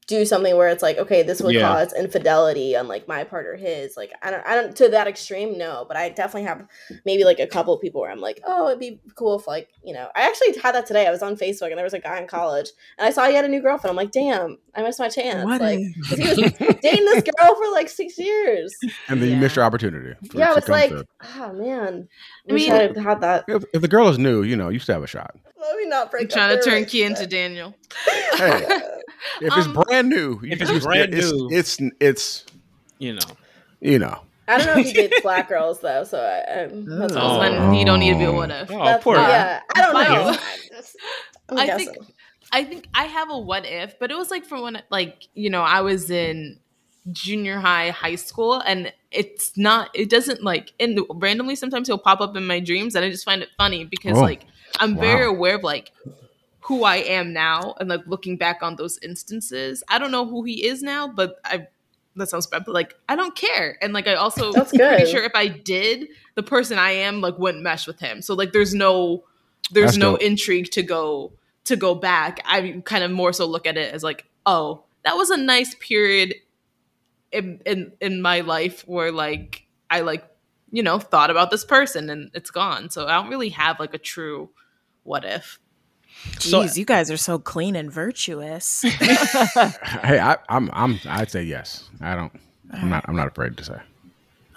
[0.08, 1.62] do something where it's like, okay, this would Yeah.
[1.68, 3.96] cause infidelity on like my part or his.
[3.96, 5.86] Like, I don't, I don't to that extreme, no.
[5.88, 6.66] But I definitely have
[7.06, 9.94] maybe like a couple people where I'm like, oh, it'd be cool if like you
[9.94, 10.10] know.
[10.16, 11.08] I actually had that today.
[11.08, 13.34] I was on Facebook and there was a guy in college, and I saw he
[13.36, 13.92] had a new girlfriend.
[13.92, 15.46] I'm like, damn, I missed my chance.
[15.46, 16.10] What like, if?
[16.10, 18.74] 'cause he was dating this girl for like six years.
[19.08, 20.14] and then you missed your opportunity.
[20.32, 21.04] to- Yeah, to it's like, through.
[21.38, 22.08] oh man.
[22.48, 23.46] I I wish mean- I had had that.
[23.48, 25.36] if, if the girl is new, you know, you still have a shot.
[25.60, 27.26] Let me not break I'm trying to turn key into.
[27.26, 27.74] Daniel.
[28.36, 28.68] Hey.
[29.42, 32.46] If it's Um, brand new, if it's use- brand it's, new- it's it's
[33.00, 33.20] You know.
[33.82, 34.20] you know.
[34.48, 37.38] I don't know if he dates black girls though, so I, I'm, that's Oh.
[37.38, 38.70] what Then you don't need to be a what if.
[38.72, 39.16] Oh, That's- poor.
[39.16, 40.30] Yeah, I don't know.
[40.30, 40.40] I,
[40.70, 40.96] just,
[41.50, 41.98] I'm I think
[42.52, 45.50] I think I have a what if, but it was like from when like you
[45.50, 46.60] know I was in
[47.12, 49.90] junior high, high school, and it's not.
[49.94, 53.26] It doesn't like and randomly sometimes he'll pop up in my dreams, and I just
[53.26, 54.46] find it funny because Oh, like
[54.80, 55.92] I'm very aware of like
[56.64, 59.84] who I am now, and like looking back on those instances.
[59.90, 61.68] I don't know who he is now, but I.
[62.16, 65.24] That sounds bad, but like I don't care, and like I also That's pretty sure
[65.24, 68.22] if I did, the person I am like wouldn't mesh with him.
[68.22, 69.24] So like there's no
[69.72, 70.22] there's That's no dope.
[70.22, 71.34] intrigue to go
[71.64, 72.40] to go back.
[72.46, 75.76] I kind of more so look at it as like, oh, that was a nice
[75.80, 76.36] period
[77.32, 80.24] in in in my life where like I like
[80.72, 82.92] you know thought about this person and it's gone.
[82.92, 84.52] So I don't really have like a true
[85.02, 85.60] what if.
[86.40, 88.84] So- Jeez, you guys are so clean and virtuous.
[90.04, 91.90] Hey, I, I'm I'm I'd say yes.
[92.02, 92.32] I don't.
[92.72, 93.06] I'm not.
[93.08, 93.80] I'm not afraid to say.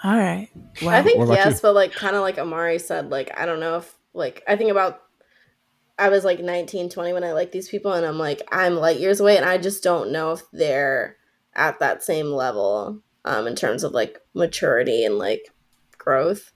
[0.03, 0.49] All right.
[0.81, 1.59] Well, I think yes, you?
[1.61, 4.71] but like kind of like Amari said, like I don't know if like I think
[4.71, 5.01] about
[5.99, 8.99] I was like 19, 20 when I like these people and I'm like I'm light
[8.99, 11.17] years away and I just don't know if they're
[11.55, 15.47] at that same level um in terms of like maturity and like
[15.97, 16.51] growth.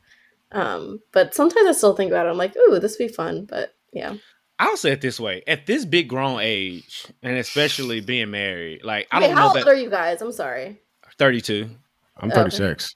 [0.51, 2.29] Um but sometimes I still think about it.
[2.29, 4.15] I'm like, "Ooh, this would be fun." But yeah.
[4.61, 9.07] I'll say it this way: at this big grown age, and especially being married, like
[9.11, 9.41] I Wait, don't know.
[9.41, 10.21] how old that are you guys?
[10.21, 10.79] I'm sorry.
[11.17, 11.69] thirty-two.
[12.17, 12.41] I'm Okay.
[12.41, 12.95] 36.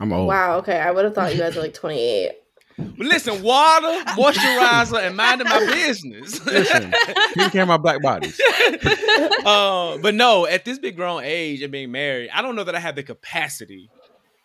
[0.00, 0.26] I'm old.
[0.26, 0.80] Wow, okay.
[0.80, 2.32] I would have thought you guys were like 28.
[2.98, 3.86] Listen, water,
[4.16, 6.44] moisturizer, and minding my business.
[6.44, 6.92] Listen,
[7.34, 8.40] taking care of my black bodies.
[9.44, 12.74] uh, but no, at this big grown age and being married, I don't know that
[12.74, 13.90] I have the capacity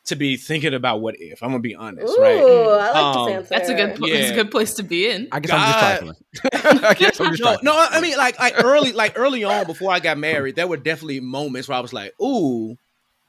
[0.10, 1.41] to be thinking about what if.
[1.41, 2.44] I'm gonna be honest, Ooh, right?
[2.48, 3.49] I like Um, this answer.
[3.49, 5.27] That's a good pl- that's a good place to be in.
[5.31, 5.60] I guess God.
[5.60, 6.15] I'm just trifling.
[6.84, 7.65] I guess I'm just No, trifling.
[7.65, 10.77] no, I mean like like early like early on before I got married, there were
[10.77, 12.77] definitely moments where I was like, ooh,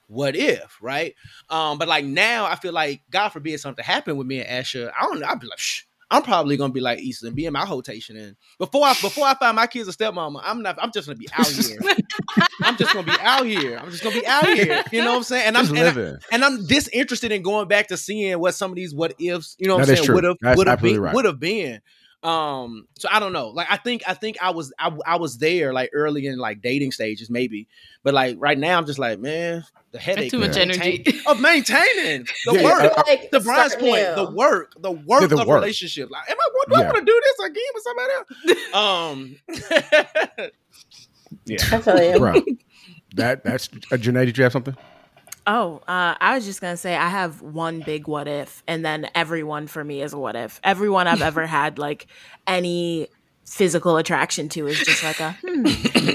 [0.07, 1.15] what if, right?
[1.49, 4.91] Um, but like now I feel like God forbid something happened with me and Asher.
[4.99, 7.45] I don't know, I'd be like, Shh, I'm probably gonna be like Easton and be
[7.45, 10.77] in my hotation and before I before I find my kids a stepmama, I'm not
[10.79, 11.79] I'm just gonna be out here.
[12.63, 13.77] I'm just gonna be out here.
[13.77, 14.83] I'm just gonna be out here.
[14.91, 15.47] You know what I'm saying?
[15.47, 16.17] And I'm Just and, I, living.
[16.31, 19.67] and I'm disinterested in going back to seeing what some of these what ifs, you
[19.67, 20.15] know what That I'm saying, true.
[20.15, 21.15] would have That's would have absolutely been right.
[21.15, 21.81] would have been.
[22.23, 23.47] Um, so I don't know.
[23.49, 26.61] Like I think I think I was I, I was there like early in like
[26.61, 27.67] dating stages, maybe.
[28.03, 31.03] But like right now I'm just like, man, the headache too much energy.
[31.25, 32.83] of maintaining the Yeah, work.
[32.83, 34.15] yeah, like the Bryan's point, new.
[34.15, 35.61] the work, the work Yeah, the of work.
[35.61, 36.09] relationship.
[36.11, 38.27] Like, am I do I want to do this again with somebody else?
[38.73, 39.35] Um
[41.45, 41.57] Yeah.
[41.71, 42.17] I feel you.
[42.17, 42.41] Bro,
[43.15, 44.25] that that's uh, Janae.
[44.25, 44.75] Did you have something?
[45.47, 49.09] Oh, uh, I was just gonna say I have one big what if, and then
[49.15, 50.59] everyone for me is a what if.
[50.63, 52.07] Everyone I've ever had like
[52.45, 53.07] any
[53.45, 55.65] physical attraction to is just like a hmm.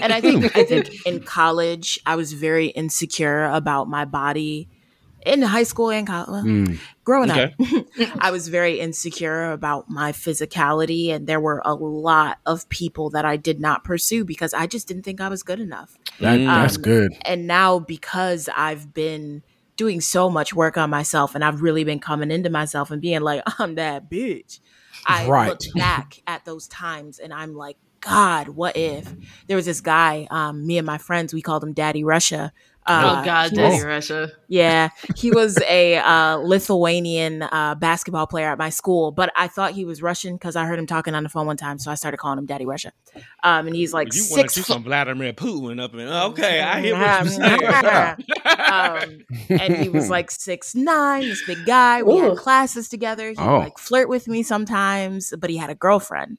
[0.02, 4.68] And I think I think in college I was very insecure about my body.
[5.26, 6.78] In high school and college, Mm.
[7.04, 7.52] growing Okay.
[7.58, 7.86] up,
[8.20, 13.24] I was very insecure about my physicality, and there were a lot of people that
[13.24, 16.46] I did not pursue because I just didn't think I was good enough That, Mm.
[16.54, 17.12] that's Um, good.
[17.24, 19.42] and now because I've been
[19.76, 23.20] doing so much work on myself and I've really been coming into myself and being
[23.20, 24.60] like, I'm that bitch.
[25.06, 25.48] I Right.
[25.48, 29.12] look back at those times and I'm like, God, what if
[29.48, 32.52] there was this guy, um, me and my friends, we called him Daddy Russia.
[32.86, 34.30] Uh, oh God, he Daddy was- Russia.
[34.48, 39.72] yeah, he was a uh, Lithuanian uh, basketball player at my school, but I thought
[39.72, 41.94] he was Russian because I heard him talking on the phone one time, so I
[41.96, 42.92] started calling him Daddy Russia.
[43.42, 46.00] Um, and he's like you want to six see foot some Vladimir Putin up in
[46.00, 48.26] okay, I hear what you're saying.
[48.70, 49.24] um,
[49.60, 52.02] and he was like six nine, this big guy.
[52.02, 52.28] We Ooh.
[52.30, 53.30] had classes together.
[53.30, 53.52] He Oh.
[53.54, 56.38] would like flirt with me sometimes, but he had a girlfriend.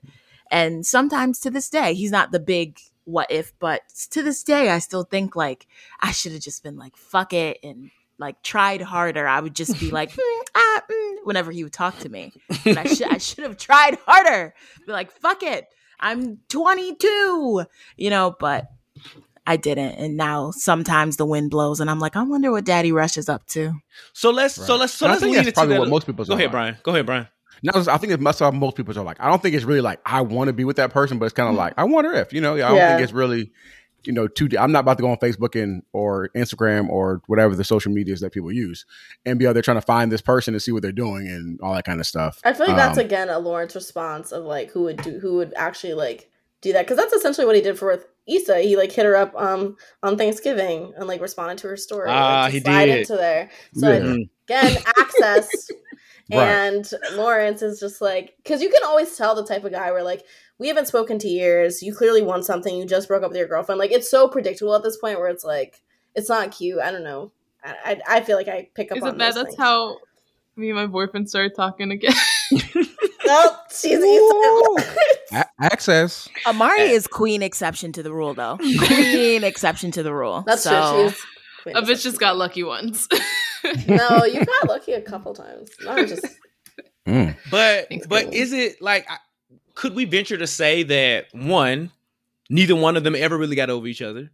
[0.50, 3.82] And sometimes to this day, he's not the big what if, but
[4.12, 5.66] to this day, I still think like
[6.02, 7.90] I should have just been like fuck it and
[8.20, 9.26] like tried harder.
[9.26, 12.34] I would just be like "Hmm, ah, mm," whenever he would talk to me.
[12.66, 14.54] But I should I should have tried harder.
[14.86, 15.68] Be like fuck it.
[16.00, 17.66] I'm 22,
[17.96, 18.68] you know, but
[19.48, 19.94] I didn't.
[19.94, 23.30] And now sometimes the wind blows and I'm like, I wonder what Daddy Rush is
[23.30, 23.74] up to.
[24.12, 25.80] So let's so let's so And let's think lead that's it to probably that.
[25.80, 26.52] what most people Go ahead.
[26.52, 26.78] Bryan.
[26.84, 27.28] Go ahead, Bryan.
[27.64, 29.18] No, I think it's most of most people are like.
[29.20, 31.34] I don't think it's really like I want to be with that person, but it's
[31.34, 32.56] kind of like I wonder if you know.
[32.56, 32.90] I don't Yeah.
[32.90, 33.52] think it's really
[34.04, 34.48] you know too.
[34.58, 38.22] I'm not about to go on Facebook and or Instagram or whatever the social medias
[38.22, 38.86] that people use
[39.26, 41.60] and be out there trying to find this person and see what they're doing and
[41.62, 42.40] all that kind of stuff.
[42.46, 45.36] I feel like that's Um, again a Lawrence response of like who would do who
[45.38, 46.30] would actually like
[46.62, 48.60] do that because that's essentially what he did for with Issa.
[48.62, 52.10] He like hit her up um on Thanksgiving and like responded to her story.
[52.12, 53.00] Ah, like, he slide did.
[53.00, 53.50] into there.
[53.74, 54.16] So Yeah.
[54.48, 55.70] again, access
[56.32, 56.48] Right.
[56.48, 60.04] And Lawrence is just like, because you can always tell the type of guy where
[60.04, 60.24] like
[60.60, 61.82] we haven't spoken to years.
[61.82, 62.76] You clearly want something.
[62.76, 63.80] You just broke up with your girlfriend.
[63.80, 65.82] Like it's so predictable at this point where it's like
[66.16, 66.80] it's not cute.
[66.80, 67.32] I don't know.
[67.64, 69.28] I I, I feel like I pick up Is on it bad?
[69.28, 69.60] those That's things.
[69.60, 69.98] how
[70.56, 72.14] me and my boyfriend started talking again.
[73.28, 74.00] Nope, she's
[75.34, 76.30] A- access.
[76.46, 76.92] Amari eh.
[76.92, 78.58] is queen exception to the rule, though.
[78.58, 80.44] Queen exception to the rule.
[80.48, 81.74] That's so, true.
[81.74, 83.08] She's a bitch just got lucky once.
[83.88, 85.70] No, you got lucky a couple times.
[85.82, 86.26] Not just
[87.08, 87.36] Mm.
[87.50, 88.34] But Thanks, but Caitlin.
[88.34, 89.08] is it like
[89.76, 91.92] could we venture to say that one,
[92.50, 94.30] neither one of them ever really got over each other,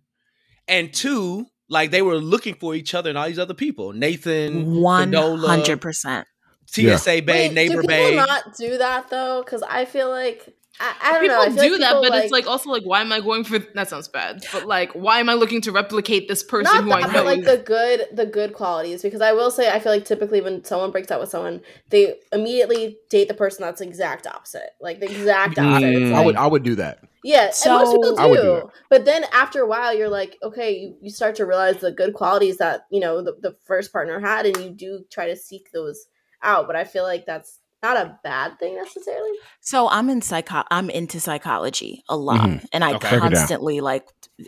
[0.68, 4.84] and two, like they were looking for each other and all these other people, Nathan,
[4.84, 6.27] hundred percent.
[6.65, 8.15] TSA Bay, Wait, Neighbor do people Bay.
[8.15, 9.43] not do that though?
[9.43, 11.41] Because I feel like I, I don't people know.
[11.41, 13.45] I do like that, people, but like, it's like also like, why am I going
[13.45, 13.57] for?
[13.60, 16.89] That sounds bad, but like, why am I looking to replicate this person not who
[16.89, 17.14] that, I know?
[17.14, 19.01] but like the good the good qualities.
[19.01, 22.15] Because I will say, I feel like typically when someone breaks up with someone, they
[22.34, 25.93] immediately date the person that's exact opposite, like the exact opposite.
[25.93, 26.15] It's Mm.
[26.15, 26.99] I would I would do that.
[27.23, 28.69] Yeah, and most people So- I would do do.
[28.89, 32.14] But then after a while, you're like, okay, you, you start to realize the good
[32.14, 35.72] qualities that you know the, the first partner had, and you do try to seek
[35.72, 36.07] those
[36.41, 36.68] out.
[36.68, 39.31] But I feel like that's not a bad thing necessarily.
[39.61, 40.64] So I'm in psycho.
[40.72, 42.65] I'm into psychology a lot, Mhm.
[42.72, 42.99] and I Okay.
[43.10, 43.31] Break it down.
[43.34, 44.07] constantly like.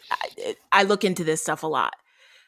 [0.10, 1.94] I, I look into this stuff a lot.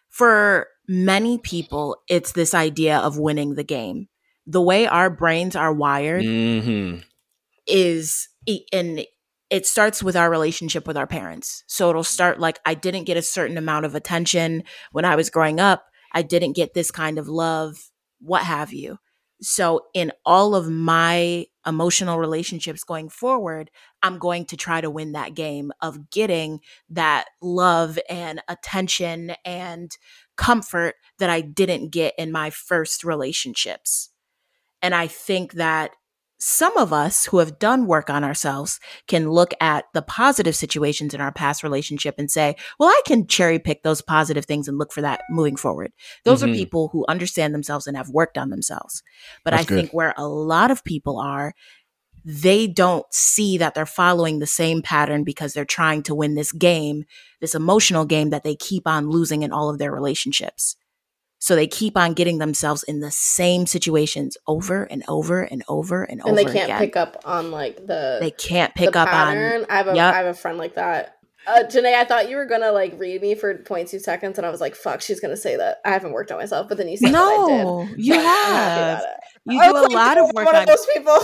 [0.09, 4.07] For many people, it's this idea of winning the game.
[4.47, 7.01] The way our brains are wired Mm-hmm.
[7.67, 9.05] is e- and
[9.49, 11.63] it starts with our relationship with our parents.
[11.67, 15.29] So it'll start like I didn't get a certain amount of attention when I was
[15.29, 15.85] growing up.
[16.13, 18.97] I didn't get this kind of love, what have you.
[19.41, 23.69] So in all of my emotional relationships going forward,
[24.01, 29.95] I'm going to try to win that game of getting that love and attention and
[30.37, 34.09] comfort that I didn't get in my first relationships.
[34.81, 35.91] And I think that
[36.39, 41.13] some of us who have done work on ourselves can look at the positive situations
[41.13, 44.77] in our past relationship and say, well, I can cherry pick those positive things and
[44.77, 45.91] look for that moving forward.
[46.25, 46.51] Those Mhm.
[46.51, 49.01] are people who understand themselves and have worked on themselves.
[49.43, 49.75] But That's I good.
[49.75, 51.53] think where a lot of people are,
[52.23, 56.51] they don't see that they're following the same pattern because they're trying to win this
[56.51, 57.05] game,
[57.39, 60.75] this emotional game that they keep on losing in all of their relationships.
[61.39, 66.03] So they keep on getting themselves in the same situations over and over and over
[66.03, 66.79] and over and they can't again.
[66.79, 69.61] pick up on like the they can't the pick up pattern.
[69.61, 70.15] on I have a I Yep.
[70.15, 71.13] have a friend like that.
[71.45, 74.49] Uh, Janae, I thought you were gonna like read me for 0.2 seconds, and I
[74.49, 76.97] was like, "Fuck, she's gonna say that." I haven't worked on myself, but then you
[76.97, 77.67] said that I did.
[77.67, 79.05] No, you So I'm happy have.
[79.45, 81.17] You do a like, lot of work one on of those people.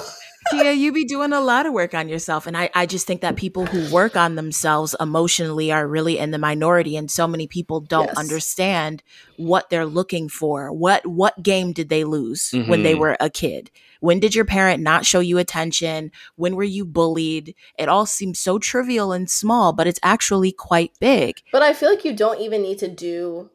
[0.49, 2.45] Tia, you be doing a lot of work on yourself.
[2.47, 6.31] And I, I just think that people who work on themselves emotionally are really in
[6.31, 6.97] the minority.
[6.97, 8.17] And so many people don't Yes.
[8.17, 9.01] understand
[9.37, 10.71] what they're looking for.
[10.71, 12.99] What what game did they lose when they Mhm.
[12.99, 13.71] were a kid?
[14.01, 16.11] When did your parent not show you attention?
[16.35, 17.55] When were you bullied?
[17.79, 21.41] It all seems so trivial and small, but it's actually quite big.
[21.51, 23.49] But I feel like you don't even need to do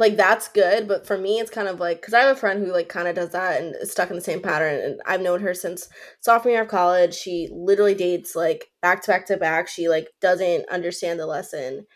[0.00, 0.88] like that's good.
[0.88, 3.06] But for me, it's kind of like because I have a friend who like kind
[3.06, 4.80] of does that and is stuck in the same pattern.
[4.80, 5.88] And I've known her since
[6.20, 7.14] sophomore year of college.
[7.14, 9.68] She literally dates like back to back to back.
[9.68, 11.86] She like doesn't understand the lesson.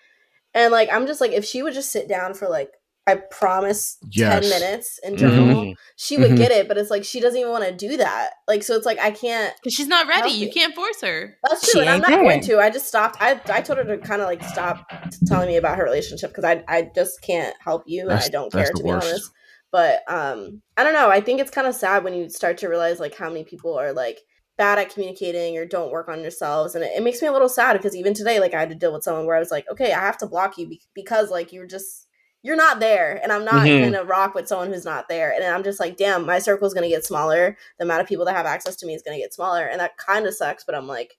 [0.53, 2.71] And like I'm just like if she would just sit down for like
[3.07, 4.41] I promise Yes.
[4.41, 5.75] ten minutes in journal, Mhm.
[5.97, 6.37] she would Mhm.
[6.39, 6.69] get it.
[6.69, 8.31] But it's like she doesn't even want to do that.
[8.49, 9.55] Like so, it's like I can't.
[9.57, 10.31] because she's not ready.
[10.31, 10.53] You you.
[10.53, 11.37] can't force her.
[11.43, 12.59] That's She true, and I'm not going to.
[12.59, 13.19] I just stopped.
[13.21, 14.87] I I told her to kind of like stop
[15.27, 18.51] telling me about her relationship because I I just can't help you, and I don't
[18.51, 19.07] care to be worst.
[19.07, 19.31] honest.
[19.71, 21.11] But um, I don't know.
[21.11, 23.77] I think it's kind of sad when you start to realize like how many people
[23.79, 24.21] are like
[24.57, 27.49] bad at communicating or don't work on yourselves, and it, it makes me a little
[27.51, 29.67] sad because even today, like I had to deal with someone where I was like,
[29.71, 32.07] okay, I have to block you be- because like you're just
[32.45, 33.85] you're not there, and I'm not Mhm.
[33.93, 36.75] gonna rock with someone who's not there, and I'm just like, damn, my circle is
[36.75, 37.57] gonna get smaller.
[37.79, 39.97] The amount of people that have access to me is gonna get smaller, and that
[39.97, 40.63] kind of sucks.
[40.63, 41.17] But I'm like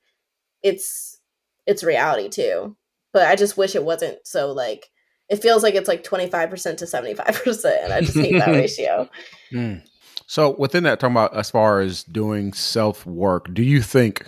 [0.64, 1.20] it's
[1.66, 2.76] it's reality too.
[3.12, 4.90] But I just wish it wasn't so like
[5.30, 9.10] it feels like it's like 25% to 75% and I just hate that ratio.
[9.52, 9.82] Mm.
[10.28, 14.26] So within that, talking about as far as doing self work, do you think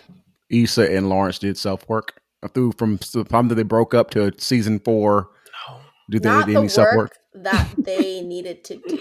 [0.49, 2.19] Issa and Lawrence did self work
[2.53, 5.29] through from the time that they broke up to season four?
[6.09, 7.17] Do they Not do the any self work work?
[7.43, 8.99] that they needed to do.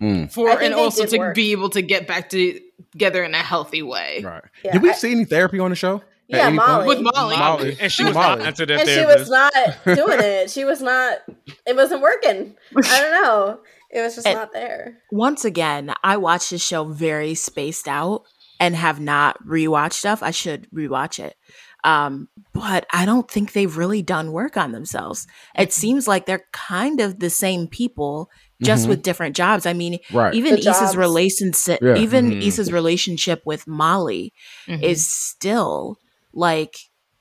[0.00, 1.34] Mm, For and also to work.
[1.34, 2.60] be able to get back to-
[2.92, 4.20] together in a healthy way.
[4.24, 4.42] right.
[4.64, 6.02] Yeah, Did we I- see any therapy on the show?
[6.28, 6.68] Yeah, any point?
[6.68, 6.86] Molly.
[6.88, 7.36] With Molly.
[7.36, 7.76] Molly.
[7.80, 8.38] and she was Molly.
[8.38, 9.52] not into that And she was not
[9.84, 10.50] doing it.
[10.50, 11.18] She was not
[11.66, 12.54] it wasn't working.
[12.76, 13.60] I don't know.
[13.90, 14.98] It was just And- not there.
[15.10, 18.22] Once again, I watched this show very spaced out
[18.60, 20.22] and have not rewatched stuff.
[20.22, 21.36] I should rewatch it.
[21.84, 25.26] Um, but I don't think they've really done work on themselves.
[25.58, 28.30] It seems like they're kind of the same people,
[28.62, 28.90] just Mhm.
[28.90, 29.66] with different jobs.
[29.66, 30.32] I mean, Right.
[30.34, 30.96] even The Issa's jobs.
[30.96, 31.96] relationship, Yeah.
[31.96, 32.42] even Mhm.
[32.46, 34.32] Issa's relationship with Molly
[34.68, 34.82] Mhm.
[34.82, 35.98] is still
[36.32, 36.76] like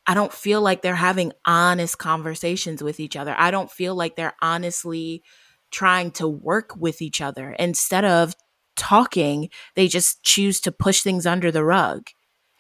[0.08, 3.36] I don't feel like they're having honest conversations with each other.
[3.38, 5.22] I don't feel like they're honestly
[5.70, 7.52] trying to work with each other.
[7.60, 8.36] Instead of
[8.76, 12.08] talking, they just choose to push things under the rug.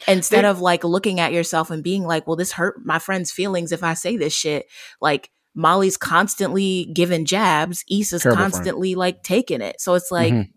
[0.07, 3.31] Instead They- of like looking at yourself and being like, well, this hurt my friend's
[3.31, 4.65] feelings if I say this shit.
[4.99, 8.53] Like Molly's constantly giving jabs, Issa's Terrible friend.
[8.53, 9.81] constantly like taking it.
[9.81, 10.49] So it's like, Mhm.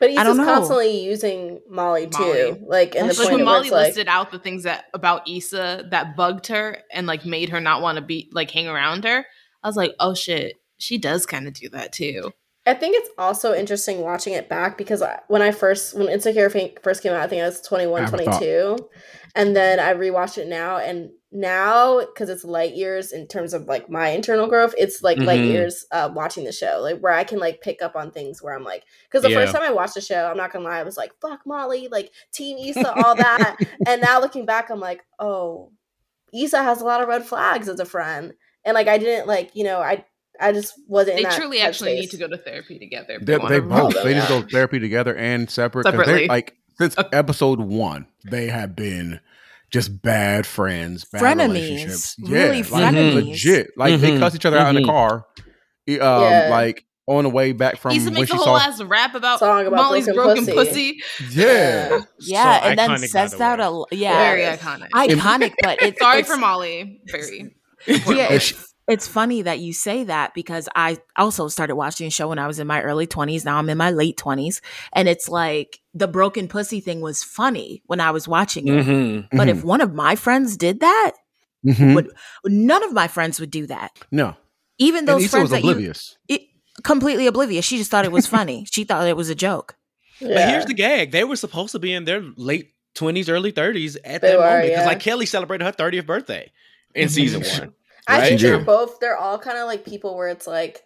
[0.00, 0.44] But I Issa's don't know.
[0.44, 2.18] constantly using Molly too.
[2.18, 2.60] Molly.
[2.66, 4.86] Like in the That's like point when Molly it's like listed out the things that
[4.92, 8.66] about Issa that bugged her and like made her not want to be like hang
[8.66, 9.24] around her,
[9.62, 12.32] I was like, oh shit, she does kind of do that too.
[12.66, 16.48] I think it's also interesting watching it back because I- when I first when Insecure
[16.82, 18.38] first came out, I think I was 21, I have a thought.
[18.38, 18.88] 22.
[19.36, 23.64] And then I rewatched it now and now because it's light years in terms of
[23.66, 25.48] like my internal growth, it's like light Mhm.
[25.52, 28.54] years uh, watching the show, like where I can like pick up on things where
[28.54, 29.40] I'm like, because the Yeah.
[29.40, 31.88] first time I watched the show, I'm not gonna lie, I was like, fuck Molly,
[31.90, 33.56] like Team Issa, all that.
[33.86, 35.72] and now looking back, I'm like, oh,
[36.32, 38.32] Issa has a lot of red flags as a friend.
[38.64, 40.04] And like I didn't like, you know, I
[40.40, 41.16] I just wasn't.
[41.16, 42.00] They in that truly actually headspace.
[42.00, 43.18] need to go to therapy together.
[43.20, 43.94] They, they both.
[44.02, 44.40] They just yeah.
[44.40, 45.84] go therapy together and separate.
[45.84, 46.28] 'cause they're, Separately.
[46.28, 47.16] Like since Okay.
[47.16, 49.20] episode one, they have been
[49.70, 51.48] just bad friends, bad Frenemies.
[51.48, 52.16] relationships.
[52.20, 53.14] Really like, frenemies.
[53.28, 53.70] legit.
[53.76, 54.18] Like they Mhm.
[54.20, 54.86] cuss each other out in Mhm.
[54.86, 55.26] the car.
[55.86, 56.48] e- Um, Yeah.
[56.50, 58.64] like on the way back from Issa when makes she a whole saw.
[58.66, 60.98] ass rap about, Song about Molly's broken broken, pussy.
[61.18, 61.38] pussy.
[61.38, 63.64] yeah, yeah, So and then iconic, by says the that way.
[63.64, 64.88] a l- yeah, Very iconic.
[64.90, 67.02] iconic, but it's Sorry it's, for Molly.
[67.10, 67.54] Very.
[67.86, 68.42] yeah, And
[68.88, 72.46] it's, funny that you say that because I also started watching a show when I
[72.46, 73.44] was in my early 20s.
[73.44, 74.60] Now I'm in my late 20s.
[74.92, 78.84] And it's like the broken pussy thing was funny when I was watching it.
[78.86, 79.36] Mm-hmm.
[79.36, 81.12] But if one of my friends did that,
[81.66, 81.94] Mhm.
[81.94, 82.10] would
[82.44, 83.90] none of my friends would do that.
[84.10, 84.36] no,
[84.78, 85.92] Even and those Issa friends was that you
[86.28, 86.42] it,
[86.82, 87.64] completely oblivious.
[87.64, 88.66] She just thought it was funny.
[88.70, 89.76] she thought it was a joke.
[90.20, 93.96] But here's the gag: they were supposed to be in their late twenties, early thirties
[94.04, 94.86] at They that were, moment because, yeah.
[94.86, 96.52] like, Kelly celebrated her thirtieth birthday
[96.94, 97.10] in Mhm.
[97.12, 97.72] season one.
[98.08, 98.28] I right?
[98.28, 99.00] think they're both.
[99.00, 100.82] They're all kind of like people where it's like,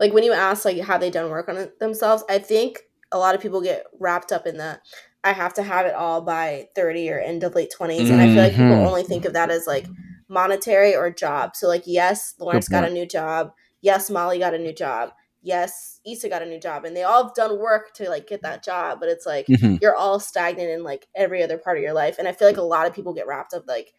[0.00, 2.24] like when you ask like have they done work on it themselves?
[2.28, 2.80] I think
[3.12, 4.80] a lot of people get wrapped up in the
[5.22, 8.26] I have to have it all by thirty or end of late 20s and I
[8.26, 8.86] feel like people Mhm.
[8.86, 9.86] only think of that as like
[10.28, 11.56] monetary or job.
[11.56, 13.52] So like yes, Lawrence got a new job.
[13.80, 15.12] Yes, Molly got a new job.
[15.42, 18.42] Yes, Issa got a new job, and they all have done work to like get
[18.42, 18.98] that job.
[19.00, 19.80] But it's like Mhm.
[19.80, 22.56] you're all stagnant in like every other part of your life and i feel like
[22.56, 23.92] a lot of people get wrapped up like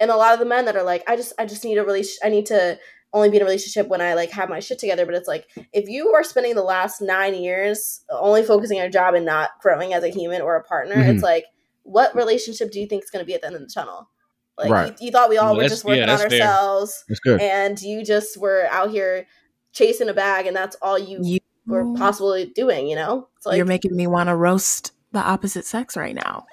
[0.00, 1.84] and a lot of the men that are like i just i just need a
[1.84, 2.78] relation i need to
[3.12, 5.46] only be in a relationship when i like have my shit together but it's like
[5.72, 9.50] if you are spending the last nine years only focusing on your job and not
[9.60, 11.08] growing as a human or a partner Mhm.
[11.14, 11.44] it's like
[11.82, 14.08] what relationship do you think is going to be at the end of the tunnel
[14.58, 15.00] like Right.
[15.00, 17.04] you, you thought we all Well, were just working yeah, on ourselves
[17.40, 19.26] and you just were out here
[19.72, 23.56] chasing a bag and that's all you, You were possibly doing you know it's like
[23.56, 26.46] You're making me want to roast the opposite sex right now.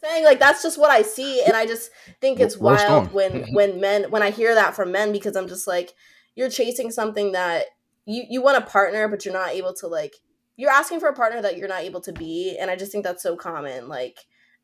[0.00, 1.90] Saying like that's just what I see, and I just
[2.20, 5.66] think it's wild when when men when I hear that from men because I'm just
[5.66, 5.94] like
[6.34, 7.66] you're chasing something that
[8.04, 10.14] you you want a partner, but you're not able to like
[10.56, 13.04] you're asking for a partner that you're not able to be, and I just think
[13.04, 13.88] that's so common.
[13.88, 14.18] Like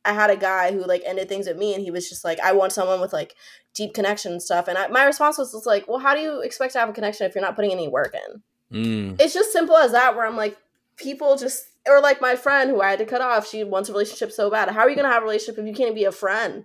[0.05, 2.41] I had a guy who like ended things with me, and he was just like,
[2.41, 3.35] I want someone with like
[3.75, 6.41] deep connection and stuff, and I, my response was just like, well, how do you
[6.41, 8.43] expect to have a connection if you're not putting any work in?
[8.73, 9.21] Mm.
[9.21, 10.57] it's just simple as that where i'm like
[10.97, 13.93] people just or like my friend who i had to cut off she wants a
[13.93, 16.05] relationship so bad how are you going to have a relationship if you can't be
[16.05, 16.65] a friend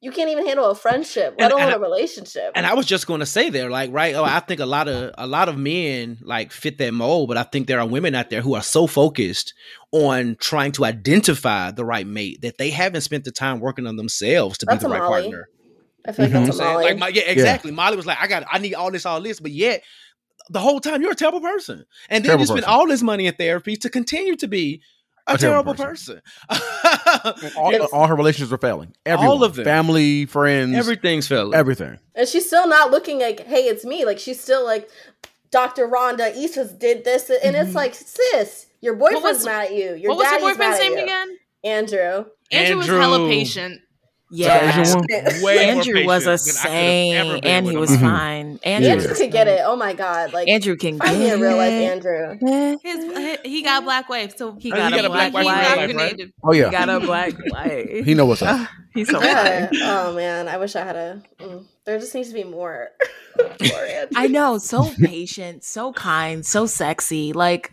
[0.00, 2.86] you can't even handle a friendship let And- alone and a relationship And I was
[2.86, 4.14] just going to say there, like, right?
[4.14, 7.36] Oh, I think a lot of a lot of men like fit that mold, but
[7.36, 9.54] I think there are women out there who are so focused
[9.90, 13.96] on trying to identify the right mate that they haven't spent the time working on
[13.96, 15.22] themselves to That's be the right Molly.
[15.22, 15.48] partner.
[16.06, 16.46] i feel like Mhm.
[16.46, 16.72] That's what a I'm saying?
[16.74, 16.84] Molly.
[16.84, 17.70] Like, my, yeah, exactly.
[17.72, 19.82] Molly was like, I got, I need all this, all this, but yet
[20.50, 22.70] the whole time you're a terrible person, and then Terrible you spend person.
[22.78, 24.82] all this money in therapy to continue to be
[25.26, 26.22] a, A terrible, terrible person.
[27.56, 28.94] all, It's- all her relationships are failing.
[29.04, 29.64] Everyone, of them.
[29.64, 31.54] family, friends, everything's failing.
[31.54, 31.98] everything.
[32.14, 34.88] and she's still not looking like hey it's me like she's still like
[35.50, 37.74] dr rhonda Issa's did this and it's Mhm.
[37.74, 41.02] like sis your boyfriend's was- mad at you your what was your boyfriend's name you.
[41.04, 41.38] again?
[41.64, 43.80] andrew Andrew was hella patient.
[44.30, 44.80] Yeah.
[44.82, 45.06] Asian one?
[45.42, 47.90] Way more Andrew was a patient than I could've ever saint, been and he was
[47.90, 47.98] mom.
[47.98, 48.02] Mhm.
[48.02, 48.60] fine.
[48.62, 48.92] Andrew, Yeah.
[48.94, 51.56] andrew could get it oh my god like Andrew can find get me a real
[51.56, 55.32] life andrew His, he got black wife, so He got, he a got a black,
[55.32, 55.76] black wife wife.
[55.78, 55.90] right?
[55.90, 56.32] indoctrinated.
[56.44, 58.04] Oh He yeah, got a black wife.
[58.04, 58.68] he know what's up.
[58.94, 59.70] He's so Yeah.
[59.74, 61.22] oh man, I wish I had a.
[61.40, 62.88] Mm, there just needs to be more.
[63.38, 63.86] more
[64.16, 67.32] I know, so patient, so kind, so sexy.
[67.32, 67.72] Like,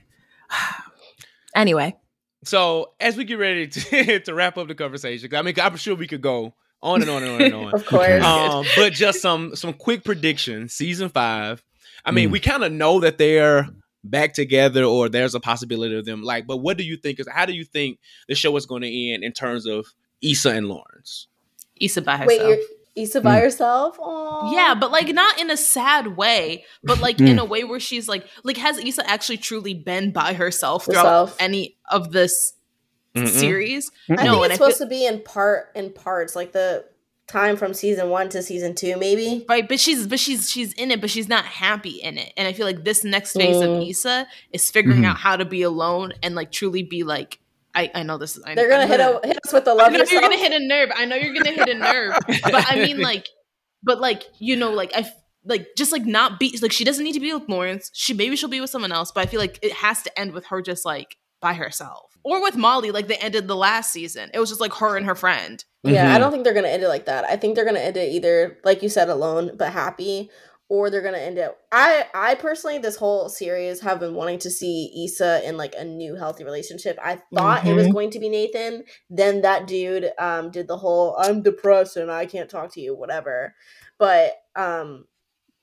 [1.55, 1.95] anyway,
[2.45, 5.95] So as we get ready to, to wrap up the conversation, I mean, I'm sure
[5.95, 7.73] we could go on and on and on and on.
[7.73, 8.23] Of course.
[8.23, 10.73] um, but just some some quick predictions.
[10.73, 11.63] Season five.
[12.05, 12.33] I mean, Mm.
[12.33, 13.67] we kind of know that they're
[14.03, 16.21] back together, or there's a possibility of them.
[16.21, 17.27] Like, but what do you think is?
[17.27, 17.97] How do you think
[18.27, 19.87] the show is going to end in terms of
[20.21, 21.27] Issa and Lawrence?
[21.81, 22.27] Issa by herself.
[22.27, 22.57] Wait, you're
[22.95, 23.41] Issa by Mm.
[23.41, 23.97] herself?
[23.97, 24.53] Aww.
[24.53, 27.27] Yeah, but like not in a sad way, but like Mm.
[27.29, 31.03] in a way where she's like, like has Issa actually truly been by herself throughout
[31.03, 31.35] Herself.
[31.39, 32.53] any of this
[33.15, 33.27] Mm-mm.
[33.27, 33.91] series?
[34.09, 36.85] I No, think it's I supposed feel- to be in part in parts, like the
[37.27, 39.45] time from season one to season two, maybe.
[39.49, 42.31] Right, but she's but she's she's in it, but she's not happy in it.
[42.37, 43.89] And I feel like this next phase of Mm.
[43.89, 45.07] Issa is figuring Mhm.
[45.07, 47.39] out how to be alone and like truly be like,
[47.75, 49.71] I I know this is I, They're gonna I'm hit, a, hit us with the
[49.71, 50.89] I love know you're gonna hit a nerve.
[50.95, 52.13] I know you're gonna hit a nerve.
[52.43, 53.27] but I mean, like,
[53.83, 55.05] but like, you know, like I
[55.43, 57.91] like just like not be like she doesn't need to be with Lawrence.
[57.93, 60.31] She maybe she'll be with someone else, but I feel like it has to end
[60.33, 64.31] with her just like by herself or with Molly, like they ended the last season.
[64.33, 65.63] It was just like her and her friend.
[65.83, 66.19] Yeah, I Mhm.
[66.19, 67.25] don't think they're gonna end it like that.
[67.25, 70.31] I think they're gonna end it either, like you said, alone but happy,
[70.69, 74.49] or they're gonna end up I, I personally, this whole series have been wanting to
[74.49, 76.97] see Issa in like a new healthy relationship.
[77.03, 77.91] I thought it was Mhm.
[77.91, 78.83] going to be Nathan.
[79.09, 82.95] Then that dude um did the whole "I'm depressed and I can't talk to you"
[82.95, 83.55] whatever.
[83.97, 85.05] But um,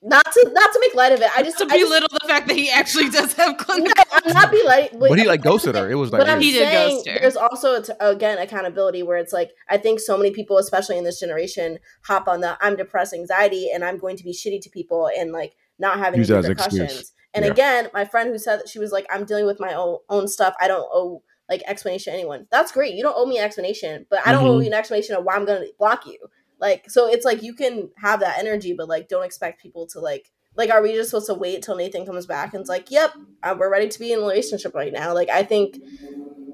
[0.02, 1.28] not to not to make light of it.
[1.36, 3.84] I just to I just- belittle the fact that he actually does have no.
[4.12, 5.90] I'm not be like, But he like ghosted her.
[5.90, 6.40] It was like but I'm.
[6.40, 7.18] He did saying ghost her.
[7.20, 11.20] there's also again accountability where it's like I think so many people, especially in this
[11.20, 15.08] generation, hop on the I'm depressed, anxiety, and I'm going to be shitty to people
[15.16, 16.72] and like not having Use any as excuse.
[16.80, 17.12] repercussions.
[17.34, 17.50] And Yeah.
[17.52, 20.28] again, my friend who said that she was like, I'm dealing with my own own
[20.28, 20.54] stuff.
[20.60, 22.46] I don't owe like explanation to anyone.
[22.50, 22.94] That's great.
[22.94, 24.62] You don't owe me an explanation, but I don't owe Mhm.
[24.62, 26.18] you an explanation of why I'm gonna block you.
[26.62, 30.00] Like so, it's like you can have that energy, but like don't expect people to
[30.00, 30.30] like.
[30.54, 33.12] Like, are we just supposed to wait till Nathan comes back and it's like, "Yep,
[33.42, 35.14] uh, we're ready to be in a relationship right now"?
[35.14, 35.78] Like, I think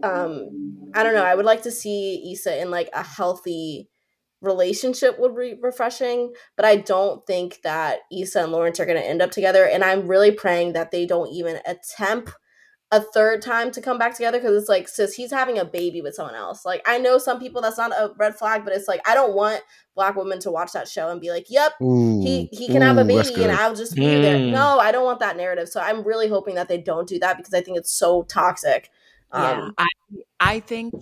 [0.02, 3.89] um i don't know i would like to see issa in like a healthy
[4.40, 9.06] relationship would be refreshing but i don't think that issa and lawrence are going to
[9.06, 12.30] end up together and i'm really praying that they don't even attempt
[12.90, 16.01] a third time to come back together because it's like sis he's having a baby
[16.01, 18.89] with someone else like i know some people that's not a red flag but it's
[18.89, 19.60] like i don't want
[19.94, 22.97] black women to watch that show and be like yep Ooh, he he can have
[22.97, 23.52] a baby and.
[23.52, 24.36] I'll just be there.
[24.39, 24.52] Mm.
[24.52, 25.69] No, I don't want that narrative.
[25.69, 28.90] So I'm really hoping that they don't do that because I think it's so toxic.
[29.32, 29.89] Yeah, Um, I
[30.40, 30.94] I think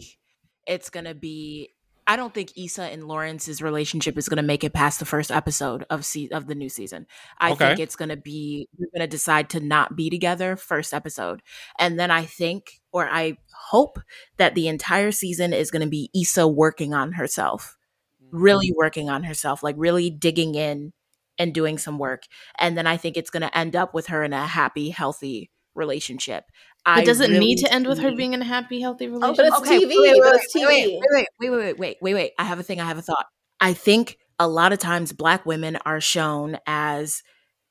[0.66, 1.70] it's gonna be.
[2.06, 5.84] I don't think Issa and Lawrence's relationship is gonna make it past the first episode
[5.90, 7.06] of se- of the new season.
[7.38, 7.66] I Okay.
[7.68, 11.42] think it's gonna be they're gonna decide to not be together first episode,
[11.78, 13.38] and then I think or I
[13.70, 13.98] hope
[14.36, 17.76] that the entire season is gonna be Issa working on herself,
[18.22, 18.38] mm-hmm.
[18.38, 20.92] really working on herself, like really digging in
[21.38, 22.22] and doing some work,
[22.58, 26.44] and then I think it's gonna end up with her in a happy, healthy relationship.
[26.86, 29.10] I It doesn't really need to end with her being in a happy, healthy Oh,
[29.10, 29.36] relationship.
[29.36, 29.88] but it's Okay, TV.
[29.88, 30.66] wait, wait, but wait, it's wait, TV.
[30.68, 32.32] Wait, wait, wait, wait, wait, wait, wait, wait.
[32.38, 32.80] I have a thing.
[32.80, 33.26] I have a thought.
[33.60, 37.22] I think a lot of times black women are shown as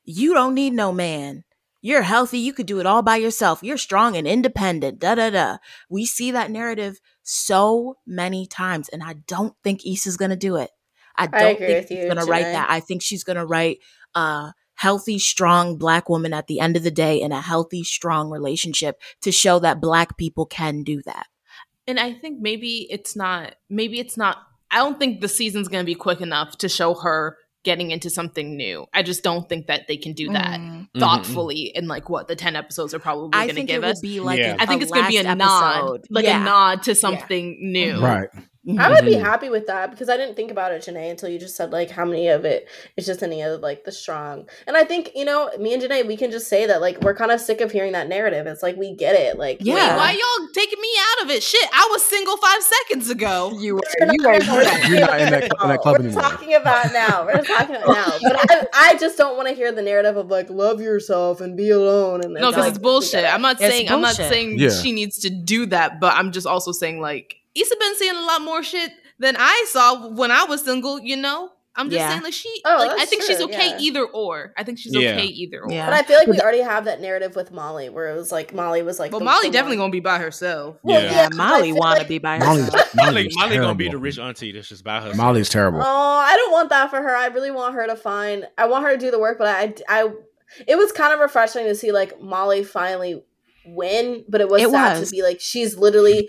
[0.04, 1.44] you don't need no man.
[1.80, 2.38] You're healthy.
[2.38, 3.62] You could do it all by yourself.
[3.62, 4.98] You're strong and independent.
[4.98, 5.58] Da da da.
[5.88, 10.70] We see that narrative so many times, and I don't think Issa's gonna do it.
[11.16, 12.66] I don't agree think with she's you, gonna write that.
[12.68, 13.78] I think she's gonna write
[14.14, 18.30] a healthy, strong black woman at the end of the day in a healthy, strong
[18.30, 21.26] relationship to show that black people can do that.
[21.88, 23.54] and I think maybe it's not.
[23.70, 24.38] Maybe it's not.
[24.70, 28.10] I don't think the season's going to be quick enough to show her getting into
[28.10, 28.86] something new.
[28.92, 30.88] I just don't think that they can do that Mm.
[30.98, 33.96] thoughtfully in like what the ten episodes are probably going to think give it us.
[33.96, 34.54] would be like Yeah.
[34.58, 36.40] a- I think it's going to be a last nod, like Yeah.
[36.42, 38.00] a nod to something new.
[38.00, 38.28] Right.
[38.78, 39.20] I would be Mhm.
[39.24, 41.90] happy with that because I didn't think about it, Janae, until you just said like
[41.90, 42.66] how many of it
[42.96, 44.48] is just any of like the strong.
[44.66, 47.14] And I think you know, me and Janae, we can just say that like we're
[47.14, 48.46] kind of sick of hearing that narrative.
[48.46, 49.74] It's like we get it, like Yeah.
[49.74, 51.42] Wait, why y'all taking me out of it?
[51.42, 53.52] Shit, I was single five seconds ago.
[53.58, 55.80] You We're you are not- we're not You're not in that- talking in that about-
[55.82, 56.22] club We're anymore.
[56.22, 57.24] talking about now.
[57.26, 58.12] We're talking about now.
[58.22, 61.56] But I, I just don't want to hear the narrative of like love yourself and
[61.56, 62.22] be alone.
[62.24, 63.24] And No, because like, it's bullshit.
[63.32, 64.70] I'm not It's saying I'm not saying Yeah.
[64.70, 68.20] she needs to do that, but I'm just also saying like Issa been seeing a
[68.22, 71.00] lot more shit than I saw when I was single.
[71.00, 72.10] You know, I'm just Yeah.
[72.10, 72.62] saying like she.
[72.64, 73.78] Oh, like I that's think she's okay yeah.
[73.80, 74.52] either or.
[74.56, 75.10] I think she's Yeah.
[75.12, 75.70] okay either or.
[75.72, 75.86] Yeah.
[75.86, 78.54] But I feel like we already have that narrative with Molly, where it was like
[78.54, 79.10] Molly was like.
[79.10, 80.76] But the- Molly the definitely one- gonna be by herself.
[80.82, 81.12] Well, Yeah.
[81.12, 82.94] Yeah, Molly want to like- be by herself.
[82.94, 85.16] Molly, Molly's, Molly gonna be the rich auntie that's just by herself.
[85.16, 85.80] Molly's terrible.
[85.82, 87.14] Oh, I don't want that for her.
[87.16, 88.46] I really want her to find.
[88.58, 90.10] I want her to do the work, but I, I,
[90.66, 93.22] it was kind of refreshing to see like Molly finally
[93.66, 94.24] win.
[94.28, 95.08] But it was It sad was.
[95.10, 96.28] to be like she's literally,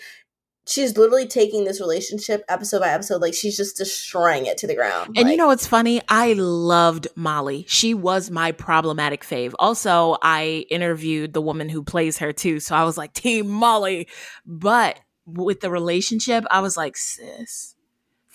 [0.67, 3.21] she's literally taking this relationship episode by episode.
[3.21, 5.17] Like she's just destroying it to the ground.
[5.17, 6.01] And you know what's funny?
[6.09, 7.65] I loved Molly.
[7.67, 9.53] She was my problematic fave.
[9.59, 14.07] Also, I interviewed the woman who plays her too, so I was like Team Molly.
[14.45, 17.75] But with the relationship, I was like, sis,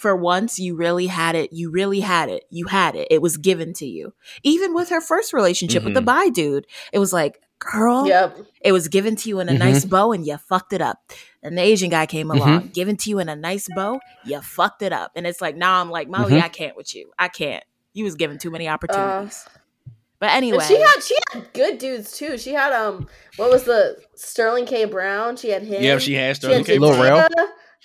[0.03, 1.53] for once you really had it.
[1.53, 2.45] You really had it.
[2.51, 3.09] You had it.
[3.11, 4.13] It was given to you.
[4.43, 6.05] Even with her first relationship with the Mhm.
[6.07, 8.37] bi dude, it was like, girl, Yep.
[8.61, 9.59] it was given to you in a Mhm.
[9.61, 10.99] nice bow and you fucked it up.
[11.45, 14.83] And the Asian guy came along, given to you in a nice bow, you fucked
[14.83, 15.13] it up.
[15.15, 16.43] And it's like, now I'm like, Molly, Mhm.
[16.43, 17.13] I can't with you.
[17.19, 17.63] I can't.
[17.95, 19.47] You was given too many opportunities.
[20.19, 22.39] but anyway, And she had she had good dudes too.
[22.39, 24.85] She had um what was the Sterling K.
[24.85, 25.37] Brown?
[25.37, 25.83] She had him.
[25.83, 26.79] Yeah, she had She Sterling had K.
[26.79, 26.95] Lil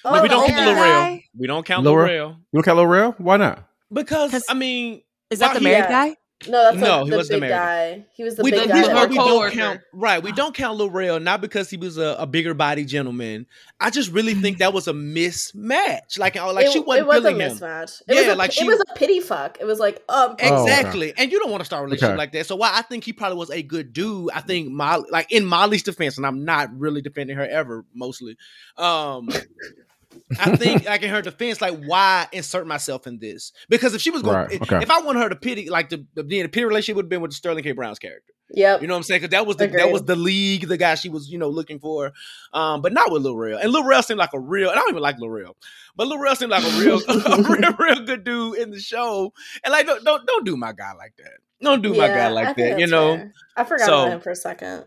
[0.05, 0.13] Rel?
[0.13, 0.15] Jada.
[0.15, 1.09] No, Oh, we don't count older Lil guy?
[1.09, 1.19] Rel.
[1.37, 2.07] We don't count Lil Lil Rel?
[2.07, 3.67] Rel You don't count Lil Why not?
[3.91, 6.07] Because I mean, is that Why the he- married yeah.
[6.09, 6.15] guy?
[6.47, 7.95] No, that's No, the, he the wasn't big married.
[8.01, 8.05] guy.
[8.13, 8.77] He was the we, big the guy.
[8.77, 9.49] reason why we coworker.
[9.49, 12.85] don't count right, we don't count Lil not because he was a, a bigger body
[12.85, 13.47] gentleman.
[13.79, 16.19] I just really think that was a mismatch.
[16.19, 17.57] Like, uh, like it, she wasn't it was a feeling him.
[17.57, 18.01] mismatch.
[18.07, 19.57] It Yeah, was a, like it she- was a pity fuck.
[19.59, 20.61] It was like um Oh, okay.
[20.61, 22.17] Exactly, and you don't want to start a relationship Okay.
[22.19, 22.45] like that.
[22.45, 25.43] So while I think he probably was a good dude, I think Molly, like in
[25.43, 28.37] Molly's defense, and I'm not really defending her ever, mostly.
[28.77, 29.27] Um,
[30.39, 33.51] I think, like in her defense, like why insert myself in this?
[33.69, 34.79] Because if she was going, Right, if, okay.
[34.81, 37.09] if I wanted her to pity, like the, the being a pity relationship would have
[37.09, 37.71] been with Sterling K.
[37.71, 38.33] Brown's character.
[38.51, 38.81] Yep.
[38.81, 39.19] You know what I'm saying?
[39.21, 41.79] Because that was the that was the league, the guy she was, you know, looking
[41.79, 42.13] for.
[42.53, 43.59] Um, but not with Lil Rel.
[43.59, 45.57] And Lil Rel seemed like a real, and I don't even like Lil Rel,
[45.97, 49.33] but Lil Rel seemed like a real, a real, real good dude in the show.
[49.65, 51.33] And like, don't don't, don't do my guy like that.
[51.61, 52.79] Don't do my guy Yeah, I like that.
[52.79, 53.17] You know?
[53.17, 53.33] fair.
[53.57, 54.85] I forgot So- about him for a second.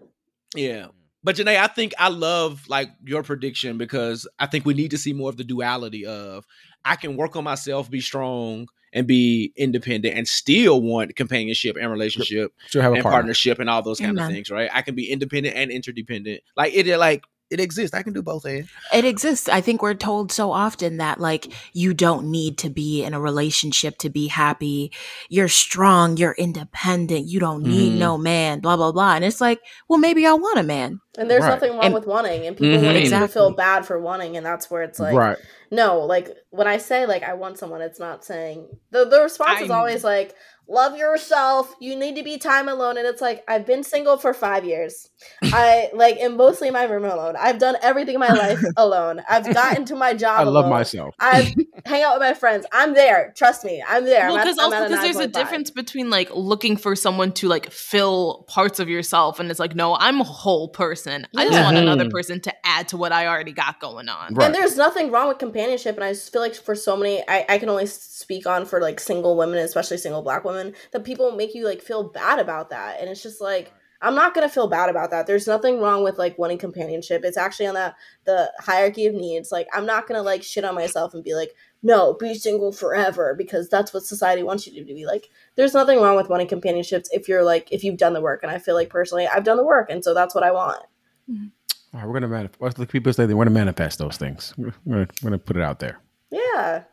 [0.54, 0.86] Yeah.
[1.22, 4.98] But Janae, I think I love like your prediction because I think we need to
[4.98, 6.46] see more of the duality of
[6.84, 11.90] I can work on myself, be strong, and be independent, and still want companionship and
[11.90, 13.18] relationship She'll have a and partner.
[13.18, 14.70] partnership and all those kind of things, right?
[14.72, 16.42] I can be independent and interdependent.
[16.56, 17.94] Like it, like it exists.
[17.94, 18.46] I can do both.
[18.46, 18.68] Ed.
[18.92, 19.48] It exists.
[19.48, 23.20] I think we're told so often that like you don't need to be in a
[23.20, 24.92] relationship to be happy.
[25.28, 27.98] You're strong, you're independent, you don't need Mhm.
[27.98, 29.14] no man, blah blah blah.
[29.14, 31.00] And it's like, well, maybe I want a man.
[31.18, 31.50] And there's Right.
[31.50, 32.84] nothing wrong And- with wanting, and people Mhm.
[32.84, 33.28] want to Exactly.
[33.34, 35.36] feel bad for wanting, and that's where it's like, right.
[35.70, 39.60] no, like when I say like I want someone, it's not saying the the response
[39.60, 40.34] is I'm- always like,
[40.70, 41.74] love yourself.
[41.80, 45.08] You need to be time alone, and it's like I've been single for five years.
[45.42, 47.34] I like am mostly in my room alone.
[47.38, 49.20] I've done everything in my life alone.
[49.28, 50.40] I've gotten to my job.
[50.40, 50.70] I love alone.
[50.70, 51.14] myself.
[51.18, 51.52] I've
[51.84, 52.66] hang out with my friends.
[52.72, 53.32] I'm there.
[53.36, 54.28] Trust me, I'm there.
[54.28, 57.70] Well, because I'm also because there's a difference between like looking for someone to like
[57.70, 61.26] fill parts of yourself, and it's like, no, I'm a whole person.
[61.36, 61.64] I just Yeah.
[61.64, 64.34] want another person to add to what I already got going on.
[64.34, 64.46] Right.
[64.46, 67.44] And there's nothing wrong with companionship, and I just feel like for so many, I,
[67.48, 70.59] I can only speak on for like single women, especially single black women,
[70.92, 73.72] that people make you like feel bad about that, and it's just like
[74.02, 75.26] I'm not gonna feel bad about that.
[75.26, 77.22] There's nothing wrong with like wanting companionship.
[77.24, 79.52] It's actually on that the hierarchy of needs.
[79.52, 83.34] Like I'm not gonna like shit on myself and be like, no, be single forever
[83.36, 85.04] because that's what society wants you to be.
[85.04, 88.42] Like there's nothing wrong with wanting companionships if you're like if you've done the work,
[88.42, 90.82] and I feel like personally I've done the work, and so that's what I want.
[91.30, 91.48] Mm-hmm.
[91.92, 92.60] All right, we're gonna manifest.
[92.60, 94.54] What the people say they want to manifest those things.
[94.56, 95.98] We're gonna, we're gonna put it out there.
[96.30, 96.84] Yeah.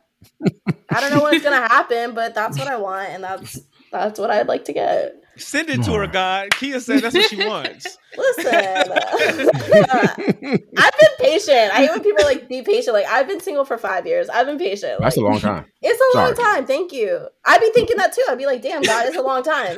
[0.90, 3.60] I don't know what's gonna happen, but that's what I want, and that's
[3.92, 5.14] that's what I'd like to get.
[5.36, 6.50] Send it to her, God.
[6.50, 7.96] Kia said that's what she wants.
[8.18, 8.52] Listen,
[10.76, 11.70] I've been patient.
[11.72, 12.94] I hate when people are like be patient.
[12.94, 14.28] Like I've been single for five years.
[14.28, 15.00] I've been patient.
[15.00, 15.66] That's a long time.
[15.80, 16.66] It's a long time.
[16.66, 17.28] Thank you.
[17.44, 18.24] I'd be thinking that too.
[18.28, 19.76] I'd be like, damn, God, it's a long time.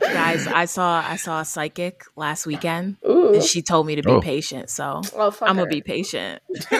[0.00, 3.34] Guys, I saw I saw a psychic last weekend Ooh.
[3.34, 4.20] and she told me to be Oh.
[4.20, 4.70] patient.
[4.70, 6.42] So fuck I'm gonna be patient.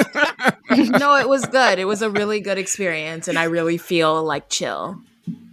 [0.70, 1.78] no, it was good.
[1.78, 5.00] It was a really good experience and I really feel like chill.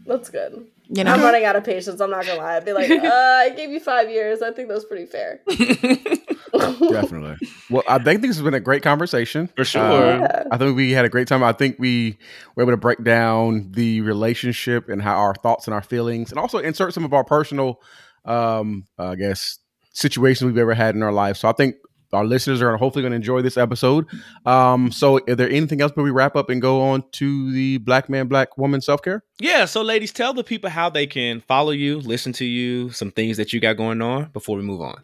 [0.06, 0.66] That's good.
[0.90, 2.00] You know, I'm running out of patience.
[2.00, 2.56] I'm not gonna lie.
[2.56, 4.42] I'd be like, uh, I gave you five years.
[4.42, 5.42] I think that's pretty fair.
[6.92, 7.36] Definitely.
[7.70, 9.50] Well, I think this has been a great conversation.
[9.56, 9.82] For sure.
[9.82, 10.44] Uh, Yeah.
[10.52, 11.44] I think we had a great time.
[11.44, 12.18] I think we
[12.56, 16.40] were able to break down the relationship and how our thoughts and our feelings, and
[16.40, 17.82] also insert some of our personal,
[18.26, 19.60] um, I guess,
[19.94, 21.38] situations we've ever had in our life.
[21.38, 21.76] So I think
[22.14, 24.06] our listeners are hopefully going to enjoy this episode.
[24.46, 27.80] Um, so, is there anything else before we wrap up and go on to the
[27.80, 29.24] Black Man, Black Woman self care?
[29.40, 33.12] Yeah, so ladies, tell the people how they can follow you, listen to you, some
[33.12, 35.04] things that you got going on before we move on.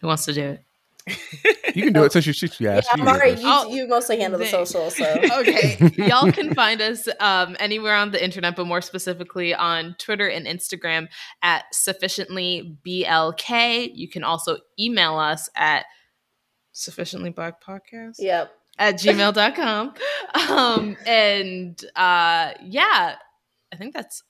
[0.00, 0.64] Who wants to do it?
[1.74, 2.60] You can do it since you shoot.
[2.60, 5.04] Yeah, Yeah, Mari, you, Oh, you mostly handle the social, so
[5.38, 10.26] okay y'all can find us um, anywhere on the internet but more specifically on twitter
[10.26, 11.08] and instagram
[11.42, 15.86] at sufficiently blk you can also email us at
[16.72, 18.50] sufficiently black podcast yep.
[18.78, 19.94] at gmail.com
[20.50, 23.16] um, and uh, yeah
[23.72, 24.22] i think that's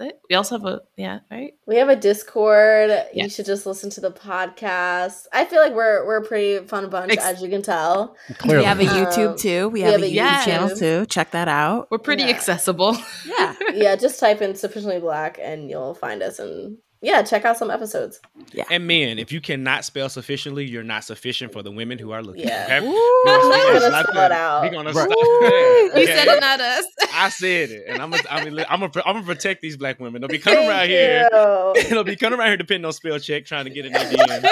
[0.00, 2.90] it we also have a yeah right We have a Discord.
[3.14, 5.26] You should just listen to the podcast.
[5.32, 8.16] I feel like we're we're a pretty fun bunch, Ex- as you can tell.
[8.38, 8.58] Clearly.
[8.60, 9.68] We have a Um, YouTube too.
[9.68, 10.44] We we have, have a a YouTube YouTube.
[10.44, 11.06] channel too.
[11.06, 11.88] Check that out.
[11.90, 12.30] we're pretty Yeah.
[12.30, 12.96] accessible
[13.26, 13.54] Yeah.
[13.74, 17.70] yeah, just type in sufficiently black and you'll find us and yeah, check out some
[17.70, 18.20] episodes.
[18.52, 18.64] Yeah.
[18.70, 22.22] And men, if you cannot spell sufficiently, you're not sufficient for the women who are
[22.22, 22.46] looking.
[22.46, 22.64] Yeah.
[22.66, 22.86] Okay?
[22.86, 23.22] Ooh.
[23.24, 24.62] We're gonna gonna spell it out.
[24.62, 25.08] We're gonna Right.
[25.10, 25.98] stop there.
[26.00, 26.84] You said it, not us.
[27.14, 29.98] I said it, and I'm gonna, I mean, I'm gonna, I'm gonna protect these black
[29.98, 30.20] women.
[30.20, 31.28] They'll be coming around Thank here.
[31.90, 34.44] They'll be coming around here depending on spell check, trying to get an ADM.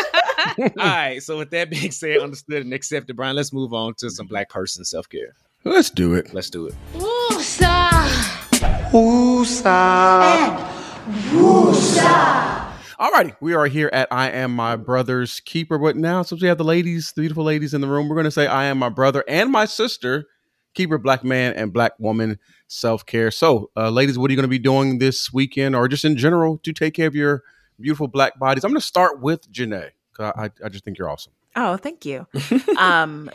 [0.58, 1.22] All right.
[1.22, 3.36] So with that being said, understood and accepted, Bryan.
[3.36, 5.34] Let's move on to some black person self care.
[5.64, 6.32] Let's do it.
[6.32, 6.74] Let's do it.
[12.98, 15.78] Alrighty, we are here at I Am My Brother's Keeper.
[15.78, 18.24] But now, since we have the ladies, the beautiful ladies in the room, we're going
[18.24, 20.26] to say I am my brother and my sister,
[20.74, 23.30] keeper, black man and black woman self care.
[23.30, 26.14] So, uh, ladies, what are you going to be doing this weekend or just in
[26.18, 27.42] general to take care of your
[27.80, 28.62] beautiful black bodies?
[28.62, 31.32] I'm going to start with Janae because I, I just think you're awesome.
[31.56, 32.26] Oh, thank you.
[32.78, 33.30] um,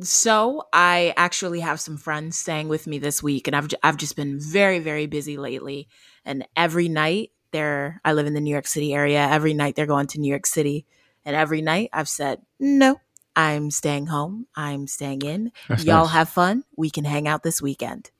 [0.00, 3.96] so I actually have some friends staying with me this week, and I've j- I've
[3.96, 5.88] just been very very busy lately.
[6.26, 9.26] And every night they're I live in the New York City area.
[9.26, 10.84] Every night they're going to New York City,
[11.24, 13.00] and every night I've said no.
[13.38, 14.46] I'm staying home.
[14.56, 15.52] I'm staying in.
[15.68, 16.12] That's Y'all nice.
[16.12, 16.64] have fun.
[16.76, 18.10] We can hang out this weekend.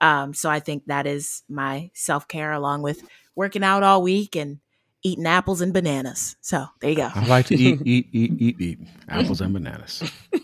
[0.00, 3.02] Um, so I think that is my self care, along with
[3.34, 4.60] working out all week and
[5.02, 6.36] eating apples and bananas.
[6.40, 7.10] So there you go.
[7.12, 10.02] I like to eat, eat, eat, eat, eat apples and bananas.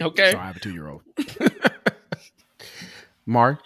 [0.00, 0.32] Okay.
[0.32, 1.02] So I have a two year old.
[3.26, 3.56] Mari,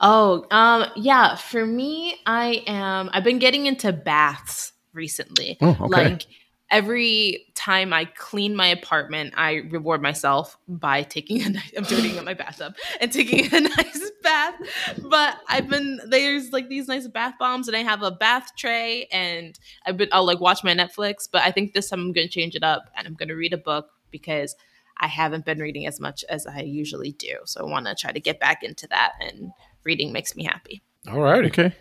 [0.00, 1.36] Oh, um, yeah.
[1.36, 3.10] For me, I am.
[3.12, 5.56] I've been getting into baths recently.
[5.60, 5.86] Oh, okay.
[5.86, 6.26] Like
[6.70, 11.72] every time I clean my apartment, I reward myself by taking a nice.
[11.76, 14.54] I'm dirtying up my bathtub and taking a nice bath.
[15.02, 19.06] But I've been there's like these nice bath bombs, and I have a bath tray,
[19.12, 21.28] and I've been I'll like watch my Netflix.
[21.30, 23.58] But I think this time I'm gonna change it up, and I'm gonna read a
[23.58, 24.54] book because.
[24.98, 27.36] I haven't been reading as much as I usually do.
[27.44, 29.52] So I want to try to get back into that and
[29.86, 30.82] reading makes me happy.
[31.08, 31.44] All right.
[31.46, 31.74] okay.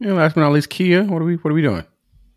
[0.00, 1.84] And last but not least, Kia, what are we what are we doing?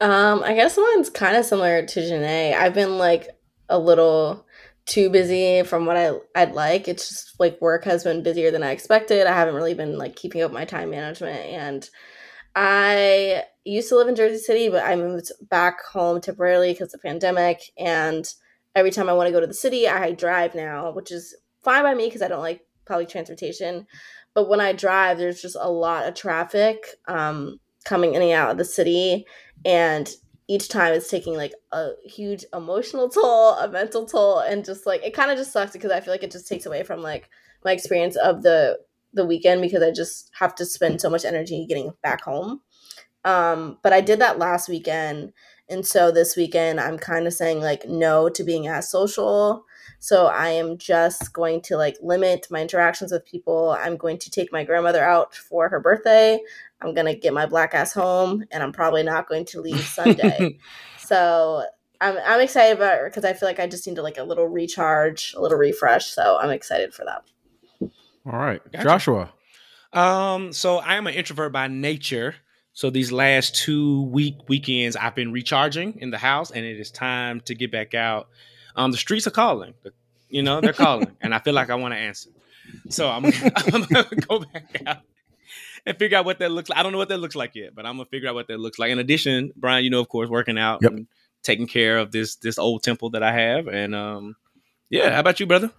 [0.02, 2.54] Um, I guess mine's kind of similar to Janae.
[2.54, 3.30] I've been like
[3.70, 4.46] a little
[4.86, 6.88] too busy from what I I'd like.
[6.88, 9.26] It's just like work has been busier than I expected.
[9.26, 11.90] I haven't really been like keeping up my time management and
[12.56, 17.02] I used to live in Jersey City, but I moved back home temporarily because of
[17.02, 18.32] the pandemic and
[18.76, 21.84] every time I want to go to the city, I drive now, which is fine
[21.84, 23.88] by me because I don't like public transportation.
[24.34, 28.52] But when I drive, there's just a lot of traffic um, coming in and out
[28.52, 29.26] of the city.
[29.66, 30.10] And
[30.48, 35.04] each time it's taking like a huge emotional toll, a mental toll, and just like
[35.04, 37.30] it kind of just sucks because I feel like it just takes away from like
[37.64, 38.80] my experience of the
[39.14, 42.62] the weekend because I just have to spend so much energy getting back home.
[43.24, 45.32] Um, but I did that last weekend,
[45.70, 49.66] and so this weekend I'm kind of saying like no to being as social.
[50.04, 53.74] So I am just going to like limit my interactions with people.
[53.80, 56.42] I'm going to take my grandmother out for her birthday.
[56.82, 60.58] I'm gonna get my black ass home, and I'm probably not going to leave Sunday.
[60.98, 61.64] so
[62.02, 64.24] I'm I'm excited about it because I feel like I just need to like a
[64.24, 66.08] little recharge, a little refresh.
[66.08, 67.24] So I'm excited for that.
[68.26, 68.62] All right.
[68.74, 68.84] Gotcha.
[68.84, 69.34] Joshua.
[69.94, 72.36] Um, so I am an introvert by nature.
[72.74, 76.92] So these last two week weekends, I've been recharging in the house, and it is
[76.92, 78.28] time to get back out.
[78.76, 79.74] Um, the streets are calling.
[80.30, 82.30] You know, they're calling, and I feel like I want to answer.
[82.90, 83.26] So I'm,
[83.56, 84.98] I'm gonna go back out
[85.86, 86.80] and figure out what that looks like.
[86.80, 88.60] I don't know what that looks like yet, but I'm gonna figure out what that
[88.60, 88.90] looks like.
[88.92, 90.92] In addition, Bryan, you know, of course, working out Yep.
[90.92, 91.08] and
[91.44, 94.36] taking care of this this old temple that I have, and um,
[94.90, 95.12] yeah.
[95.12, 95.72] How about you, brother?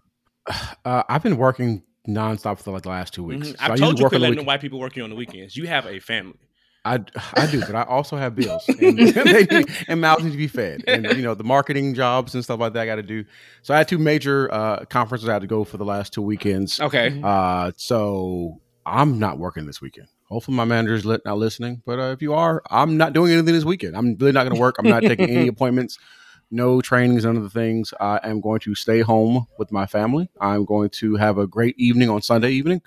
[0.85, 3.49] Uh, I've been working nonstop for like the last two weeks.
[3.49, 3.51] Mhm.
[3.53, 5.09] So I I've usually told you quit letting the week- white people work you on
[5.09, 5.57] the weekends.
[5.57, 6.39] You have a family.
[6.85, 7.01] I,
[7.35, 10.49] I do, but I also have bills and, they need, and mouths need to be
[10.49, 13.25] fed, and you know the marketing jobs and stuff like that I got to do.
[13.63, 16.23] So I had two major uh, conferences I had to go for the last two
[16.23, 16.81] weekends.
[16.81, 17.21] Okay.
[17.23, 20.09] Uh, so I'm not working this weekend.
[20.29, 21.83] Hopefully my manager's lit, not listening.
[21.87, 23.97] But uh, if you are, I'm not doing anything this weekend.
[23.97, 24.77] I'm really not going to work.
[24.79, 25.99] I'm not taking any appointments,
[26.51, 27.95] no trainings, none of the things.
[28.01, 30.31] I am going to stay home with my family.
[30.41, 32.83] I'm going to have a great evening on Sunday evening,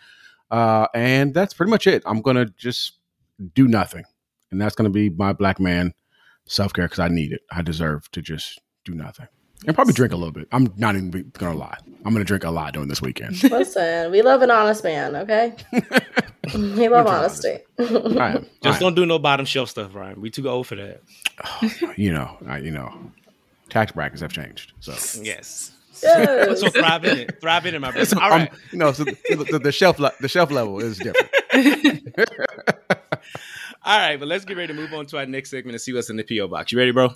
[0.51, 2.03] uh, and that's pretty much it.
[2.05, 2.96] I'm going to just
[3.53, 4.03] do nothing,
[4.51, 5.93] and that's going to be my black man
[6.45, 7.41] self care because I need it.
[7.51, 9.27] I deserve to just do nothing.
[9.65, 10.47] And probably drink a little bit.
[10.51, 11.77] I'm not even going to lie.
[12.05, 13.41] I'm going to drink a lot during this weekend.
[13.51, 15.55] Listen, we love an honest man, okay?
[16.53, 17.57] we love We're honesty.
[17.79, 17.95] I am.
[18.21, 18.79] I Just am.
[18.81, 20.21] don't do no bottom shelf stuff, Ryan.
[20.21, 21.01] We too old for that.
[21.97, 23.11] you know, I, you know,
[23.69, 24.73] tax brackets have changed.
[24.79, 24.93] So,
[25.23, 25.71] Yes.
[26.03, 26.59] Yes.
[26.61, 27.37] So thrive in it.
[27.43, 28.05] In my brother.
[28.05, 28.51] So, All um, right.
[28.71, 29.17] you know, so the,
[29.51, 31.29] the, the shelf le- the shelf level is different.
[33.83, 35.93] All right, but let's get ready to move on to our next segment and see
[35.93, 36.71] what's in the PO box.
[36.71, 37.13] You ready, bro?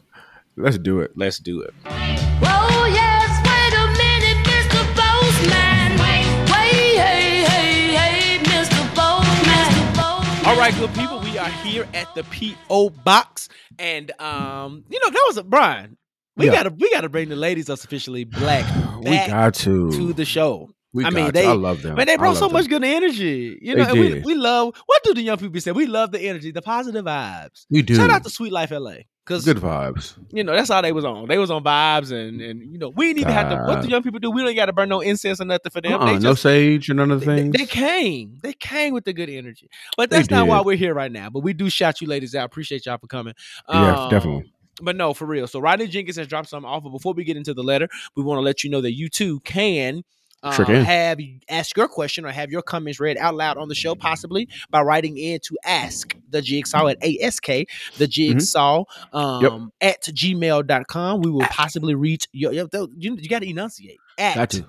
[0.56, 1.12] Let's do it.
[1.16, 1.74] Let's do it.
[1.86, 4.82] Oh yes, wait a minute, Mr.
[4.96, 5.92] Postman.
[6.00, 8.80] Wait, wait, hey, hey, hey, Mr.
[8.96, 9.94] Postman.
[9.94, 10.48] Mr.
[10.48, 11.20] All right, good people.
[11.20, 15.98] We are here at the PO box, and um, you know that was a Bryan.
[16.38, 16.52] We Yeah.
[16.54, 18.66] gotta we gotta bring the ladies of sufficiently black
[19.00, 19.92] we got to.
[19.92, 20.70] to the show.
[20.94, 21.96] we I mean, they- I love them.
[21.96, 23.58] Man, they brought so love much good energy.
[23.62, 25.72] You know, we, we love what do the young people say?
[25.72, 27.66] We love the energy, the positive vibes.
[27.70, 27.96] We do.
[27.96, 28.94] Shout out to Sweet Life LA.
[29.24, 30.18] Cause Good vibes.
[30.32, 31.28] you know, that's all they was on.
[31.28, 33.88] They was on vibes and and you know, we didn't even have to what the
[33.88, 33.92] Vibe.
[33.92, 34.32] young people do.
[34.32, 35.94] We don't gotta burn no incense or nothing for them.
[35.94, 37.54] Uh-uh, they no sage or none of the things.
[37.56, 38.40] they came.
[38.42, 39.70] They came with the good energy.
[39.96, 41.30] But They that's not why we're here right now.
[41.30, 42.46] But we do shout you ladies out.
[42.46, 43.36] Appreciate y'all for coming.
[43.70, 44.46] Yeah, definitely.
[44.46, 44.52] Um,
[44.82, 45.48] But no, for real.
[45.48, 46.84] So Rodney Jenkins has dropped something off.
[46.84, 49.10] But before we get into the letter, we want to let you know that you
[49.10, 50.04] too can.
[50.44, 50.84] Uh, Sure can.
[50.84, 54.50] have ask your question or have your comments read out loud on the show, possibly
[54.72, 58.84] by writing in to ask the jigsaw at ask the jigsaw
[59.14, 61.22] um, at gmail.com.
[61.22, 64.66] We will possibly reach your, your- you, you got to enunciate at Got to.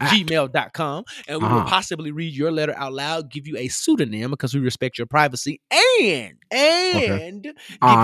[0.00, 1.68] Gmail.com and we will Uh-huh.
[1.68, 5.60] possibly read your letter out loud, give you a pseudonym because we respect your privacy
[5.70, 7.54] and and give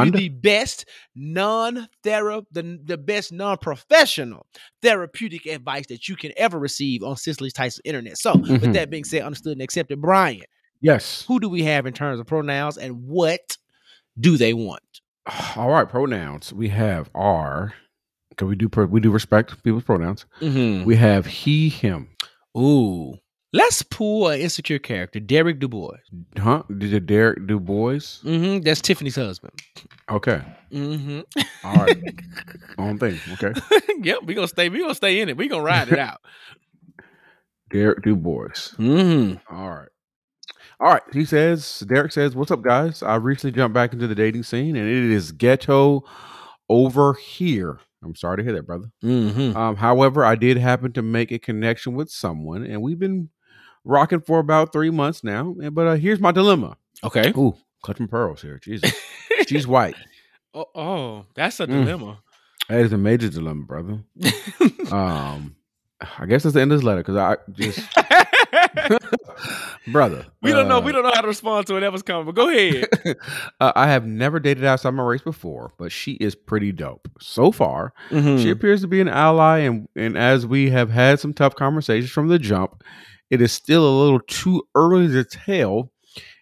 [0.05, 4.47] you the best non-thera the, the best non-professional
[4.83, 8.17] therapeutic advice that you can ever receive on Cicely Tyson internet.
[8.19, 8.73] So with Mhm.
[8.75, 10.43] that being said, understood and accepted, Bryan,
[10.81, 11.25] Yes.
[11.29, 13.57] who do we have in terms of pronouns and what
[14.19, 14.83] do they want?
[15.57, 15.89] All right.
[15.89, 16.53] Pronouns.
[16.53, 17.75] We have our.
[18.41, 18.71] Can we do?
[18.71, 20.25] pro- We do respect people's pronouns.
[20.41, 20.85] Mm-hmm.
[20.87, 22.09] We have he, him.
[22.57, 23.19] Ooh.
[23.53, 25.99] Let's pull an insecure character, Derek Dubois.
[26.39, 26.63] Huh?
[26.79, 27.99] Did it Derek Du Bois?
[28.25, 28.61] Mm-hmm.
[28.61, 29.53] That's Tiffany's husband.
[30.11, 30.41] Okay.
[30.73, 31.21] Mm-hmm.
[31.65, 32.03] All right.
[32.79, 33.19] On thing.
[33.35, 33.53] Okay.
[34.03, 34.71] yep, we gonna stay.
[34.71, 35.37] We gonna stay in it.
[35.37, 36.23] We gonna ride it out.
[37.71, 38.73] Derek Du Bois.
[38.79, 39.55] Mm-hmm.
[39.55, 39.89] All right.
[40.81, 41.03] All right.
[41.13, 43.03] He says, Derek says, What's up, guys?
[43.03, 46.05] I recently jumped back into the dating scene and it is ghetto
[46.71, 47.81] over here.
[48.03, 48.91] I'm sorry to hear that, brother.
[49.05, 49.57] Mm-hmm.
[49.57, 53.29] Um, however, I did happen to make a connection with someone and we've been
[53.85, 55.55] rocking for about three months now.
[55.71, 56.77] But uh, here's my dilemma.
[57.05, 57.33] Okay.
[57.37, 58.59] Ooh, clutching pearls here.
[58.59, 58.93] Jesus.
[59.47, 59.97] She's white.
[60.55, 61.85] oh, oh, that's a Mm.
[61.85, 62.19] dilemma.
[62.69, 64.01] That is a major dilemma, brother.
[64.93, 65.55] Um,
[66.19, 67.79] I guess that's the end of this letter because I just,
[69.89, 70.27] brother.
[70.43, 70.79] we don't know.
[70.79, 71.81] uh, We don't know how to respond to it.
[71.81, 72.27] That was coming.
[72.27, 72.89] But go ahead.
[73.61, 77.09] uh, I have never dated outside my race before, but she is pretty dope.
[77.21, 78.43] So far, Mm-hmm.
[78.43, 82.11] she appears to be an ally, and, and as we have had some tough conversations
[82.11, 82.83] from the jump,
[83.31, 85.93] it is still a little too early to tell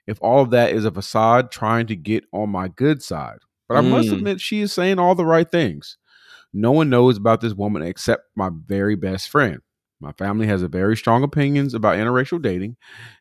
[0.06, 3.36] if all of that is a facade trying to get on my good side.
[3.68, 4.12] But I must Mm.
[4.14, 5.98] admit, she is saying all the right things.
[6.55, 9.60] No one knows about this woman except my very best friend.
[10.00, 12.76] My family has a very strong opinions about interracial dating,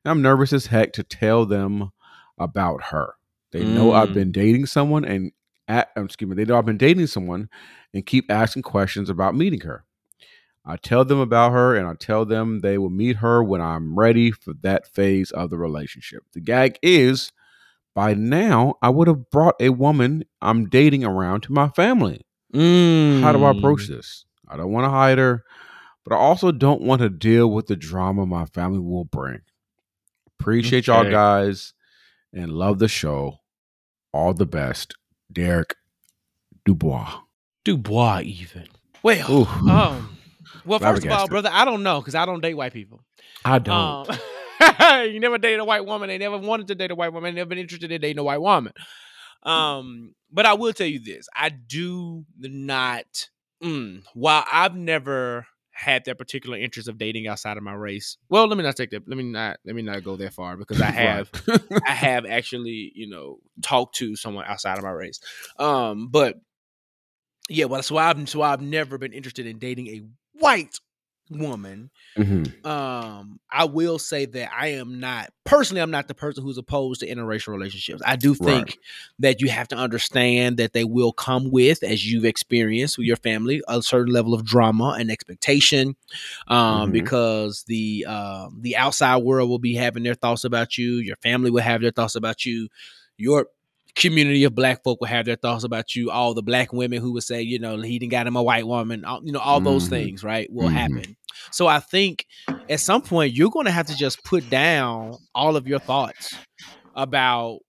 [0.05, 1.91] and I'm nervous as heck to tell them
[2.37, 3.15] about her.
[3.51, 4.13] They know I've Mm.
[4.13, 5.31] been dating someone and
[5.67, 7.49] at, um, excuse me, they know I've been dating someone
[7.93, 9.83] and keep asking questions about meeting her.
[10.65, 13.97] I tell them about her and I tell them they will meet her when I'm
[13.97, 16.23] ready for that phase of the relationship.
[16.33, 17.31] The gag is
[17.95, 22.25] by now I would have brought a woman I'm dating around to my family.
[22.53, 22.59] How
[23.33, 23.57] do I Mm.
[23.57, 24.25] approach this?
[24.47, 25.43] I don't want to hide her,
[26.07, 29.41] but I also don't want to deal with the drama my family will bring.
[30.39, 31.73] Appreciate y'all guys
[32.31, 33.39] and love the show.
[34.13, 34.95] All the best.
[35.31, 35.75] Derek
[36.65, 37.19] Dubois.
[37.65, 38.67] Dubois, even.
[39.03, 39.69] Well, Ooh.
[39.69, 40.17] um,
[40.65, 43.01] well, first of all, brother, I don't know because I don't date white people.
[43.43, 44.09] I don't.
[44.09, 44.17] Um,
[45.11, 46.07] you never dated a white woman.
[46.07, 47.33] They never wanted to date a white woman.
[47.35, 48.71] They never been interested in dating a white woman.
[49.43, 53.29] Um, but I will tell you this: I do not.
[53.61, 55.47] Mm, while I've never
[55.77, 58.17] had that particular interest of dating outside of my race.
[58.29, 59.07] Well, let me not take that.
[59.07, 59.59] Let me not.
[59.63, 61.29] Let me not go that far because I have.
[61.85, 65.19] I have actually, you know, talked to someone outside of my race.
[65.59, 66.35] Um, but
[67.47, 70.01] yeah, well, so I've so I've never been interested in dating a
[70.39, 70.79] white
[71.29, 71.89] woman.
[72.17, 72.53] Mhm.
[72.65, 75.81] Um, I will say that I am not personally.
[75.81, 78.01] I'm not the person who's opposed to interracial relationships.
[78.05, 78.79] I do think
[79.19, 83.17] that you have to understand that they will come with, as you've experienced with your
[83.17, 85.95] family, a certain level of drama and expectation.
[86.47, 86.93] Um, Mhm.
[86.93, 90.97] because the um the outside world will be having their thoughts about you.
[90.97, 92.67] Your family will have their thoughts about you.
[93.17, 93.47] Your
[93.99, 96.11] community of black folk will have their thoughts about you.
[96.11, 98.67] All the black women who would say, you know, he didn't got him a white
[98.67, 99.03] woman.
[99.05, 99.89] All, you know, all those Mhm.
[99.89, 100.73] things, right, will Mhm.
[100.73, 101.17] happen.
[101.51, 102.25] So I think
[102.69, 106.35] at some point you're going to have to just put down all of your thoughts
[106.95, 107.59] about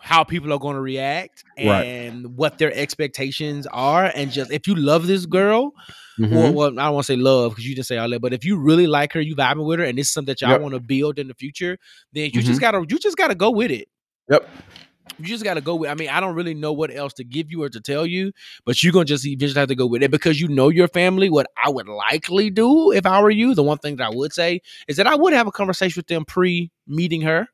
[0.00, 1.84] how people are going to react Right.
[1.86, 5.72] and what their expectations are and just if you love this girl
[6.20, 6.52] or Mhm.
[6.54, 8.44] well I don't want to say love because you didn't say all that but if
[8.44, 10.62] you really like her you vibing with her and this is something that y'all Yep.
[10.62, 11.78] want to build in the future
[12.12, 12.44] then you Mhm.
[12.44, 13.86] just gotta you just gotta go with it
[14.28, 14.48] Yep.
[15.18, 15.90] You just got to go with.
[15.90, 18.32] I mean, I don't really know what else to give you or to tell you,
[18.64, 20.88] but you're gonna just you just have to go with it because you know your
[20.88, 21.30] family.
[21.30, 24.32] What I would likely do if I were you, the one thing that I would
[24.32, 27.46] say is that I would have a conversation with them pre meeting her,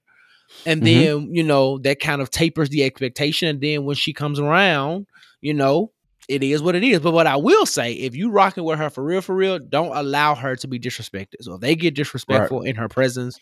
[0.64, 0.84] and Mhm.
[0.84, 5.06] then you know that kind of tapers the expectation and then when she comes around
[5.40, 5.90] you know
[6.30, 7.00] it is what it is.
[7.00, 9.94] But what i will say if you rocking with her for real for real don't
[9.96, 11.42] allow her to be disrespected.
[11.42, 13.38] So if they get disrespectful in her presence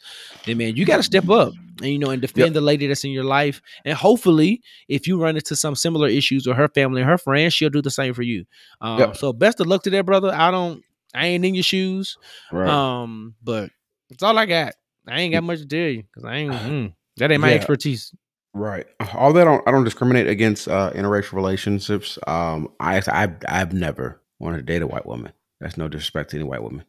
[0.46, 1.52] then man you got to step up
[1.82, 3.60] and you know and defend the lady that's in your life.
[3.84, 7.54] And hopefully if you run into some similar issues with her family and her friends
[7.54, 8.44] she'll do the same for you.
[8.80, 9.16] Um, Yep.
[9.16, 10.32] so best of luck to that brother.
[10.34, 10.82] I don't
[11.14, 12.16] i ain't in your shoes.
[12.52, 12.68] Right.
[12.68, 13.70] um but
[14.10, 14.74] that's all i got.
[15.06, 17.56] I ain't got much to tell you because i ain't mm, that ain't my Yeah.
[17.56, 18.12] expertise
[18.58, 18.86] Right.
[19.14, 22.18] Although I don't, I don't discriminate against uh, interracial relationships.
[22.26, 25.32] Um, I, I've, I've never wanted to date a white woman.
[25.60, 26.84] That's no disrespect to any white woman.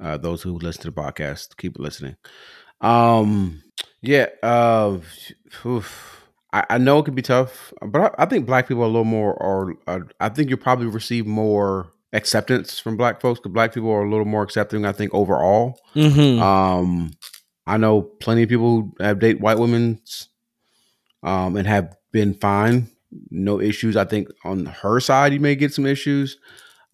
[0.00, 2.16] Uh, those who listen to the podcast, keep listening.
[2.80, 3.62] Um,
[4.00, 4.26] yeah.
[4.42, 4.98] Uh,
[5.66, 6.14] oof.
[6.52, 8.88] I, I know it can be tough, but I, I think black people are a
[8.88, 13.52] little more, or uh, I think you'll probably receive more acceptance from black folks because
[13.52, 14.86] black people are a little more accepting.
[14.86, 15.78] I think overall.
[15.94, 16.40] mm-hmm.
[16.40, 17.10] Um,
[17.66, 20.00] I know plenty of people who have date white women,
[21.22, 22.88] um, and have been fine,
[23.30, 23.96] no issues.
[23.96, 26.38] I think on her side, you may get some issues,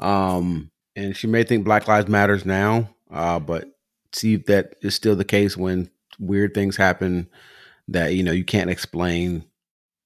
[0.01, 3.69] um, and she may think Black Lives Matters now, uh, but
[4.13, 7.29] see if that is still the case when weird things happen
[7.89, 9.45] that you know you can't explain.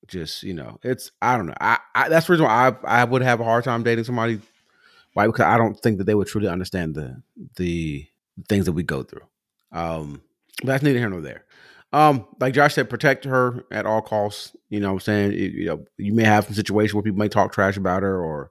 [0.06, 1.54] Just you know, it's I don't know.
[1.60, 4.40] I, I that's the reason why I I would have a hard time dating somebody
[5.12, 7.22] white because I don't think that they would truly understand the
[7.56, 8.06] the
[8.48, 9.26] things that we go through.
[9.72, 10.22] Um,
[10.62, 11.44] but that's neither here nor there.
[11.92, 14.54] Um, like Josh said, protect her at all costs.
[14.68, 15.32] You know what I'm saying?
[15.32, 18.22] You, you know, you may have some situation where people may talk trash about her
[18.22, 18.50] or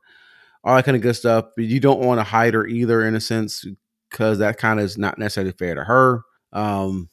[0.63, 3.15] all that kind of good stuff, but you don't want to hide her either in
[3.15, 3.65] a sense
[4.09, 6.23] because that kind of is not necessarily fair to her.
[6.51, 7.09] Um,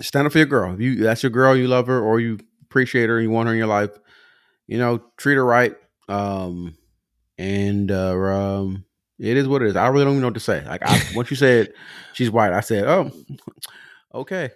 [0.00, 0.74] stand up for your girl.
[0.74, 3.52] If you that's your girl, you love her or you appreciate her, you want her
[3.52, 3.90] in your life,
[4.66, 5.74] you know, treat her right.
[6.08, 6.76] Um,
[7.36, 8.84] and uh, um,
[9.18, 9.76] it is what it is.
[9.76, 10.64] I really don't even know what to say.
[10.64, 11.72] Like I, once you said
[12.12, 13.10] she's white, I said, oh,
[14.14, 14.50] okay.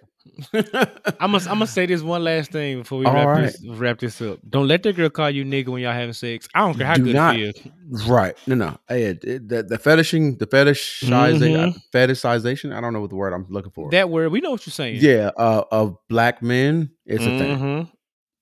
[1.19, 3.41] I'm gonna I'm say this one last thing before we wrap right.
[3.43, 4.39] this wrap this up.
[4.49, 6.47] Don't let that girl call you nigga when y'all having sex.
[6.53, 7.35] I don't care how Do good not.
[7.39, 8.07] it feels.
[8.07, 8.35] Right.
[8.47, 8.77] No, no.
[8.87, 11.75] Hey, it, it- the, the fetishing, the fetishizing, Mhm.
[11.75, 12.75] uh, fetishization.
[12.75, 13.89] I don't know what the word I'm looking for.
[13.91, 14.99] That word, we know what you're saying.
[15.01, 17.57] yeah, uh, of black men, it's a thing.
[17.57, 17.91] Mhm.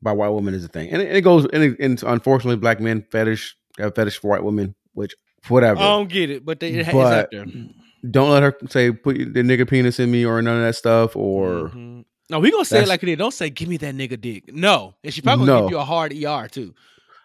[0.02, 1.46] By white women is a thing, and it, it goes.
[1.52, 5.16] And, it, and unfortunately, black men fetish have fetish for white women, which
[5.48, 5.80] whatever.
[5.80, 7.46] I don't get it, but they, it, it's out there.
[8.12, 11.16] Don't let her say put the nigga penis in me or none of that stuff.
[11.16, 12.06] Or Mhm.
[12.30, 13.18] No, we gonna say it like it is.
[13.18, 14.54] Don't say give me that nigga dick.
[14.54, 15.66] No, and she probably gonna No.
[15.68, 16.74] give you a hard ER too.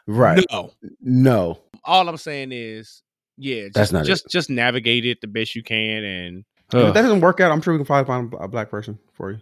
[0.06, 0.44] right?
[0.50, 3.02] No, No, all I'm saying is,
[3.38, 6.94] yeah, just, That's not just just navigate it the best you can, and And if
[6.94, 9.38] that doesn't work out, I'm sure we can probably find a black person for you.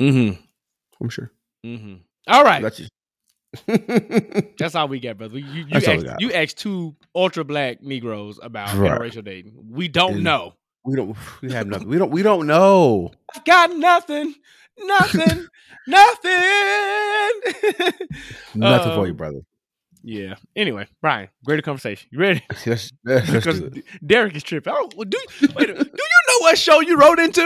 [0.00, 0.40] mm-hmm,
[1.02, 1.30] I'm sure.
[1.64, 1.96] mm-hmm.
[2.28, 2.62] All right,
[4.58, 5.38] That's all we got, brother.
[5.38, 8.90] You you, That's all we asked, you asked two ultra black Negroes about Right.
[8.90, 9.54] interracial dating.
[9.70, 10.54] We don't And- know.
[10.88, 11.14] We don't.
[11.42, 11.88] We have nothing.
[11.88, 12.10] We don't.
[12.10, 13.10] We don't know.
[13.34, 14.34] I've got nothing,
[14.78, 15.46] nothing,
[15.86, 16.32] nothing.
[18.54, 19.40] Nothing for Um, you, brother.
[20.02, 20.36] Yeah.
[20.56, 22.08] Anyway, Bryan, greater conversation.
[22.10, 22.42] You ready?
[22.66, 23.60] Let's, let's Because.
[24.06, 24.72] Derek is tripping.
[24.74, 25.84] Oh, well, do you, wait, do you
[26.28, 27.42] know what show you wrote into?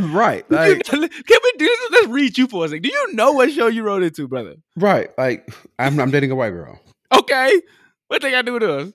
[0.00, 0.48] right.
[0.48, 1.90] Do you know- can we do this?
[1.92, 2.82] Let's read you for a second.
[2.82, 4.56] Do you know what show you wrote into, brother?
[4.76, 5.16] right.
[5.16, 5.48] Like,
[5.78, 6.80] I'm, I'm dating a white girl,
[7.14, 7.60] Okay.
[8.08, 8.92] What they got to do with us?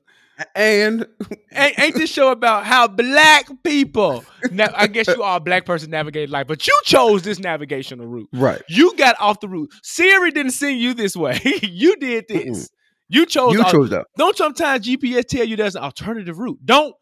[0.55, 1.07] And
[1.53, 4.23] Ain't, ain't this show about how black people?
[4.51, 8.05] Now, I guess you are a black person navigating life, but you chose this navigational
[8.07, 8.30] route.
[8.34, 8.61] right.
[8.69, 9.72] You got off the route.
[9.84, 11.39] Siri didn't send you this way.
[11.64, 12.68] you did this.
[12.68, 12.69] Mm-mm.
[13.09, 13.53] You chose.
[13.53, 14.05] You chose that.
[14.18, 16.59] Don't sometimes GPS tell you there's an alternative route?
[16.64, 16.93] Don't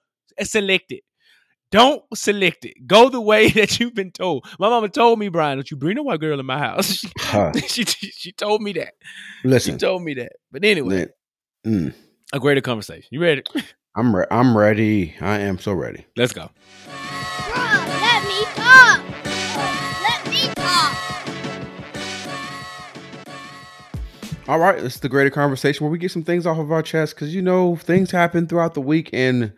[0.41, 1.03] select it.
[1.71, 2.75] Don't select it.
[2.87, 4.45] Go the way that you've been told.
[4.59, 7.03] My mama told me, Bryan, don't you bring a white girl in my house.
[7.17, 7.51] Huh.
[7.67, 8.93] she, she she told me that.
[9.43, 10.31] Listen, She told me that.
[10.51, 11.09] But anyway,
[11.65, 11.93] Lin- mm,
[12.35, 13.07] a greater conversation.
[13.11, 13.43] You ready?
[13.95, 15.15] I'm re- I'm ready.
[15.21, 16.05] I am so ready.
[16.17, 16.51] Let's go.
[16.89, 19.01] Let me talk.
[20.03, 20.97] Let me talk.
[24.49, 26.83] All right, this is the greater conversation where we get some things off of our
[26.83, 29.53] chest because you know things happen throughout the week and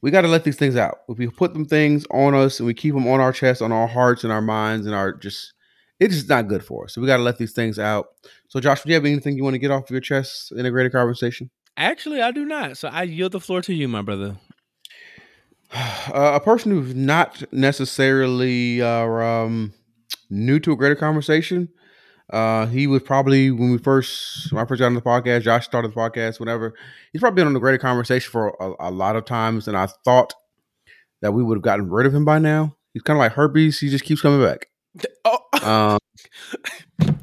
[0.00, 0.98] we got to let these things out.
[1.08, 3.72] If we put them things on us and we keep them on our chest, on
[3.72, 5.52] our hearts and our minds and our just,
[5.98, 6.94] it's just not good for us.
[6.94, 8.06] So we got to let these things out.
[8.46, 10.64] So Josh, do you have anything you want to get off of your chest in
[10.64, 11.50] a greater conversation?
[11.78, 12.76] Actually, I do not.
[12.76, 14.36] So I yield the floor to you, my brother.
[15.70, 19.74] Uh, a person who's not necessarily uh, um,
[20.30, 21.68] new to a greater conversation.
[22.32, 25.42] Uh, he was probably when we first when I first got on the podcast.
[25.42, 26.40] Josh started the podcast.
[26.40, 26.72] Whatever.
[27.12, 29.88] He's probably been on the greater conversation for a, a lot of times, and I
[30.06, 30.32] thought
[31.20, 32.74] that we would have gotten rid of him by now.
[32.94, 33.78] He's kind of like herpes.
[33.78, 34.68] He just keeps coming back.
[35.26, 35.98] Oh, Um,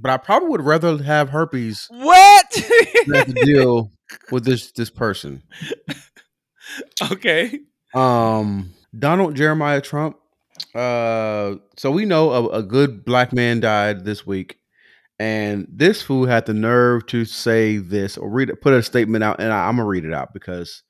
[0.00, 2.25] but I probably would rather have herpes what?
[3.06, 3.90] than have to deal
[4.30, 5.42] with this this person.
[7.12, 7.60] okay.
[7.94, 10.16] Um, Donald Jeremiah Trump
[10.74, 14.58] Uh, so we know a, a good black man died this week,
[15.18, 19.24] and this fool had the nerve to say this or read it, put a statement
[19.24, 20.82] out, and I, I'm gonna read it out because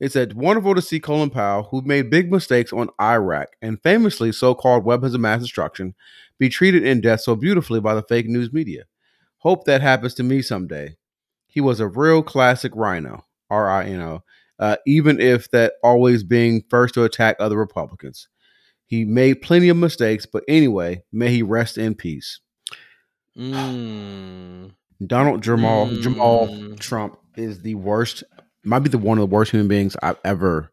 [0.00, 4.32] it said, "Wonderful to see Colin Powell, who made big mistakes on Iraq and famously
[4.32, 5.94] so-called weapons of mass destruction,
[6.38, 8.84] be treated in death so beautifully by the fake news media.
[9.38, 10.96] Hope that happens to me someday.
[11.46, 14.22] He was a real classic rhino, R I N O.
[14.58, 18.28] Uh, even if that always being first to attack other Republicans."
[18.88, 22.38] He made plenty of mistakes, but anyway, may he rest in peace.
[23.36, 24.72] Mm.
[25.04, 26.78] Donald Jamal Jamal Mm.
[26.78, 28.22] Trump is the worst,
[28.64, 30.72] might be the one of the worst human beings I've ever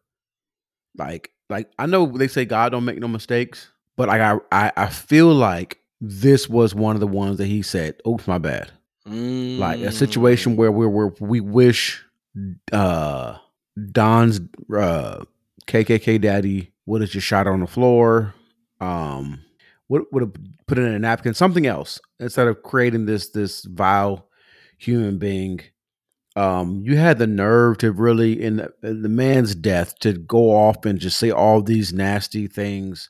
[0.96, 1.30] like.
[1.50, 4.86] Like I know they say God don't make no mistakes, but like I I, I
[4.86, 8.70] feel like this was one of the ones that he said, "Oops, my bad."
[9.58, 12.02] Like a situation where we're, we're wish
[12.72, 13.36] uh
[13.92, 14.40] Don's
[14.74, 15.24] uh
[15.66, 18.34] KKK daddy would have just shot on the floor.
[18.80, 19.42] Um,
[19.88, 20.32] would would have
[20.66, 24.28] put it in a napkin, something else instead of creating this this vile
[24.78, 25.60] human being.
[26.36, 30.50] Um, you had the nerve to really in the, in the man's death to go
[30.50, 33.08] off and just say all these nasty things.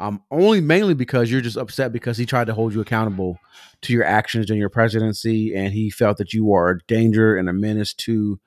[0.00, 3.38] Um, only mainly because you're just upset because he tried to hold you accountable
[3.82, 7.48] to your actions during your presidency, and he felt that you are a danger and
[7.48, 8.40] a menace to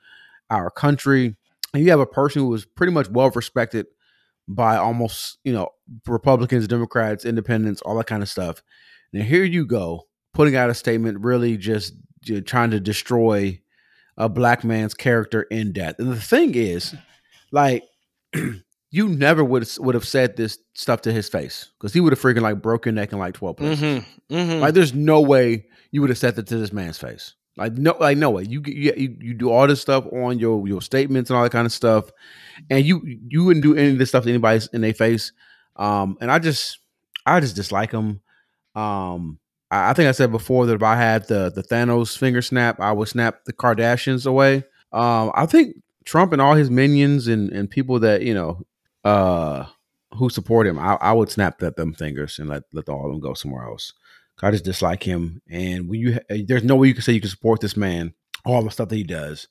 [0.50, 1.36] our country.
[1.74, 3.86] And you have a person who was pretty much well respected
[4.48, 5.70] by almost you know
[6.08, 8.64] Republicans, Democrats, Independents, all that kind of stuff.
[9.14, 11.94] Now here you go, putting out a statement, really just
[12.24, 13.60] j- trying to destroy
[14.18, 15.96] a black man's character in death.
[16.00, 16.96] And the thing is,
[17.52, 17.84] like,
[18.94, 22.22] you never would would have said this stuff to his face because he would have
[22.22, 23.82] freaking like broke your neck in like twelve places.
[23.82, 24.36] Mm-hmm.
[24.36, 24.62] Mm-hmm.
[24.62, 27.34] Like, there's no way you would have said that to this man's face.
[27.58, 28.44] Like, no, like no way.
[28.44, 31.52] You you you, you do all this stuff on your your statements and all that
[31.52, 32.12] kind of stuff,
[32.70, 35.32] and you you wouldn't do any of this stuff to anybody in their face.
[35.76, 36.78] Um, and I just
[37.26, 38.22] I just dislike him.
[38.76, 39.40] Um,
[39.72, 42.80] I, I think I said before that if I had the the Thanos finger snap,
[42.80, 44.66] I would snap the Kardashians away.
[44.92, 48.64] Um, I think Trump and all his minions and and people that you know
[49.04, 49.66] uh
[50.18, 53.12] who support him, I, I would snap that them fingers and let let all of
[53.12, 53.94] them go somewhere else.
[54.42, 57.22] I just dislike him, and when you uh, there's no way you can say you
[57.22, 58.14] can support this man,
[58.46, 59.48] all the stuff that he does.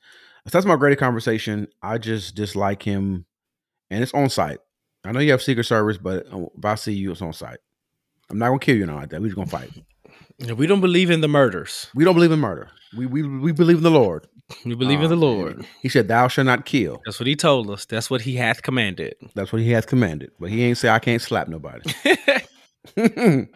[0.46, 1.68] So that's my great conversation.
[1.82, 3.24] I just dislike him,
[3.90, 4.58] and it's on site.
[5.04, 7.58] I know you have Secret Service, but uh, if I see you, it's on site.
[8.28, 9.20] I'm not gonna kill you, not like that.
[9.20, 9.70] We're just gonna fight.
[10.56, 11.86] We don't believe in the murders.
[11.94, 12.70] We don't believe in murder.
[12.96, 14.26] We we we believe in the Lord.
[14.64, 15.66] We believe in the um, Lord.
[15.80, 17.84] He said, "Thou shalt not kill." That's what he told us.
[17.84, 19.14] That's what he hath commanded.
[19.34, 20.30] That's what he hath commanded.
[20.38, 21.90] But he ain't say I can't slap nobody.
[22.96, 23.48] he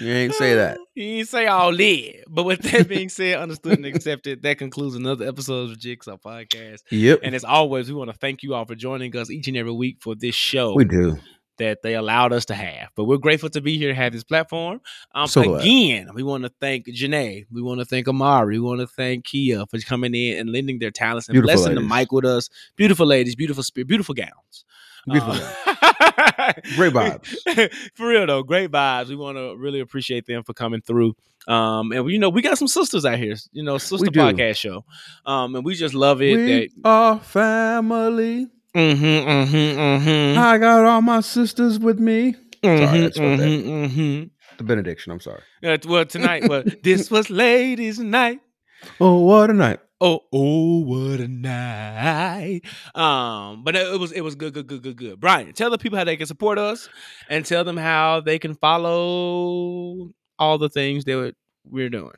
[0.00, 0.78] ain't say that.
[0.94, 2.24] He ain't say all that.
[2.28, 6.82] But with that being said, understood and accepted, that concludes another episode of Jigsaw Podcast.
[6.90, 7.18] Yep.
[7.24, 9.72] And as always, we want to thank you all for joining us each and every
[9.72, 11.18] week for this show we do.
[11.58, 12.88] That they allowed us to have.
[12.96, 14.80] But we're grateful to be here to have this platform.
[15.14, 15.60] Um, So glad.
[15.62, 17.46] again, we want to thank Janae.
[17.52, 18.58] We want to thank Amari.
[18.58, 21.74] We want to thank Kia for coming in and lending their talents and Beautiful blessing
[21.74, 22.48] the mic with us.
[22.76, 24.64] Beautiful ladies, beautiful spirit, beautiful gowns.
[25.06, 27.72] Beautiful Uh, Great vibes.
[27.94, 29.08] for real though, great vibes.
[29.08, 31.14] We want to really appreciate them for coming through.
[31.46, 34.84] Um, and you know, we got some sisters out here, you know, sister podcast show.
[35.26, 36.36] Um, and we just love it.
[36.36, 38.48] We are family.
[38.74, 42.32] That mm-hmm, mm-hmm, mm-hmm, I got all my sisters with me.
[42.64, 44.24] Sorry, mm-hmm, that's what that- mm-hmm, mm-hmm.
[44.58, 45.12] The benediction.
[45.12, 45.42] I'm sorry.
[45.64, 48.40] Uh, well, tonight, well, this was ladies' night.
[49.00, 49.78] Oh, what a night!
[50.00, 52.62] Oh, oh, what a night!
[52.96, 55.20] Um, but it was it was good, good, good, good, good.
[55.20, 56.88] Bryan, tell the people how they can support us,
[57.28, 61.34] and tell them how they can follow all the things that
[61.64, 62.12] we're doing.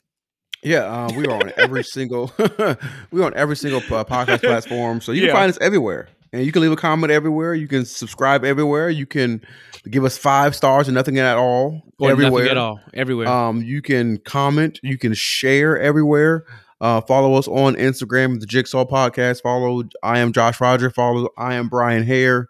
[0.62, 2.32] Yeah, um, we are on every single
[3.10, 5.28] we're on every single uh, podcast platform, so you Yeah.
[5.28, 7.54] can find us everywhere, and you can leave a comment everywhere.
[7.54, 8.90] You can subscribe everywhere.
[8.90, 9.42] You can
[9.90, 13.28] give us five stars and nothing at all Or everywhere nothing at all, everywhere.
[13.28, 14.78] Um, you can comment.
[14.82, 16.44] You can share everywhere.
[16.80, 19.42] Uh, follow us on Instagram, the Jigsaw Podcast.
[19.42, 20.90] Follow I am Josh Roger.
[20.90, 22.48] Follow I am Bryan Hare.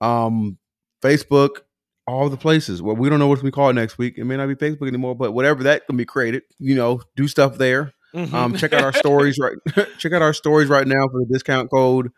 [0.00, 0.58] Um,
[1.02, 1.62] Facebook,
[2.06, 2.82] all the places.
[2.82, 4.14] Well, we don't know what we call it next week.
[4.16, 6.42] It may not be Facebook anymore, but whatever that can be created.
[6.60, 7.92] You know, do stuff there.
[8.14, 8.34] Mm-hmm.
[8.34, 9.56] Um, check out our stories right.
[9.98, 12.12] check out our stories right now for the discount code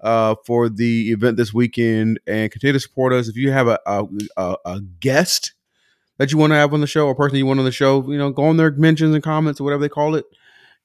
[0.00, 3.28] uh for the event this weekend and continue to support us.
[3.28, 4.04] If you have a a,
[4.36, 5.52] a, a guest
[6.18, 8.08] that you want to have on the show or person you want on the show
[8.10, 10.24] you know go on their mentions and comments or whatever they call it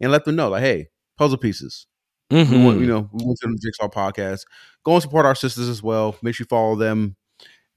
[0.02, 0.88] and let them know like hey
[1.18, 1.88] puzzle pieces.
[2.32, 2.64] Mm-hmm.
[2.64, 4.46] want, you know we went to the jigsaw podcast.
[4.84, 6.16] Go and support our sisters as well.
[6.22, 7.16] Make sure you follow them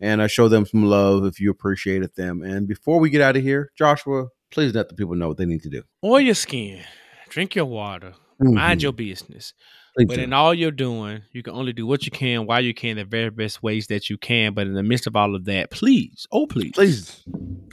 [0.01, 2.43] and uh, show them some love if you appreciated them.
[2.43, 5.45] And before we get out of here joshua please let the people know what they
[5.45, 5.83] need to do.
[6.05, 6.83] Oil your skin,
[7.29, 8.83] drink your water, mind Mhm.
[8.85, 9.53] your business.
[9.97, 10.23] Please But do.
[10.23, 13.05] in all you're doing, you can only do what you can while you can, the
[13.05, 14.53] very best ways that you can.
[14.53, 17.25] But in the midst of all of that, please, oh please, Please.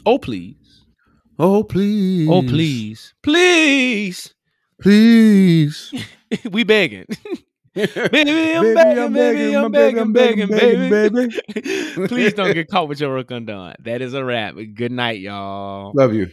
[0.05, 0.55] oh please,
[1.39, 2.29] Oh please.
[2.29, 4.33] oh please, please,
[4.81, 5.93] Please.
[6.51, 7.05] we begging.
[7.75, 12.07] baby, I'm Baby, begging, baby, I'm begging, I'm begging, begging, baby.
[12.07, 13.75] Please don't get caught with your work undone.
[13.79, 14.55] That is a wrap.
[14.75, 15.91] Good night, y'all.
[15.95, 16.29] Love you.